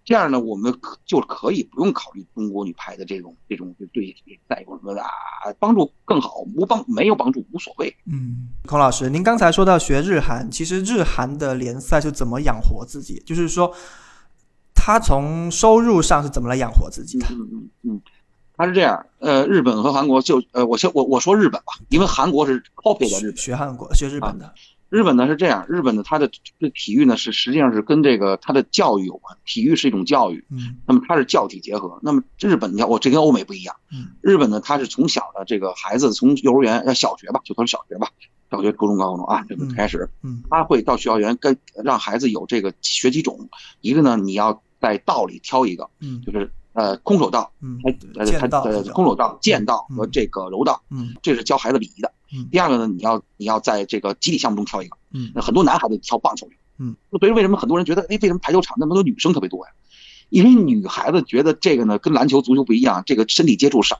[0.06, 4.14] 这样呢，我们可就可以不用考虑中国女排的这种这种对
[4.48, 5.10] 赛有什么的啊，
[5.58, 7.94] 帮助更好，无帮没有帮助无所谓。
[8.06, 13.20] 嗯，孔老师，您刚才说到学日韩，其实日韩的联赛是怎么养活自己？
[13.26, 13.74] 就是说，
[14.76, 17.26] 他从收入上是怎么来养活自己的？
[17.32, 18.02] 嗯嗯嗯。
[18.58, 24.54] 他是这样，呃，日本和韩国就，呃，我先我我说日本吧，因为韩国是 copy 的日本学韩国学日本的，
[24.88, 38.08] 日本呢是这样，日本的它的这体育呢是实际上是跟这个它的教育有关，体育是一种教育，嗯，那么它是教体结合，那么日本你看我这跟欧美不一样，嗯，日本呢它是从小的这个孩子从幼儿园要小学吧，就从小学吧，
[38.50, 43.48] 小学、初中、高中啊这个开始，嗯，他会到学校园跟让孩子有这个学几种，
[43.80, 46.50] 一个呢你要在道里挑一个，嗯，就是。
[46.76, 47.80] 呃，空手道，嗯，
[48.16, 52.12] 呃，他呃，空手道、剑道和这个柔道，嗯，这是教孩子礼仪的。
[52.30, 54.96] 嗯，第二个呢，你要你要在这个集体项目中挑一个。
[55.14, 56.46] 嗯，那很多男孩子挑棒球。
[56.78, 59.72] 嗯，所以为什么很多人觉得，哎，为什么排球场那么多女生特别多呀？
[60.28, 63.96] 因为女孩子觉得这个呢跟篮球、足球不一样，这个身体接触少，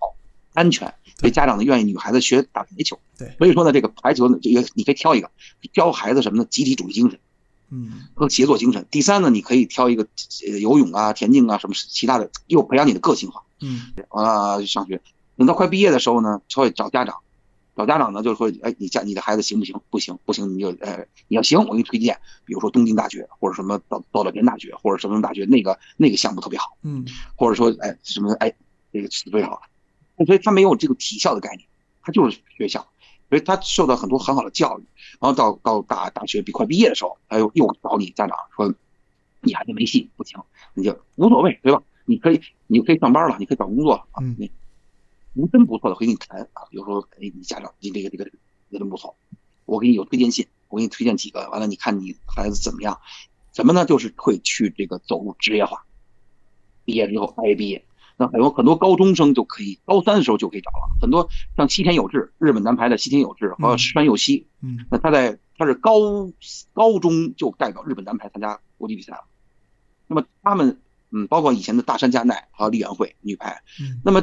[0.53, 2.99] 安全，所以家长呢愿意女孩子学打排球。
[3.17, 5.31] 对，所以说呢，这个排球呢，这个你可以挑一个，
[5.73, 6.45] 教孩子什么呢？
[6.51, 7.19] 集体主义精神。
[7.71, 8.87] 嗯，和协作精神。
[8.91, 10.07] 第三呢，你可以挑一个
[10.61, 13.43] 游泳啊、田径啊什么其他的，又培养你的个性化。
[13.61, 15.01] 嗯，啊，上学，
[15.37, 17.17] 等到快毕业的时候呢，就会找家长，
[17.75, 19.81] 找家长呢就说，哎，你家你的孩子行不行？
[19.91, 26.77] 不行，不行你就，呃，你要行，我给你推荐，比如说东京大学或者什么道道德大学或者什么大学，那个那个项目特别好。
[26.83, 28.55] 嗯，或者说，哎，什么，哎，
[28.93, 29.61] 这个特别好，
[30.25, 31.67] 所以他没有这个体校的概念，
[32.03, 32.87] 他就是学校。
[33.29, 34.85] 所以他受到很多很好的教育，
[35.21, 38.73] 然后到到大大学，比快毕业的时候，他又又找你家长说，
[39.41, 40.41] 你孩子没戏，不行，
[40.75, 41.83] 你就无所谓，对吧？
[42.05, 44.23] 你可以，你可以上班了，你可以找工作啊。
[44.39, 44.51] 你，
[45.33, 46.63] 你真不错的，会跟你谈啊。
[46.71, 48.31] 比如说，哎，你家长，你这个这个
[48.71, 49.17] 也真不错，
[49.65, 53.01] 我给你有推荐信，我给你推荐几个，完了你看你孩子怎么样？
[53.51, 53.85] 怎么呢？
[53.87, 55.85] 就是会去这个走入职业化，
[56.85, 57.85] 毕业之后大学毕业。
[58.17, 60.97] 那很多很多高中生就可以，高三的时候就可以找了。
[61.01, 65.93] 很多像西田有志，日本男排的西田有志和石川佑希，嗯，那他在他是高
[66.73, 69.25] 高中就代表日本男排参加国际比赛了。
[70.07, 70.81] 那么他们，
[71.11, 74.23] 嗯，包括以前的大山加奈和李元惠女排，嗯，那么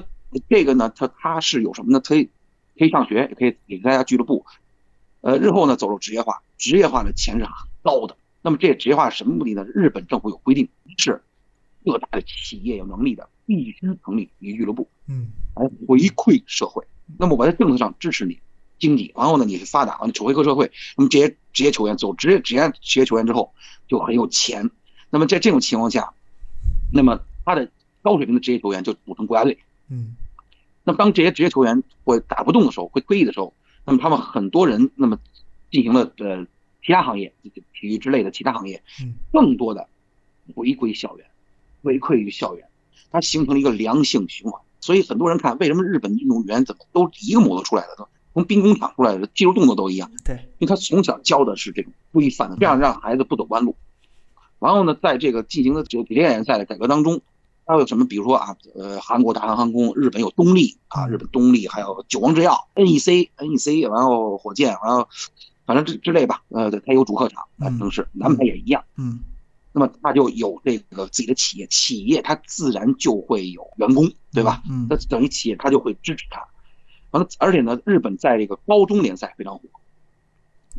[0.50, 2.00] 这个呢，他他是有什么呢？
[2.00, 2.30] 可以
[2.78, 4.46] 可以上学，也可以给大家俱乐部，
[5.22, 7.54] 呃，日后呢走入职业化，职业化的钱是很
[7.84, 8.18] 高的。
[8.42, 9.64] 那么这职业化是什么目的呢？
[9.66, 10.68] 日本政府有规定，
[10.98, 11.22] 是
[11.86, 13.30] 各大的企业有能力的。
[13.46, 15.28] 必须成立一个俱乐部，嗯，
[15.58, 16.82] 来回馈社会。
[17.20, 18.40] 那么我在政策上支持你
[18.80, 20.72] 经济，然后呢，你是发达，你回馈社会。
[20.96, 23.54] 那么这些职业球员走职业职业职业球员之后
[23.90, 24.72] 就很有钱。
[25.10, 26.14] 那么在这种情况下，
[26.94, 27.70] 那么他的
[28.02, 30.16] 高水平的职业球员就组成国家队，嗯。
[30.86, 33.54] 那么当这些职业球员会打不动的时候，会退役的时候，
[33.84, 35.20] 那么他们很多人那么
[35.70, 36.48] 进行了呃
[36.82, 39.90] 其他行业，体育之类的其他行业，嗯，更多的
[40.56, 41.28] 回归校园，
[41.84, 42.66] 回馈于校园。
[43.12, 50.10] 它形成了一个良性循环，所以很多人看为什么日本运动员怎么都一个模子出来的，都从兵工厂出来的技术动作都一样。
[50.26, 53.76] 对，因为他从小教的是这种规范的，这样让孩子不走弯路。
[54.58, 57.22] 然后呢，在这个进行的这个职业联赛的改革当中，
[57.68, 58.08] 还有什么？
[58.08, 65.08] 比如说啊，呃，韩国大韩航空，日本有东丽啊，日本东丽，还有九王制药、NEC、NEC，然后火箭，然后
[65.68, 66.42] 反正之之类吧。
[66.50, 68.84] 呃，它有主客场啊，城市，南排也一样。
[68.98, 69.20] 嗯。
[69.76, 74.62] 那么他就有这个自己的企业，企业他自然就会有员工，对吧？
[74.70, 76.46] 嗯，那等于企业他就会支持他。
[77.10, 79.64] 完了，而且呢，日本在这个高中联赛非常火，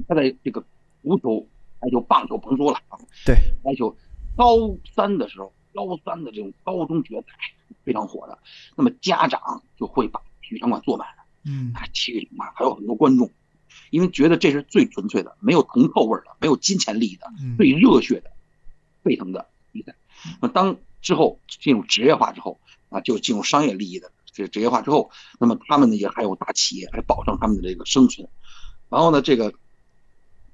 [0.06, 0.64] 他在这个
[1.02, 1.46] 足球、
[1.80, 2.96] 篮球、棒球甭说了啊，
[3.26, 3.96] 对，篮球
[4.36, 7.26] 高三的时候，高三的这种高中决赛
[7.84, 8.38] 非常火的，
[8.76, 13.28] 那么家长就会把体育场馆坐满了，嗯，啊，体育场馆还有很多观众，
[13.90, 17.26] 因为觉得这是最纯粹的，没有铜臭味的，没有金钱利益的，
[17.56, 18.30] 最热血的。
[19.04, 19.94] 沸腾的比赛，
[20.40, 22.58] 那当之后进入职业化之后
[22.88, 28.26] 啊，就进入商业利益的这职业化之后，那么他们呢也还有大企业来保证他们的这个生存，
[28.88, 29.52] 然后呢这个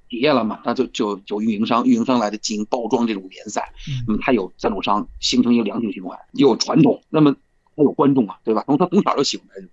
[0.09, 3.73] 企业了嘛，那就就有运营商，运营商来的进行包装这种联赛，
[4.05, 7.33] 那么他有赞助商，形成一个良性循环，又有传统，那么
[7.75, 8.63] 还有观众啊，对吧？
[8.65, 9.67] 从他从小就喜欢排球，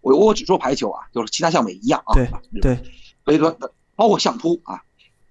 [0.00, 2.30] 我我只说排球啊，就是其他项目也一样啊，对
[2.62, 2.78] 对，
[3.24, 3.50] 所以说
[3.96, 4.84] 包括相扑啊。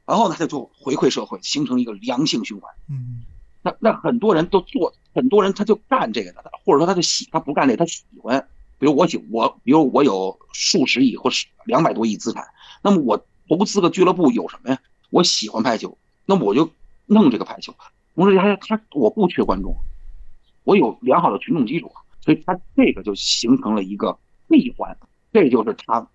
[0.09, 2.73] 然后呢，他就回馈社会，形成一个良性循环。
[2.89, 3.21] 嗯，
[3.61, 8.43] 那那很多人都做，很多人他就干这个的，或者说他就喜，他不干这个，他喜欢。
[8.79, 12.43] 比如我喜我，比如我有数十亿或是两百多亿资产，
[12.81, 14.79] 那么我投资个俱乐部有什么呀？
[15.11, 15.95] 我喜欢排球，
[16.25, 16.71] 那么我就
[17.05, 17.71] 弄这个排球。
[18.15, 19.75] 同时他他我不缺观众，
[20.63, 21.91] 我有良好的群众基础，
[22.21, 24.17] 所以他这个就形成了一个
[24.47, 24.97] 闭环。
[25.31, 26.07] 这就是他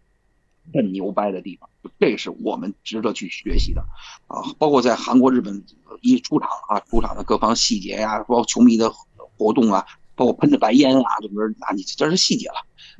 [0.72, 1.68] 很牛掰的地方，
[1.98, 3.82] 这是我们值得去学习的
[4.26, 4.42] 啊！
[4.58, 5.62] 包括在韩国、日本
[6.00, 8.90] 一出场啊，出场的各方细节呀，包括球迷的
[9.36, 9.84] 活动啊，
[10.14, 12.54] 包括喷着白烟啊，这不是那你这是细节了。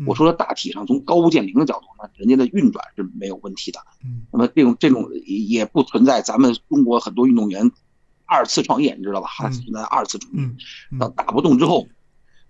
[0.06, 3.80] 我说的大体上从高屋建瓴的角度呢，人家的运转是没有问题的。
[4.04, 7.70] 嗯，那么这种这种也不存在咱们中国很多运动员
[8.26, 9.28] 二次创业，你知道吧？
[9.28, 10.40] 还存在二次创业，
[10.98, 11.86] 到打不动之后，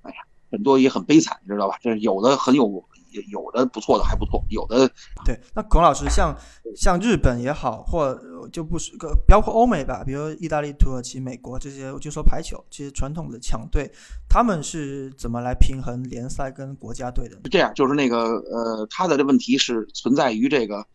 [0.02, 0.16] 哎呀，
[0.50, 1.78] 很多也很悲惨，你知道吧？
[1.80, 2.84] 这有的很有。
[3.22, 4.90] 有的不错的还不错，有的
[5.24, 5.38] 对。
[5.54, 6.36] 那孔老师，像
[6.76, 8.18] 像日本也好，或
[8.52, 13.90] 就不是个包括欧美吧，比如意大利、土耳其、美国这些，我就说排球，这些传统的强队，
[14.28, 17.36] 他们是怎么来平衡联赛跟国家队的？
[17.44, 20.86] 是这样，就是那个呃，他的这问题是存在于这个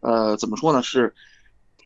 [0.00, 0.82] 呃，怎么说呢？
[0.82, 1.14] 是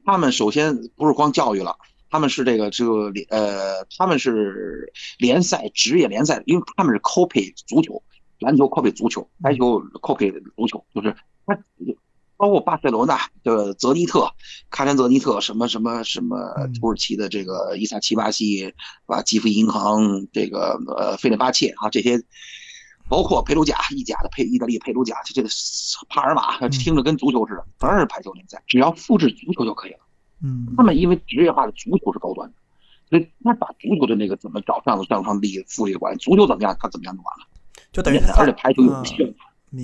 [0.05, 1.77] 他们首先不是光教育了，
[2.11, 8.03] 他们是这个这个联呃，他们是联赛职业联赛，因为他们是 copy 足球。
[8.41, 11.15] 篮球 copy 足球，排球 copy 足球，就是
[11.47, 11.57] 他，
[12.37, 14.33] 包括巴塞罗那的泽尼特、
[14.71, 16.37] 卡山泽尼特，什么什么什么
[16.81, 18.73] 土耳其的这个伊萨奇巴西，
[19.05, 22.19] 啊，基辅银行，这个呃费内巴切啊，这些，
[23.11, 25.49] 包括佩鲁贾意甲的佩意大利佩鲁贾，这这个
[26.09, 29.99] 帕尔马，听着跟足球似的，全是排球联赛，只要复制足球就可以了。
[30.43, 32.55] 嗯，他们因为职业化的足球是高端的，
[33.11, 37.47] 所以他把足球的那个怎么找上上上利益复利关系，足球怎么样，他怎么样就完了。
[37.93, 39.29] 就等于，而且排球又不需要，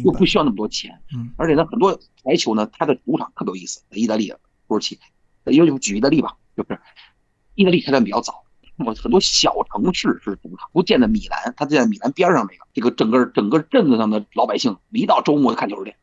[0.04, 4.28] 又不需要那么多钱，嗯，而且呢，很多排球呢，它的主场特别有意思，在意大利、
[4.68, 4.98] 土耳其，
[5.44, 6.78] 又就举意大利吧，就是
[7.54, 8.44] 意大利开战比较早，
[8.78, 15.94] 我很多小城市是主场，不见得米兰，它就在米兰边上那个，这个整个整个镇子上的老百姓，一到周末就看球去，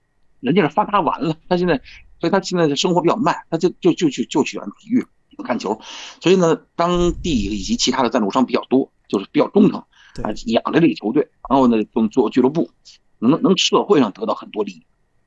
[0.41, 1.81] 人家是发达完了，他现在，
[2.19, 5.05] 所以他现在的生活比较慢，他就就就就就喜欢体育，
[5.43, 5.79] 看球，
[6.21, 9.83] 所以呢，当地以及其他的赞助商比较多，就是比较忠诚。
[10.21, 12.69] 啊，养着这个球队，然后呢，从做俱乐部，
[13.17, 14.83] 能能社会上得到很多利益，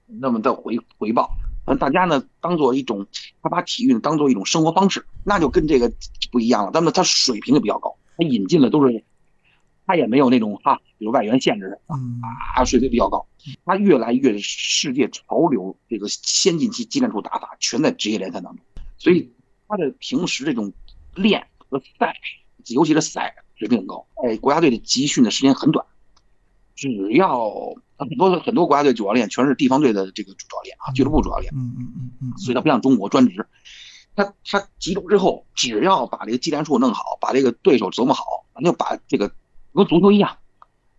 [0.07, 1.29] 那么的回回报，
[1.67, 3.07] 嗯，大家呢当做一种，
[3.43, 5.93] 他把体育当做一种生活方式，那就跟这个
[6.31, 6.71] 不一样了。
[6.73, 9.03] 那么他水平就比较高，他引进的都是，
[9.87, 11.81] 他也没有那种哈，比如外援限制的
[12.55, 13.27] 啊，水平比较高，
[13.65, 18.65] 他越来越世界潮流，这个先进期技战术打法全在职业联赛当中，
[18.99, 19.33] 所以
[19.67, 20.73] 他的平时这种
[21.17, 22.15] 练和赛，
[22.69, 23.35] 尤其是赛。
[23.57, 25.85] 水平很高，哎，国家队的集训的时间很短，
[26.75, 27.51] 只要
[27.97, 33.47] 很多很多国家队主教练全是地方队的这个主教练啊，俱乐部主教练，嗯嗯嗯嗯，所以他不像中国专职，
[34.15, 39.33] 他他集中之后，只要把这个技战术弄好，把这个对手琢磨好，咱就把这个
[39.73, 40.37] 跟足球一样，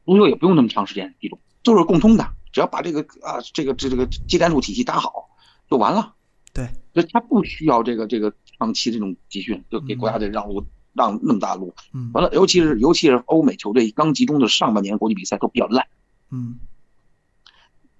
[0.05, 5.29] 足球也不用那么长时间集中，就是共通的，只要把这个啊这个这这个技战术体系打好
[5.69, 6.15] 就完了，
[6.53, 10.65] 对，所以他不需要这个这个长期这种集训，就给国家队让路。
[10.97, 11.73] 让那么大路，
[12.11, 15.85] 完了，尤其是尤其是欧美球队刚集中的上半年国际比赛都比较烂，
[16.31, 16.57] 嗯，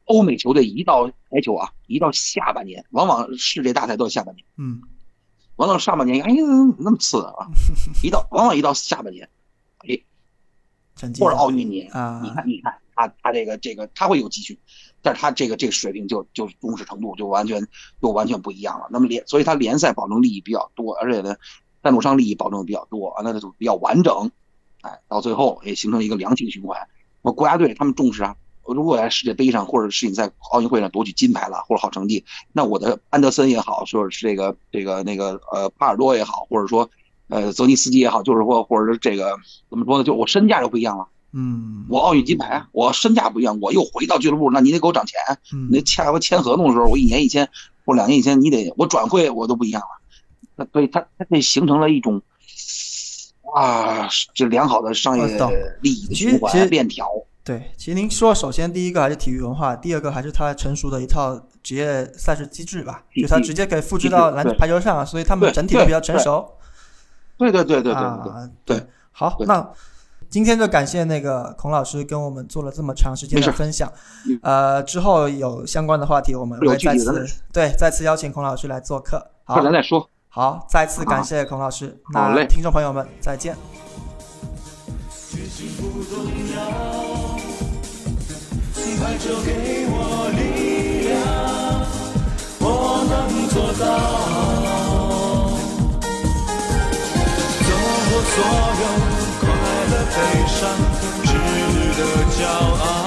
[0.05, 4.81] 欧美球队一到排球啊，一到下半年，往往世界大赛都是下半年，嗯，
[5.57, 6.43] 完了上半年，哎呀，
[6.79, 7.47] 那么次啊，
[8.03, 9.29] 一到往往一到下半年，
[9.87, 10.01] 哎，
[11.19, 14.57] 或者奥运年啊，你看你看他他这个这个他会有集训，
[15.03, 17.67] 但是他这个这个水平就就重视程度就完全
[18.01, 18.87] 就完全不一样了。
[18.89, 21.35] 那么联所以他联赛保证利益比较多，而且呢。
[21.83, 24.31] 赞助商利益保证的比较多啊，那就比较完整，
[24.81, 26.77] 哎，到最后也形成一个良性循环。
[27.21, 28.35] 我国家队他们重视啊，
[28.65, 36.89] 如果在世界杯上或者世锦赛、奥运会上夺取金牌了或者好成绩，那我的安德森也好，说是这个这个那个呃帕尔多也好，或者说
[37.27, 39.37] 呃泽尼斯基也好，就是说或者是这个
[39.69, 40.03] 怎么说呢？
[40.03, 41.07] 就我身价就不一样了。
[41.33, 45.19] 嗯，我奥运金牌，我身价不一样，我又回到俱乐部，那你得给我涨钱。
[45.53, 47.49] 嗯，那签我签合同的时候，我一年一千
[47.85, 49.96] 或两年一千，你得我转会我都不一样了。
[50.57, 52.21] 那所以它它这形成了一种
[53.55, 55.25] 啊，这良好的商业
[55.81, 57.07] 利益的循环链条。
[57.45, 66.45] 对，其实您说，首先第一个还是体育文化，第二个还是它成熟的一套职业赛事机制吧，就它直接可以复制到篮排球上，所以他们整体都比较成熟。
[67.37, 68.87] 对对对对对对对。
[69.13, 69.65] 好，那
[70.29, 73.89] 今天就感谢那个孔老师跟我们做了这么长时间的分享。
[74.41, 79.25] 呃，之后有相关的话题，我们会再次对再次邀请孔老师来做客。
[79.45, 80.09] 好，咱再说。
[80.37, 81.99] 好，再次感谢孔老师。
[82.13, 83.55] 那听众朋友们，再见。
[98.29, 98.85] 所有
[99.39, 99.49] 快
[99.89, 100.61] 乐、悲伤，
[101.23, 101.31] 值
[101.97, 101.99] 得
[102.37, 103.06] 骄傲。